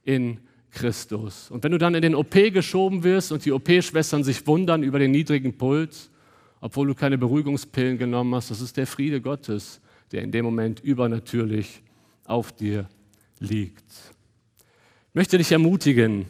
in 0.05 0.39
Christus. 0.71 1.51
Und 1.51 1.63
wenn 1.63 1.73
du 1.73 1.79
dann 1.79 1.95
in 1.95 2.03
den 2.03 2.15
OP 2.15 2.33
geschoben 2.33 3.05
wirst 3.05 3.31
und 3.33 3.45
die 3.45 3.53
OP-Schwestern 3.53 4.25
sich 4.25 4.47
wundern 4.47 4.83
über 4.83 4.99
den 4.99 5.11
niedrigen 5.11 5.57
Puls, 5.57 6.10
obwohl 6.61 6.89
du 6.89 6.95
keine 6.95 7.19
Beruhigungspillen 7.19 7.99
genommen 7.99 8.35
hast. 8.35 8.51
Das 8.51 8.61
ist 8.61 8.77
der 8.77 8.87
Friede 8.87 9.21
Gottes, 9.21 9.81
der 10.13 10.23
in 10.23 10.33
dem 10.33 10.45
Moment 10.45 10.81
übernatürlich 10.81 11.83
auf 12.25 12.53
dir 12.53 12.89
liegt. 13.39 13.85
Ich 15.09 15.15
möchte 15.15 15.39
dich 15.39 15.53
ermutigen, 15.53 16.27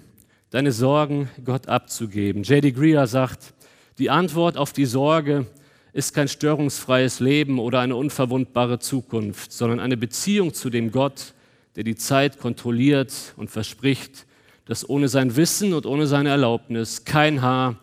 deine 0.51 0.73
Sorgen 0.73 1.29
Gott 1.45 1.69
abzugeben. 1.69 2.43
J.D. 2.43 2.73
Greer 2.73 3.07
sagt, 3.07 3.55
die 3.99 4.11
Antwort 4.11 4.57
auf 4.57 4.73
die 4.73 4.87
Sorge 4.87 5.47
ist 5.93 6.15
kein 6.15 6.29
störungsfreies 6.29 7.21
Leben 7.21 7.59
oder 7.59 7.81
eine 7.81 7.97
unverwundbare 7.97 8.79
Zukunft, 8.79 9.53
sondern 9.53 9.81
eine 9.81 9.97
Beziehung 9.97 10.55
zu 10.55 10.71
dem 10.71 10.93
Gott, 10.93 11.35
der 11.77 11.85
die 11.85 11.97
Zeit 11.97 12.39
kontrolliert 12.39 13.35
und 13.37 13.51
verspricht, 13.51 14.27
dass 14.65 14.89
ohne 14.89 15.09
sein 15.09 15.37
Wissen 15.37 15.75
und 15.75 15.87
ohne 15.87 16.07
seine 16.07 16.29
Erlaubnis 16.29 17.05
kein 17.05 17.43
Haar 17.43 17.77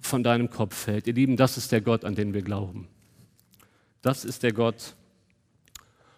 von 0.00 0.22
deinem 0.22 0.50
Kopf 0.50 0.74
fällt. 0.74 1.06
Ihr 1.06 1.14
Lieben, 1.14 1.36
das 1.36 1.56
ist 1.56 1.72
der 1.72 1.80
Gott, 1.80 2.04
an 2.04 2.14
den 2.14 2.34
wir 2.34 2.42
glauben. 2.42 2.88
Das 4.02 4.24
ist 4.24 4.42
der 4.42 4.52
Gott, 4.52 4.94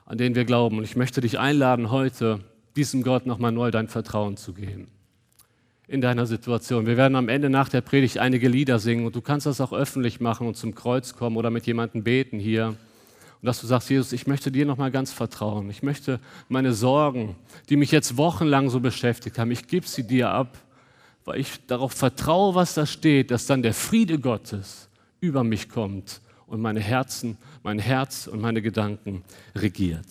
an 0.05 0.19
den 0.19 0.35
wir 0.35 0.45
glauben. 0.45 0.79
Und 0.79 0.85
ich 0.85 0.97
möchte 0.97 1.21
dich 1.21 1.39
einladen, 1.39 1.91
heute 1.91 2.41
diesem 2.77 3.03
Gott 3.03 3.27
nochmal 3.27 3.53
neu 3.53 3.71
dein 3.71 3.89
Vertrauen 3.89 4.37
zu 4.37 4.53
geben. 4.53 4.89
In 5.87 6.01
deiner 6.01 6.27
Situation. 6.27 6.87
Wir 6.87 6.97
werden 6.97 7.17
am 7.17 7.29
Ende 7.29 7.49
nach 7.49 7.69
der 7.69 7.81
Predigt 7.81 8.19
einige 8.19 8.49
Lieder 8.49 8.79
singen 8.79 9.07
und 9.07 9.17
du 9.17 9.23
kannst 9.23 9.47
das 9.47 9.61
auch 9.61 9.73
öffentlich 9.73 10.21
machen 10.21 10.47
und 10.47 10.55
zum 10.55 10.75
Kreuz 10.75 11.15
kommen 11.15 11.37
oder 11.37 11.51
mit 11.51 11.67
jemandem 11.67 12.05
beten 12.05 12.39
hier. 12.39 12.69
Und 13.41 13.47
dass 13.47 13.61
du 13.61 13.67
sagst, 13.67 13.89
Jesus, 13.89 14.13
ich 14.13 14.27
möchte 14.27 14.51
dir 14.51 14.67
nochmal 14.67 14.91
ganz 14.91 15.13
vertrauen. 15.13 15.71
Ich 15.71 15.83
möchte 15.83 16.21
meine 16.49 16.75
Sorgen, 16.75 17.37
die 17.71 17.77
mich 17.77 17.91
jetzt 17.91 18.17
wochenlang 18.17 18.69
so 18.69 18.81
beschäftigt 18.81 19.39
haben, 19.39 19.51
ich 19.51 19.67
gebe 19.67 19.87
sie 19.87 20.07
dir 20.07 20.31
ab 20.31 20.59
weil 21.29 21.41
ich 21.41 21.67
darauf 21.67 21.93
vertraue, 21.93 22.55
was 22.55 22.73
da 22.73 22.87
steht, 22.87 23.31
dass 23.31 23.45
dann 23.45 23.61
der 23.63 23.75
Friede 23.75 24.19
Gottes 24.19 24.89
über 25.21 25.45
mich 25.45 25.69
kommt 25.69 26.23
und 26.47 26.63
meine 26.63 26.81
Herzen, 26.81 27.37
mein 27.63 27.79
Herz 27.79 28.27
und 28.27 28.41
meine 28.41 28.63
Gedanken 28.63 29.25
regiert. 29.55 30.07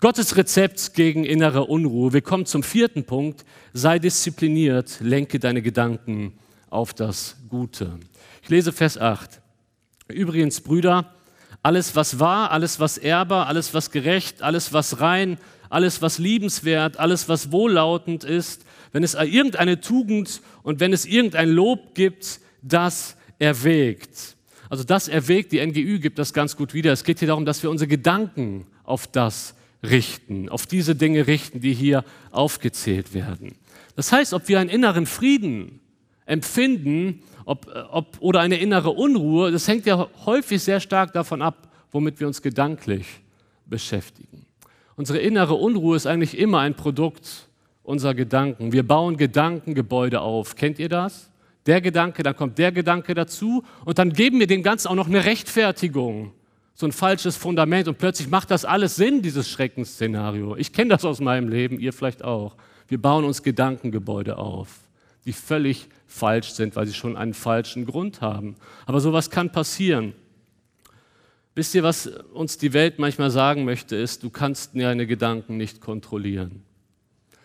Gottes 0.00 0.34
Rezept 0.34 0.94
gegen 0.94 1.24
innere 1.24 1.66
Unruhe. 1.66 2.14
Wir 2.14 2.22
kommen 2.22 2.46
zum 2.46 2.62
vierten 2.62 3.04
Punkt. 3.04 3.44
Sei 3.74 3.98
diszipliniert, 3.98 4.96
lenke 5.00 5.38
deine 5.38 5.60
Gedanken 5.60 6.32
auf 6.70 6.94
das 6.94 7.36
Gute. 7.50 7.98
Ich 8.42 8.48
lese 8.48 8.72
Vers 8.72 8.96
8. 8.96 9.42
Übrigens, 10.08 10.62
Brüder, 10.62 11.12
alles, 11.62 11.94
was 11.96 12.18
wahr, 12.18 12.50
alles, 12.50 12.80
was 12.80 12.96
ehrbar, 12.96 13.46
alles, 13.46 13.74
was 13.74 13.90
gerecht, 13.90 14.40
alles, 14.40 14.72
was 14.72 15.00
rein, 15.02 15.36
alles, 15.68 16.00
was 16.00 16.16
liebenswert, 16.16 16.98
alles, 16.98 17.28
was 17.28 17.52
wohllautend 17.52 18.24
ist, 18.24 18.64
wenn 18.92 19.02
es 19.02 19.14
irgendeine 19.14 19.80
Tugend 19.80 20.42
und 20.62 20.80
wenn 20.80 20.92
es 20.92 21.06
irgendein 21.06 21.50
Lob 21.50 21.94
gibt, 21.94 22.40
das 22.62 23.16
erwägt. 23.38 24.36
Also 24.68 24.84
das 24.84 25.08
erwägt, 25.08 25.52
die 25.52 25.64
NGÜ 25.64 25.98
gibt 25.98 26.18
das 26.18 26.32
ganz 26.32 26.56
gut 26.56 26.74
wieder. 26.74 26.92
Es 26.92 27.04
geht 27.04 27.18
hier 27.18 27.28
darum, 27.28 27.44
dass 27.44 27.62
wir 27.62 27.70
unsere 27.70 27.88
Gedanken 27.88 28.66
auf 28.84 29.06
das 29.06 29.54
richten, 29.82 30.48
auf 30.48 30.66
diese 30.66 30.94
Dinge 30.94 31.26
richten, 31.26 31.60
die 31.60 31.74
hier 31.74 32.04
aufgezählt 32.30 33.14
werden. 33.14 33.56
Das 33.96 34.12
heißt, 34.12 34.32
ob 34.32 34.48
wir 34.48 34.60
einen 34.60 34.70
inneren 34.70 35.06
Frieden 35.06 35.80
empfinden 36.24 37.22
ob, 37.44 37.66
ob, 37.90 38.16
oder 38.20 38.40
eine 38.40 38.56
innere 38.56 38.90
Unruhe, 38.90 39.50
das 39.50 39.66
hängt 39.68 39.86
ja 39.86 40.08
häufig 40.24 40.62
sehr 40.62 40.80
stark 40.80 41.12
davon 41.12 41.42
ab, 41.42 41.68
womit 41.90 42.20
wir 42.20 42.26
uns 42.26 42.42
gedanklich 42.42 43.06
beschäftigen. 43.66 44.46
Unsere 44.96 45.18
innere 45.18 45.54
Unruhe 45.54 45.96
ist 45.96 46.06
eigentlich 46.06 46.38
immer 46.38 46.60
ein 46.60 46.74
Produkt 46.74 47.48
unserer 47.82 48.14
Gedanken. 48.14 48.72
Wir 48.72 48.86
bauen 48.86 49.16
Gedankengebäude 49.16 50.20
auf. 50.20 50.56
Kennt 50.56 50.78
ihr 50.78 50.88
das? 50.88 51.32
der 51.66 51.80
Gedanke, 51.80 52.22
dann 52.22 52.36
kommt 52.36 52.58
der 52.58 52.72
Gedanke 52.72 53.14
dazu 53.14 53.64
und 53.84 53.98
dann 53.98 54.12
geben 54.12 54.40
wir 54.40 54.46
dem 54.46 54.62
Ganzen 54.62 54.88
auch 54.88 54.94
noch 54.94 55.06
eine 55.06 55.24
Rechtfertigung, 55.24 56.32
so 56.74 56.86
ein 56.86 56.92
falsches 56.92 57.36
Fundament 57.36 57.88
und 57.88 57.98
plötzlich 57.98 58.28
macht 58.28 58.50
das 58.50 58.64
alles 58.64 58.96
Sinn, 58.96 59.22
dieses 59.22 59.48
Schreckensszenario. 59.50 60.56
Ich 60.56 60.72
kenne 60.72 60.90
das 60.90 61.04
aus 61.04 61.20
meinem 61.20 61.48
Leben, 61.48 61.78
ihr 61.78 61.92
vielleicht 61.92 62.24
auch. 62.24 62.56
Wir 62.88 63.00
bauen 63.00 63.24
uns 63.24 63.42
Gedankengebäude 63.42 64.38
auf, 64.38 64.68
die 65.24 65.32
völlig 65.32 65.88
falsch 66.06 66.50
sind, 66.50 66.76
weil 66.76 66.86
sie 66.86 66.94
schon 66.94 67.16
einen 67.16 67.34
falschen 67.34 67.86
Grund 67.86 68.20
haben. 68.20 68.56
Aber 68.86 69.00
sowas 69.00 69.30
kann 69.30 69.52
passieren. 69.52 70.14
Wisst 71.54 71.74
ihr, 71.74 71.82
was 71.82 72.06
uns 72.06 72.58
die 72.58 72.72
Welt 72.72 72.98
manchmal 72.98 73.30
sagen 73.30 73.64
möchte, 73.64 73.94
ist, 73.94 74.22
du 74.22 74.30
kannst 74.30 74.74
deine 74.74 75.06
Gedanken 75.06 75.58
nicht 75.58 75.80
kontrollieren. 75.80 76.64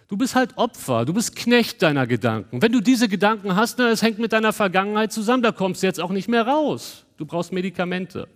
Du 0.07 0.15
bist 0.15 0.35
halt 0.35 0.57
Opfer, 0.57 1.03
du 1.03 1.13
bist 1.13 1.35
Knecht 1.35 1.81
deiner 1.81 2.07
Gedanken. 2.07 2.61
Wenn 2.61 2.71
du 2.71 2.79
diese 2.79 3.09
Gedanken 3.09 3.55
hast, 3.55 3.77
na, 3.77 3.89
es 3.89 4.01
hängt 4.01 4.19
mit 4.19 4.31
deiner 4.31 4.53
Vergangenheit 4.53 5.11
zusammen, 5.11 5.43
da 5.43 5.51
kommst 5.51 5.83
du 5.83 5.87
jetzt 5.87 5.99
auch 5.99 6.11
nicht 6.11 6.29
mehr 6.29 6.47
raus. 6.47 7.05
Du 7.17 7.25
brauchst 7.25 7.51
Medikamente. 7.51 8.27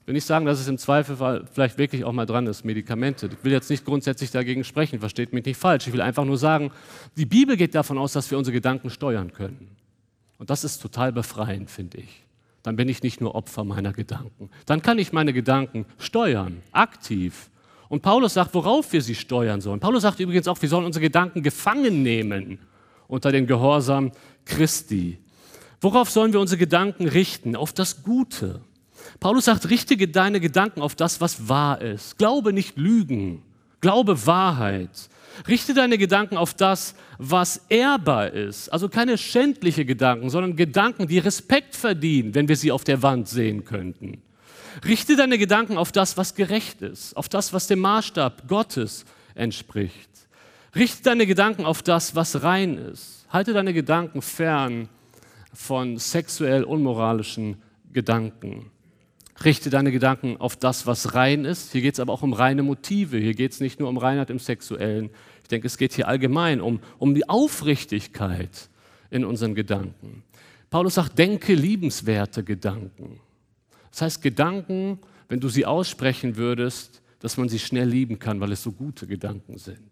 Ich 0.00 0.06
will 0.06 0.14
nicht 0.14 0.24
sagen, 0.24 0.46
dass 0.46 0.58
es 0.58 0.66
im 0.68 0.78
Zweifel 0.78 1.44
vielleicht 1.52 1.76
wirklich 1.76 2.02
auch 2.02 2.12
mal 2.12 2.24
dran 2.24 2.46
ist, 2.46 2.64
Medikamente. 2.64 3.26
Ich 3.26 3.44
will 3.44 3.52
jetzt 3.52 3.68
nicht 3.68 3.84
grundsätzlich 3.84 4.30
dagegen 4.30 4.64
sprechen, 4.64 5.00
versteht 5.00 5.34
mich 5.34 5.44
nicht 5.44 5.58
falsch. 5.58 5.86
Ich 5.86 5.92
will 5.92 6.00
einfach 6.00 6.24
nur 6.24 6.38
sagen, 6.38 6.70
die 7.18 7.26
Bibel 7.26 7.58
geht 7.58 7.74
davon 7.74 7.98
aus, 7.98 8.14
dass 8.14 8.30
wir 8.30 8.38
unsere 8.38 8.54
Gedanken 8.54 8.88
steuern 8.88 9.34
können. 9.34 9.76
Und 10.38 10.48
das 10.48 10.64
ist 10.64 10.78
total 10.78 11.12
befreiend, 11.12 11.70
finde 11.70 11.98
ich. 11.98 12.24
Dann 12.62 12.74
bin 12.76 12.88
ich 12.88 13.02
nicht 13.02 13.20
nur 13.20 13.34
Opfer 13.34 13.64
meiner 13.64 13.92
Gedanken. 13.92 14.48
Dann 14.64 14.80
kann 14.80 14.98
ich 14.98 15.12
meine 15.12 15.34
Gedanken 15.34 15.84
steuern, 15.98 16.62
aktiv 16.72 17.50
und 17.88 18.02
Paulus 18.02 18.34
sagt, 18.34 18.54
worauf 18.54 18.92
wir 18.92 19.02
sie 19.02 19.14
steuern 19.14 19.60
sollen. 19.60 19.80
Paulus 19.80 20.02
sagt 20.02 20.20
übrigens 20.20 20.48
auch, 20.48 20.60
wir 20.60 20.68
sollen 20.68 20.84
unsere 20.84 21.02
Gedanken 21.02 21.42
gefangen 21.42 22.02
nehmen 22.02 22.58
unter 23.06 23.32
den 23.32 23.46
Gehorsam 23.46 24.12
Christi. 24.44 25.18
Worauf 25.80 26.10
sollen 26.10 26.32
wir 26.32 26.40
unsere 26.40 26.58
Gedanken 26.58 27.08
richten? 27.08 27.56
Auf 27.56 27.72
das 27.72 28.02
Gute. 28.02 28.60
Paulus 29.20 29.46
sagt, 29.46 29.70
richte 29.70 29.96
deine 30.08 30.40
Gedanken 30.40 30.82
auf 30.82 30.94
das, 30.94 31.20
was 31.20 31.48
wahr 31.48 31.80
ist. 31.80 32.18
Glaube 32.18 32.52
nicht 32.52 32.76
Lügen. 32.76 33.42
Glaube 33.80 34.26
Wahrheit. 34.26 35.08
Richte 35.46 35.72
deine 35.72 35.98
Gedanken 35.98 36.36
auf 36.36 36.52
das, 36.52 36.94
was 37.18 37.64
ehrbar 37.68 38.32
ist. 38.32 38.68
Also 38.70 38.88
keine 38.88 39.16
schändliche 39.16 39.84
Gedanken, 39.84 40.30
sondern 40.30 40.56
Gedanken, 40.56 41.06
die 41.06 41.18
Respekt 41.18 41.76
verdienen, 41.76 42.34
wenn 42.34 42.48
wir 42.48 42.56
sie 42.56 42.72
auf 42.72 42.82
der 42.82 43.02
Wand 43.02 43.28
sehen 43.28 43.64
könnten. 43.64 44.20
Richte 44.84 45.16
deine 45.16 45.38
Gedanken 45.38 45.76
auf 45.76 45.92
das, 45.92 46.16
was 46.16 46.34
gerecht 46.34 46.82
ist, 46.82 47.16
auf 47.16 47.28
das, 47.28 47.52
was 47.52 47.66
dem 47.66 47.80
Maßstab 47.80 48.48
Gottes 48.48 49.04
entspricht. 49.34 50.08
Richte 50.74 51.02
deine 51.02 51.26
Gedanken 51.26 51.64
auf 51.64 51.82
das, 51.82 52.14
was 52.14 52.42
rein 52.42 52.78
ist. 52.78 53.26
Halte 53.30 53.52
deine 53.52 53.72
Gedanken 53.72 54.22
fern 54.22 54.88
von 55.52 55.98
sexuell 55.98 56.64
unmoralischen 56.64 57.56
Gedanken. 57.92 58.70
Richte 59.44 59.70
deine 59.70 59.92
Gedanken 59.92 60.36
auf 60.36 60.56
das, 60.56 60.86
was 60.86 61.14
rein 61.14 61.44
ist. 61.44 61.72
Hier 61.72 61.80
geht 61.80 61.94
es 61.94 62.00
aber 62.00 62.12
auch 62.12 62.22
um 62.22 62.32
reine 62.32 62.62
Motive. 62.62 63.18
Hier 63.18 63.34
geht 63.34 63.52
es 63.52 63.60
nicht 63.60 63.78
nur 63.78 63.88
um 63.88 63.96
Reinheit 63.96 64.30
im 64.30 64.38
Sexuellen. 64.38 65.10
Ich 65.42 65.48
denke, 65.48 65.66
es 65.66 65.78
geht 65.78 65.94
hier 65.94 66.08
allgemein 66.08 66.60
um, 66.60 66.80
um 66.98 67.14
die 67.14 67.28
Aufrichtigkeit 67.28 68.68
in 69.10 69.24
unseren 69.24 69.54
Gedanken. 69.54 70.24
Paulus 70.70 70.94
sagt, 70.94 71.18
denke 71.18 71.54
liebenswerte 71.54 72.44
Gedanken. 72.44 73.20
Das 73.90 74.02
heißt, 74.02 74.22
Gedanken, 74.22 74.98
wenn 75.28 75.40
du 75.40 75.48
sie 75.48 75.66
aussprechen 75.66 76.36
würdest, 76.36 77.02
dass 77.20 77.36
man 77.36 77.48
sie 77.48 77.58
schnell 77.58 77.88
lieben 77.88 78.18
kann, 78.18 78.40
weil 78.40 78.52
es 78.52 78.62
so 78.62 78.72
gute 78.72 79.06
Gedanken 79.06 79.58
sind. 79.58 79.90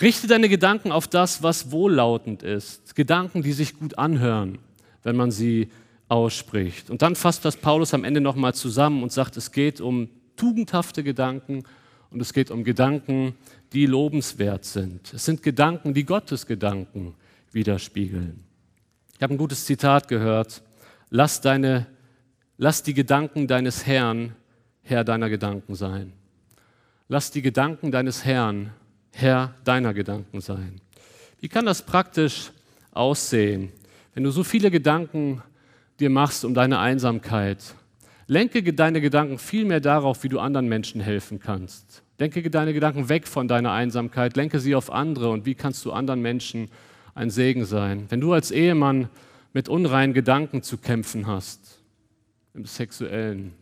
Richte 0.00 0.26
deine 0.26 0.48
Gedanken 0.48 0.90
auf 0.90 1.06
das, 1.06 1.42
was 1.42 1.70
wohllautend 1.70 2.42
ist. 2.42 2.94
Gedanken, 2.94 3.42
die 3.42 3.52
sich 3.52 3.78
gut 3.78 3.96
anhören, 3.98 4.58
wenn 5.02 5.16
man 5.16 5.30
sie 5.30 5.68
ausspricht. 6.08 6.90
Und 6.90 7.02
dann 7.02 7.14
fasst 7.14 7.44
das 7.44 7.56
Paulus 7.56 7.94
am 7.94 8.04
Ende 8.04 8.20
nochmal 8.20 8.54
zusammen 8.54 9.02
und 9.02 9.12
sagt, 9.12 9.36
es 9.36 9.52
geht 9.52 9.80
um 9.80 10.08
tugendhafte 10.36 11.04
Gedanken 11.04 11.62
und 12.10 12.20
es 12.20 12.32
geht 12.32 12.50
um 12.50 12.64
Gedanken, 12.64 13.34
die 13.72 13.86
lobenswert 13.86 14.64
sind. 14.64 15.12
Es 15.14 15.24
sind 15.24 15.42
Gedanken, 15.42 15.94
die 15.94 16.04
Gottes 16.04 16.46
Gedanken 16.46 17.14
widerspiegeln. 17.52 18.44
Ich 19.16 19.22
habe 19.22 19.34
ein 19.34 19.38
gutes 19.38 19.64
Zitat 19.64 20.08
gehört. 20.08 20.62
Lass 21.10 21.40
deine 21.40 21.86
Lass 22.56 22.84
die 22.84 22.94
Gedanken 22.94 23.48
deines 23.48 23.84
Herrn 23.84 24.36
Herr 24.82 25.02
deiner 25.02 25.28
Gedanken 25.28 25.74
sein. 25.74 26.12
Lass 27.08 27.32
die 27.32 27.42
Gedanken 27.42 27.90
deines 27.90 28.24
Herrn 28.24 28.70
Herr 29.12 29.54
deiner 29.64 29.92
Gedanken 29.92 30.40
sein. 30.40 30.80
Wie 31.40 31.48
kann 31.48 31.66
das 31.66 31.84
praktisch 31.84 32.52
aussehen, 32.92 33.72
wenn 34.14 34.22
du 34.22 34.30
so 34.30 34.44
viele 34.44 34.70
Gedanken 34.70 35.42
dir 35.98 36.10
machst 36.10 36.44
um 36.44 36.54
deine 36.54 36.78
Einsamkeit? 36.78 37.58
Lenke 38.28 38.62
deine 38.72 39.00
Gedanken 39.00 39.38
viel 39.38 39.64
mehr 39.64 39.80
darauf, 39.80 40.22
wie 40.22 40.28
du 40.28 40.38
anderen 40.38 40.68
Menschen 40.68 41.00
helfen 41.00 41.40
kannst. 41.40 42.02
Denke 42.20 42.48
deine 42.50 42.72
Gedanken 42.72 43.08
weg 43.08 43.26
von 43.26 43.48
deiner 43.48 43.72
Einsamkeit, 43.72 44.36
lenke 44.36 44.60
sie 44.60 44.76
auf 44.76 44.92
andere 44.92 45.30
und 45.30 45.44
wie 45.44 45.56
kannst 45.56 45.84
du 45.84 45.92
anderen 45.92 46.22
Menschen 46.22 46.68
ein 47.16 47.30
Segen 47.30 47.64
sein. 47.64 48.06
Wenn 48.10 48.20
du 48.20 48.32
als 48.32 48.52
Ehemann 48.52 49.08
mit 49.52 49.68
unreinen 49.68 50.14
Gedanken 50.14 50.62
zu 50.62 50.78
kämpfen 50.78 51.26
hast, 51.26 51.63
im 52.54 52.64
Sexuellen. 52.64 53.52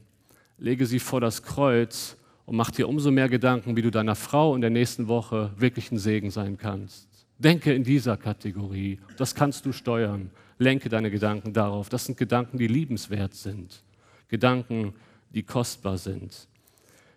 Lege 0.58 0.86
sie 0.86 0.98
vor 0.98 1.20
das 1.20 1.42
Kreuz 1.42 2.16
und 2.44 2.56
mach 2.56 2.70
dir 2.70 2.88
umso 2.88 3.10
mehr 3.10 3.28
Gedanken, 3.28 3.74
wie 3.74 3.82
du 3.82 3.90
deiner 3.90 4.14
Frau 4.14 4.54
in 4.54 4.60
der 4.60 4.70
nächsten 4.70 5.08
Woche 5.08 5.50
wirklich 5.56 5.90
ein 5.90 5.98
Segen 5.98 6.30
sein 6.30 6.58
kannst. 6.58 7.08
Denke 7.38 7.72
in 7.72 7.82
dieser 7.82 8.16
Kategorie. 8.16 9.00
Das 9.16 9.34
kannst 9.34 9.66
du 9.66 9.72
steuern. 9.72 10.30
Lenke 10.58 10.88
deine 10.88 11.10
Gedanken 11.10 11.52
darauf. 11.52 11.88
Das 11.88 12.04
sind 12.04 12.18
Gedanken, 12.18 12.58
die 12.58 12.68
liebenswert 12.68 13.34
sind. 13.34 13.82
Gedanken, 14.28 14.94
die 15.30 15.42
kostbar 15.42 15.98
sind. 15.98 16.46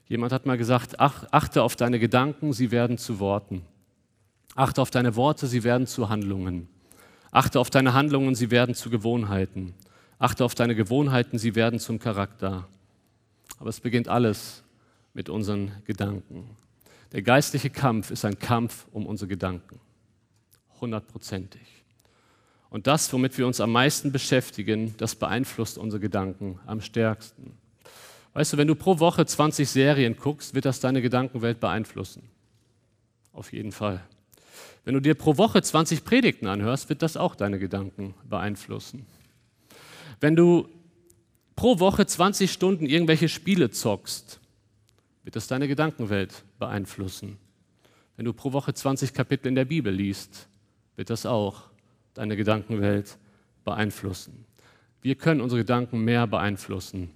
Jemand 0.08 0.32
hat 0.32 0.46
mal 0.46 0.58
gesagt, 0.58 1.00
ach, 1.00 1.26
achte 1.32 1.62
auf 1.62 1.76
deine 1.76 2.00
Gedanken, 2.00 2.54
sie 2.54 2.72
werden 2.72 2.98
zu 2.98 3.20
Worten. 3.20 3.64
Achte 4.56 4.82
auf 4.82 4.90
deine 4.90 5.16
Worte, 5.16 5.48
sie 5.48 5.64
werden 5.64 5.86
zu 5.86 6.10
Handlungen. 6.10 6.70
Achte 7.32 7.60
auf 7.60 7.70
deine 7.70 7.94
Handlungen, 7.94 8.34
sie 8.34 8.50
werden 8.50 8.74
zu 8.76 8.90
Gewohnheiten. 8.90 9.74
Achte 10.18 10.46
auf 10.46 10.56
deine 10.56 10.76
Gewohnheiten, 10.76 11.38
sie 11.38 11.56
werden 11.56 11.80
zum 11.80 12.00
Charakter. 12.00 12.68
Aber 13.60 13.70
es 13.70 13.80
beginnt 13.80 14.08
alles 14.08 14.64
mit 15.14 15.30
unseren 15.30 15.72
Gedanken. 15.86 16.50
Der 17.12 17.22
geistliche 17.22 17.70
Kampf 17.70 18.12
ist 18.12 18.26
ein 18.26 18.40
Kampf 18.40 18.88
um 18.92 19.06
unsere 19.06 19.28
Gedanken. 19.28 19.80
Hundertprozentig. 20.82 21.62
Und 22.70 22.88
das, 22.88 23.12
womit 23.14 23.38
wir 23.38 23.48
uns 23.48 23.62
am 23.62 23.72
meisten 23.72 24.12
beschäftigen, 24.12 24.96
das 24.98 25.16
beeinflusst 25.16 25.78
unsere 25.78 26.02
Gedanken 26.02 26.60
am 26.66 26.82
stärksten. 26.82 27.58
Weißt 28.34 28.52
du, 28.52 28.58
wenn 28.58 28.68
du 28.68 28.76
pro 28.76 29.00
Woche 29.00 29.26
20 29.26 29.70
Serien 29.70 30.18
guckst, 30.18 30.54
wird 30.56 30.66
das 30.66 30.82
deine 30.82 31.02
Gedankenwelt 31.02 31.62
beeinflussen. 31.62 32.24
Auf 33.32 33.54
jeden 33.54 33.72
Fall. 33.72 34.04
Wenn 34.84 34.94
du 34.94 35.00
dir 35.00 35.16
pro 35.16 35.38
Woche 35.38 35.62
20 35.62 36.04
Predigten 36.04 36.48
anhörst, 36.48 36.90
wird 36.90 37.02
das 37.02 37.16
auch 37.16 37.36
deine 37.36 37.60
Gedanken 37.60 38.14
beeinflussen. 38.30 39.06
Wenn 40.20 40.36
du 40.36 40.68
pro 41.56 41.80
Woche 41.80 42.06
20 42.06 42.52
Stunden 42.52 42.86
irgendwelche 42.86 43.30
Spiele 43.30 43.70
zockst, 43.70 44.40
wird 45.24 45.36
das 45.36 45.48
deine 45.48 45.68
Gedankenwelt 45.68 46.44
beeinflussen. 46.60 47.38
Wenn 48.16 48.26
du 48.26 48.34
pro 48.34 48.54
Woche 48.54 48.74
20 48.74 49.14
Kapitel 49.14 49.48
in 49.48 49.56
der 49.56 49.66
Bibel 49.66 49.94
liest, 49.94 50.48
wird 50.96 51.10
das 51.10 51.26
auch 51.26 51.64
deine 52.14 52.38
Gedankenwelt 52.38 53.18
beeinflussen. 53.64 54.46
Wir 55.02 55.16
können 55.16 55.42
unsere 55.42 55.62
Gedanken 55.62 56.04
mehr 56.04 56.26
beeinflussen, 56.28 57.12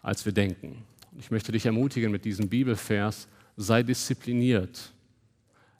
als 0.00 0.24
wir 0.24 0.32
denken. 0.32 0.84
Ich 1.18 1.30
möchte 1.30 1.52
dich 1.52 1.66
ermutigen 1.66 2.10
mit 2.10 2.24
diesem 2.24 2.48
Bibelvers, 2.48 3.28
sei 3.56 3.82
diszipliniert, 3.82 4.92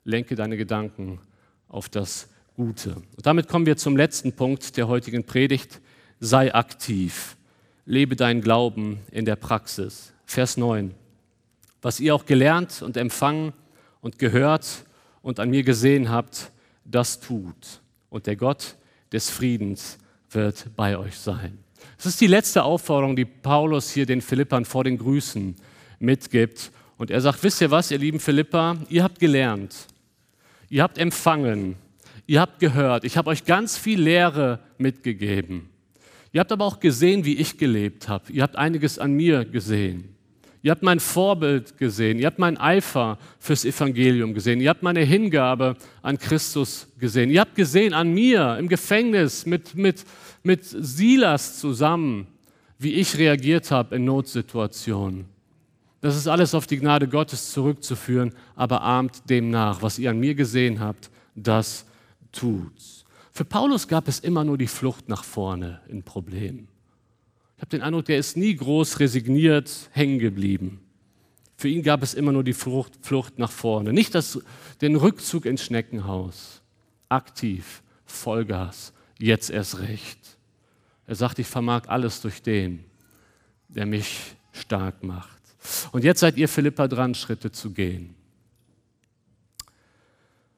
lenke 0.03 0.35
deine 0.35 0.57
Gedanken 0.57 1.19
auf 1.67 1.89
das 1.89 2.29
Gute. 2.55 2.95
Und 2.95 3.25
damit 3.25 3.47
kommen 3.47 3.65
wir 3.65 3.77
zum 3.77 3.97
letzten 3.97 4.33
Punkt 4.33 4.77
der 4.77 4.87
heutigen 4.87 5.23
Predigt, 5.23 5.81
sei 6.21 6.53
aktiv, 6.53 7.35
lebe 7.85 8.15
deinen 8.15 8.41
Glauben 8.41 8.99
in 9.11 9.25
der 9.25 9.35
Praxis. 9.35 10.13
Vers 10.25 10.55
9. 10.55 10.93
Was 11.81 11.99
ihr 11.99 12.15
auch 12.15 12.25
gelernt 12.25 12.83
und 12.83 12.95
empfangen 12.95 13.53
und 14.01 14.19
gehört 14.19 14.85
und 15.23 15.39
an 15.39 15.49
mir 15.49 15.63
gesehen 15.63 16.09
habt, 16.09 16.51
das 16.85 17.19
tut. 17.19 17.81
Und 18.09 18.27
der 18.27 18.35
Gott 18.35 18.77
des 19.11 19.31
Friedens 19.31 19.97
wird 20.29 20.67
bei 20.75 20.95
euch 20.95 21.17
sein. 21.17 21.57
Das 21.97 22.05
ist 22.05 22.21
die 22.21 22.27
letzte 22.27 22.63
Aufforderung, 22.63 23.15
die 23.15 23.25
Paulus 23.25 23.89
hier 23.89 24.05
den 24.05 24.21
Philippern 24.21 24.63
vor 24.63 24.83
den 24.83 24.99
Grüßen 24.99 25.55
mitgibt. 25.99 26.71
Und 26.97 27.09
er 27.09 27.19
sagt, 27.19 27.43
wisst 27.43 27.61
ihr 27.61 27.71
was, 27.71 27.89
ihr 27.89 27.97
lieben 27.97 28.19
Philippa, 28.19 28.77
ihr 28.89 29.03
habt 29.03 29.19
gelernt, 29.19 29.87
ihr 30.69 30.83
habt 30.83 30.99
empfangen, 30.99 31.75
ihr 32.27 32.39
habt 32.39 32.59
gehört, 32.59 33.05
ich 33.05 33.17
habe 33.17 33.31
euch 33.31 33.43
ganz 33.43 33.75
viel 33.75 33.99
Lehre 33.99 34.59
mitgegeben. 34.77 35.70
Ihr 36.33 36.39
habt 36.39 36.51
aber 36.51 36.65
auch 36.65 36.79
gesehen, 36.79 37.25
wie 37.25 37.35
ich 37.35 37.57
gelebt 37.57 38.07
habe. 38.07 38.31
Ihr 38.31 38.43
habt 38.43 38.55
einiges 38.55 38.99
an 38.99 39.13
mir 39.13 39.43
gesehen. 39.43 40.15
Ihr 40.63 40.71
habt 40.71 40.83
mein 40.83 40.99
Vorbild 40.99 41.77
gesehen. 41.77 42.19
Ihr 42.19 42.27
habt 42.27 42.37
meinen 42.37 42.57
Eifer 42.57 43.17
fürs 43.39 43.65
Evangelium 43.65 44.33
gesehen. 44.33 44.61
Ihr 44.61 44.69
habt 44.69 44.83
meine 44.83 45.01
Hingabe 45.01 45.75
an 46.03 46.19
Christus 46.19 46.87
gesehen. 46.99 47.31
Ihr 47.31 47.41
habt 47.41 47.55
gesehen 47.55 47.93
an 47.93 48.13
mir 48.13 48.57
im 48.59 48.67
Gefängnis 48.67 49.45
mit, 49.45 49.75
mit, 49.75 50.05
mit 50.43 50.63
Silas 50.63 51.59
zusammen, 51.59 52.27
wie 52.77 52.93
ich 52.93 53.17
reagiert 53.17 53.71
habe 53.71 53.95
in 53.95 54.05
Notsituationen. 54.05 55.25
Das 55.99 56.15
ist 56.15 56.27
alles 56.27 56.53
auf 56.53 56.67
die 56.67 56.77
Gnade 56.77 57.07
Gottes 57.07 57.51
zurückzuführen, 57.51 58.33
aber 58.55 58.81
ahmt 58.81 59.29
dem 59.29 59.49
nach. 59.49 59.81
Was 59.81 59.99
ihr 59.99 60.11
an 60.11 60.19
mir 60.19 60.35
gesehen 60.35 60.79
habt, 60.79 61.09
das 61.35 61.85
tut's. 62.31 63.00
Für 63.31 63.45
Paulus 63.45 63.87
gab 63.87 64.07
es 64.07 64.19
immer 64.19 64.43
nur 64.43 64.57
die 64.57 64.67
Flucht 64.67 65.07
nach 65.07 65.23
vorne 65.23 65.79
in 65.87 66.03
Problemen. 66.03 66.67
Ich 67.55 67.61
habe 67.61 67.69
den 67.69 67.81
Eindruck, 67.81 68.05
der 68.05 68.17
ist 68.17 68.35
nie 68.35 68.55
groß 68.55 68.99
resigniert 68.99 69.89
hängen 69.91 70.19
geblieben. 70.19 70.81
Für 71.55 71.69
ihn 71.69 71.83
gab 71.83 72.01
es 72.01 72.13
immer 72.13 72.31
nur 72.31 72.43
die 72.43 72.53
Flucht, 72.53 72.93
Flucht 73.01 73.37
nach 73.37 73.51
vorne, 73.51 73.93
nicht 73.93 74.15
das, 74.15 74.39
den 74.81 74.95
Rückzug 74.95 75.45
ins 75.45 75.63
Schneckenhaus. 75.63 76.61
Aktiv, 77.07 77.83
Vollgas, 78.05 78.93
jetzt 79.19 79.49
erst 79.49 79.79
recht. 79.79 80.17
Er 81.05 81.15
sagt, 81.15 81.39
ich 81.39 81.47
vermag 81.47 81.83
alles 81.87 82.21
durch 82.21 82.41
den, 82.41 82.83
der 83.67 83.85
mich 83.85 84.35
stark 84.51 85.03
macht. 85.03 85.41
Und 85.91 86.03
jetzt 86.03 86.19
seid 86.21 86.37
ihr 86.37 86.49
Philippa 86.49 86.87
dran, 86.87 87.13
Schritte 87.13 87.51
zu 87.51 87.71
gehen. 87.71 88.15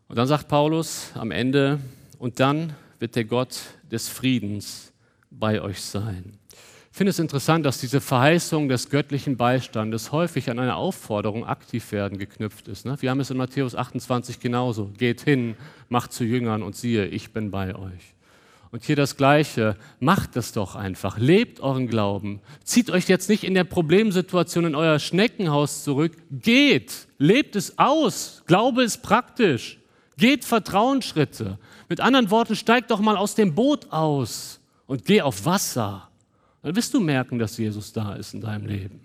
Und 0.07 0.15
dann 0.15 0.27
sagt 0.27 0.47
Paulus 0.47 1.11
am 1.15 1.31
Ende, 1.31 1.79
und 2.23 2.39
dann 2.39 2.71
wird 2.99 3.17
der 3.17 3.25
Gott 3.25 3.59
des 3.91 4.07
Friedens 4.07 4.93
bei 5.29 5.61
euch 5.61 5.81
sein. 5.81 6.39
Ich 6.89 6.97
finde 6.97 7.09
es 7.09 7.19
interessant, 7.19 7.65
dass 7.65 7.81
diese 7.81 7.99
Verheißung 7.99 8.69
des 8.69 8.89
göttlichen 8.89 9.35
Beistandes 9.35 10.13
häufig 10.13 10.49
an 10.49 10.57
eine 10.57 10.77
Aufforderung, 10.77 11.45
aktiv 11.45 11.91
werden, 11.91 12.17
geknüpft 12.17 12.69
ist. 12.69 12.85
Ne? 12.85 12.95
Wir 13.01 13.09
haben 13.09 13.19
es 13.19 13.29
in 13.29 13.35
Matthäus 13.35 13.75
28 13.75 14.39
genauso. 14.39 14.85
Geht 14.97 15.19
hin, 15.19 15.57
macht 15.89 16.13
zu 16.13 16.23
Jüngern 16.23 16.63
und 16.63 16.77
siehe, 16.77 17.07
ich 17.07 17.33
bin 17.33 17.51
bei 17.51 17.75
euch. 17.75 18.15
Und 18.71 18.85
hier 18.85 18.95
das 18.95 19.17
Gleiche, 19.17 19.75
macht 19.99 20.37
es 20.37 20.53
doch 20.53 20.77
einfach, 20.77 21.17
lebt 21.17 21.59
euren 21.59 21.87
Glauben, 21.87 22.39
zieht 22.63 22.89
euch 22.89 23.09
jetzt 23.09 23.27
nicht 23.27 23.43
in 23.43 23.53
der 23.53 23.65
Problemsituation 23.65 24.63
in 24.63 24.75
euer 24.75 24.97
Schneckenhaus 24.97 25.83
zurück, 25.83 26.13
geht, 26.31 27.05
lebt 27.17 27.57
es 27.57 27.77
aus, 27.77 28.43
Glaube 28.47 28.83
ist 28.83 29.03
praktisch, 29.03 29.82
geht 30.17 30.45
Vertrauensschritte. 30.45 31.57
Mit 31.89 31.99
anderen 31.99 32.31
Worten, 32.31 32.55
steig 32.55 32.87
doch 32.87 32.99
mal 32.99 33.17
aus 33.17 33.35
dem 33.35 33.55
Boot 33.55 33.91
aus 33.91 34.59
und 34.85 35.05
geh 35.05 35.21
auf 35.21 35.45
Wasser 35.45 36.09
dann 36.63 36.75
wirst 36.77 36.93
du 36.93 37.01
merken, 37.01 37.37
dass 37.37 37.57
Jesus 37.57 37.91
da 37.91 38.15
ist 38.15 38.33
in 38.33 38.41
deinem 38.41 38.65
Leben. 38.65 39.01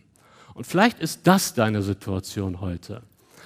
Und 0.55 0.67
vielleicht 0.67 1.01
ist 1.01 1.27
das 1.27 1.55
deine 1.55 1.83
Situation 1.83 2.61
heute. 2.61 3.03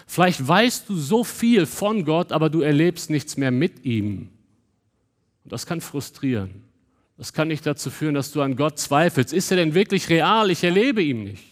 Vielleicht 0.06 0.46
weißt 0.46 0.88
du 0.88 0.96
so 0.96 1.24
viel 1.24 1.64
von 1.64 2.04
Gott, 2.04 2.30
aber 2.30 2.50
du 2.50 2.60
erlebst 2.60 3.08
nichts 3.08 3.36
mehr 3.38 3.50
mit 3.50 3.84
ihm. 3.84 4.28
Und 5.44 5.52
das 5.52 5.64
kann 5.64 5.80
frustrieren. 5.80 6.62
Das 7.16 7.32
kann 7.32 7.48
nicht 7.48 7.64
dazu 7.64 7.90
führen, 7.90 8.14
dass 8.14 8.32
du 8.32 8.42
an 8.42 8.56
Gott 8.56 8.78
zweifelst. 8.78 9.32
Ist 9.32 9.50
er 9.50 9.56
denn 9.56 9.74
wirklich 9.74 10.08
real? 10.10 10.50
Ich 10.50 10.62
erlebe 10.62 11.02
ihn 11.02 11.24
nicht. 11.24 11.44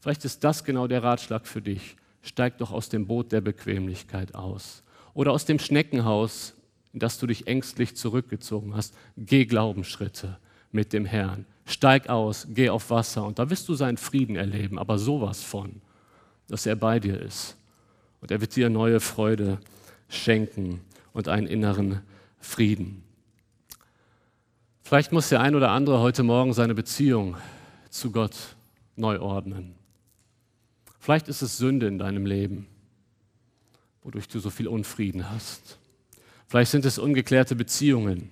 Vielleicht 0.00 0.24
ist 0.24 0.44
das 0.44 0.62
genau 0.62 0.86
der 0.86 1.02
Ratschlag 1.02 1.46
für 1.46 1.62
dich. 1.62 1.96
Steig 2.22 2.58
doch 2.58 2.70
aus 2.70 2.88
dem 2.88 3.06
Boot 3.06 3.32
der 3.32 3.40
Bequemlichkeit 3.40 4.34
aus. 4.34 4.84
Oder 5.16 5.32
aus 5.32 5.46
dem 5.46 5.58
Schneckenhaus, 5.58 6.52
in 6.92 7.00
das 7.00 7.18
du 7.18 7.26
dich 7.26 7.46
ängstlich 7.46 7.96
zurückgezogen 7.96 8.76
hast. 8.76 8.94
Geh 9.16 9.46
Glaubensschritte 9.46 10.36
mit 10.72 10.92
dem 10.92 11.06
Herrn 11.06 11.46
steig 11.64 12.10
aus, 12.10 12.46
geh 12.50 12.68
auf 12.68 12.90
Wasser 12.90 13.24
und 13.24 13.38
da 13.38 13.48
wirst 13.48 13.66
du 13.68 13.74
seinen 13.74 13.96
Frieden 13.96 14.36
erleben, 14.36 14.78
aber 14.78 14.98
sowas 14.98 15.42
von, 15.42 15.80
dass 16.48 16.66
er 16.66 16.76
bei 16.76 17.00
dir 17.00 17.18
ist. 17.18 17.56
Und 18.20 18.30
er 18.30 18.42
wird 18.42 18.54
dir 18.56 18.68
neue 18.68 19.00
Freude 19.00 19.58
schenken 20.10 20.82
und 21.14 21.28
einen 21.28 21.46
inneren 21.46 22.02
Frieden. 22.38 23.02
Vielleicht 24.82 25.12
muss 25.12 25.30
der 25.30 25.40
ein 25.40 25.54
oder 25.54 25.70
andere 25.70 25.98
heute 26.00 26.24
Morgen 26.24 26.52
seine 26.52 26.74
Beziehung 26.74 27.38
zu 27.88 28.12
Gott 28.12 28.36
neu 28.94 29.18
ordnen. 29.18 29.74
Vielleicht 31.00 31.28
ist 31.28 31.40
es 31.40 31.56
Sünde 31.56 31.86
in 31.86 31.98
deinem 31.98 32.26
Leben, 32.26 32.66
wodurch 34.06 34.28
du 34.28 34.38
so 34.38 34.50
viel 34.50 34.68
Unfrieden 34.68 35.28
hast. 35.30 35.78
Vielleicht 36.46 36.70
sind 36.70 36.84
es 36.84 36.96
ungeklärte 36.96 37.56
Beziehungen. 37.56 38.30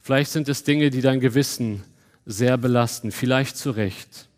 Vielleicht 0.00 0.30
sind 0.30 0.48
es 0.48 0.62
Dinge, 0.62 0.90
die 0.90 1.00
dein 1.00 1.18
Gewissen 1.18 1.82
sehr 2.24 2.56
belasten, 2.56 3.10
vielleicht 3.10 3.56
zu 3.56 3.72
Recht. 3.72 4.28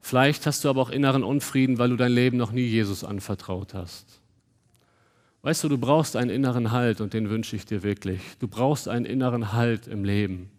Vielleicht 0.00 0.46
hast 0.46 0.64
du 0.64 0.70
aber 0.70 0.80
auch 0.80 0.88
inneren 0.88 1.22
Unfrieden, 1.22 1.76
weil 1.76 1.90
du 1.90 1.96
dein 1.96 2.12
Leben 2.12 2.38
noch 2.38 2.52
nie 2.52 2.66
Jesus 2.66 3.04
anvertraut 3.04 3.74
hast. 3.74 4.06
Weißt 5.42 5.62
du, 5.62 5.68
du 5.68 5.76
brauchst 5.76 6.16
einen 6.16 6.30
inneren 6.30 6.70
Halt 6.70 7.02
und 7.02 7.12
den 7.12 7.28
wünsche 7.28 7.54
ich 7.54 7.66
dir 7.66 7.82
wirklich. 7.82 8.22
Du 8.38 8.48
brauchst 8.48 8.88
einen 8.88 9.04
inneren 9.04 9.52
Halt 9.52 9.88
im 9.88 10.04
Leben. 10.04 10.50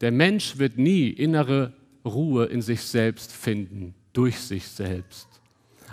Der 0.00 0.10
Mensch 0.10 0.58
wird 0.58 0.76
nie 0.76 1.08
innere 1.08 1.72
Ruhe 2.04 2.46
in 2.46 2.62
sich 2.62 2.82
selbst 2.82 3.30
finden, 3.32 3.94
durch 4.12 4.40
sich 4.40 4.66
selbst. 4.66 5.28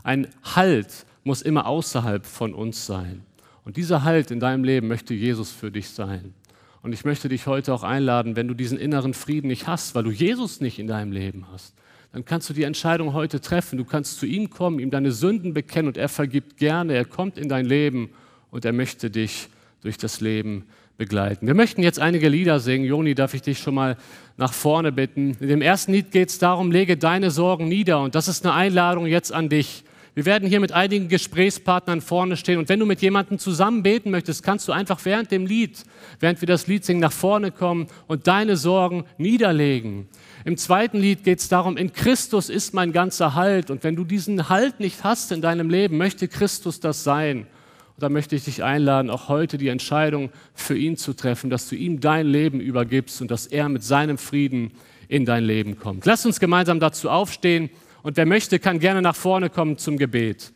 Ein 0.02 0.28
Halt 0.56 1.06
muss 1.28 1.44
immer 1.44 1.68
außerhalb 1.68 2.26
von 2.26 2.54
uns 2.54 2.86
sein. 2.86 3.22
Und 3.64 3.78
dieser 3.78 4.04
Halt 4.04 4.32
in 4.32 4.40
deinem 4.40 4.64
Leben 4.64 4.88
möchte 4.88 5.14
Jesus 5.14 5.52
für 5.52 5.70
dich 5.70 5.90
sein. 5.90 6.34
Und 6.82 6.94
ich 6.94 7.06
möchte 7.06 7.28
dich 7.28 7.48
heute 7.48 7.74
auch 7.74 7.84
einladen, 7.84 8.36
wenn 8.36 8.48
du 8.48 8.54
diesen 8.54 8.80
inneren 8.80 9.14
Frieden 9.14 9.48
nicht 9.50 9.68
hast, 9.68 9.94
weil 9.94 10.04
du 10.04 10.10
Jesus 10.12 10.62
nicht 10.62 10.80
in 10.80 10.88
deinem 10.88 11.12
Leben 11.12 11.46
hast, 11.52 11.76
dann 12.14 12.24
kannst 12.24 12.50
du 12.50 12.54
die 12.54 12.64
Entscheidung 12.64 13.14
heute 13.14 13.42
treffen. 13.42 13.78
Du 13.78 13.84
kannst 13.84 14.20
zu 14.20 14.26
ihm 14.26 14.50
kommen, 14.50 14.80
ihm 14.80 14.90
deine 14.90 15.12
Sünden 15.12 15.54
bekennen 15.54 15.90
und 15.90 15.98
er 15.98 16.08
vergibt 16.08 16.58
gerne. 16.58 16.94
Er 16.94 17.06
kommt 17.06 17.38
in 17.38 17.50
dein 17.50 17.66
Leben 17.66 18.10
und 18.50 18.64
er 18.64 18.72
möchte 18.72 19.10
dich 19.10 19.50
durch 19.82 19.98
das 19.98 20.22
Leben 20.22 20.64
begleiten. 20.98 21.46
Wir 21.46 21.54
möchten 21.54 21.84
jetzt 21.84 22.00
einige 22.00 22.30
Lieder 22.30 22.62
singen. 22.62 22.86
Joni, 22.86 23.16
darf 23.16 23.34
ich 23.34 23.42
dich 23.42 23.60
schon 23.60 23.76
mal 23.76 23.98
nach 24.38 24.54
vorne 24.54 24.94
bitten? 24.94 25.36
In 25.42 25.50
dem 25.50 25.62
ersten 25.62 25.92
Lied 25.92 26.12
geht 26.12 26.30
es 26.30 26.40
darum, 26.40 26.72
lege 26.72 26.96
deine 26.96 27.32
Sorgen 27.32 27.68
nieder. 27.68 28.02
Und 28.02 28.16
das 28.16 28.30
ist 28.30 28.46
eine 28.46 28.56
Einladung 28.56 29.06
jetzt 29.06 29.34
an 29.34 29.50
dich. 29.50 29.84
Wir 30.18 30.26
werden 30.26 30.50
hier 30.50 30.60
mit 30.60 30.72
einigen 30.72 31.10
Gesprächspartnern 31.10 32.02
vorne 32.02 32.38
stehen 32.38 32.58
und 32.58 32.70
wenn 32.70 32.80
du 32.80 32.88
mit 32.88 33.04
jemandem 33.04 33.38
zusammen 33.38 33.84
beten 33.84 34.10
möchtest, 34.10 34.42
kannst 34.42 34.68
du 34.68 34.72
einfach 34.72 35.00
während 35.06 35.30
dem 35.30 35.46
Lied, 35.46 35.84
während 36.20 36.42
wir 36.42 36.48
das 36.48 36.66
Lied 36.66 36.84
singen, 36.84 37.02
nach 37.02 37.12
vorne 37.12 37.52
kommen 37.52 37.86
und 38.08 38.26
deine 38.26 38.58
Sorgen 38.58 39.06
niederlegen. 39.20 40.10
Im 40.44 40.58
zweiten 40.58 40.98
Lied 40.98 41.24
geht 41.24 41.38
es 41.38 41.50
darum, 41.50 41.78
in 41.78 41.94
Christus 41.94 42.50
ist 42.50 42.74
mein 42.74 42.94
ganzer 42.94 43.36
Halt 43.36 43.70
und 43.70 43.84
wenn 43.84 43.96
du 43.96 44.06
diesen 44.06 44.50
Halt 44.50 44.80
nicht 44.80 45.04
hast 45.04 45.32
in 45.32 45.44
deinem 45.44 45.70
Leben, 45.70 46.00
möchte 46.00 46.28
Christus 46.28 46.80
das 46.80 47.04
sein. 47.04 47.42
Und 47.42 48.02
da 48.02 48.10
möchte 48.10 48.36
ich 48.36 48.46
dich 48.46 48.64
einladen, 48.64 49.12
auch 49.12 49.30
heute 49.30 49.60
die 49.60 49.68
Entscheidung 49.68 50.32
für 50.56 50.76
ihn 50.76 50.98
zu 50.98 51.14
treffen, 51.14 51.52
dass 51.52 51.70
du 51.70 51.76
ihm 51.76 52.00
dein 52.00 52.26
Leben 52.26 52.60
übergibst 52.60 53.22
und 53.22 53.30
dass 53.30 53.46
er 53.46 53.70
mit 53.70 53.84
seinem 53.84 54.18
Frieden 54.18 54.72
in 55.10 55.26
dein 55.26 55.44
Leben 55.44 55.78
kommt. 55.78 56.08
Lass 56.08 56.26
uns 56.26 56.40
gemeinsam 56.40 56.80
dazu 56.80 57.08
aufstehen. 57.08 57.70
Und 58.04 58.18
wer 58.18 58.26
möchte, 58.26 58.60
kann 58.60 58.80
gerne 58.80 59.02
nach 59.02 59.16
vorne 59.16 59.50
kommen 59.50 59.78
zum 59.78 59.98
Gebet. 59.98 60.54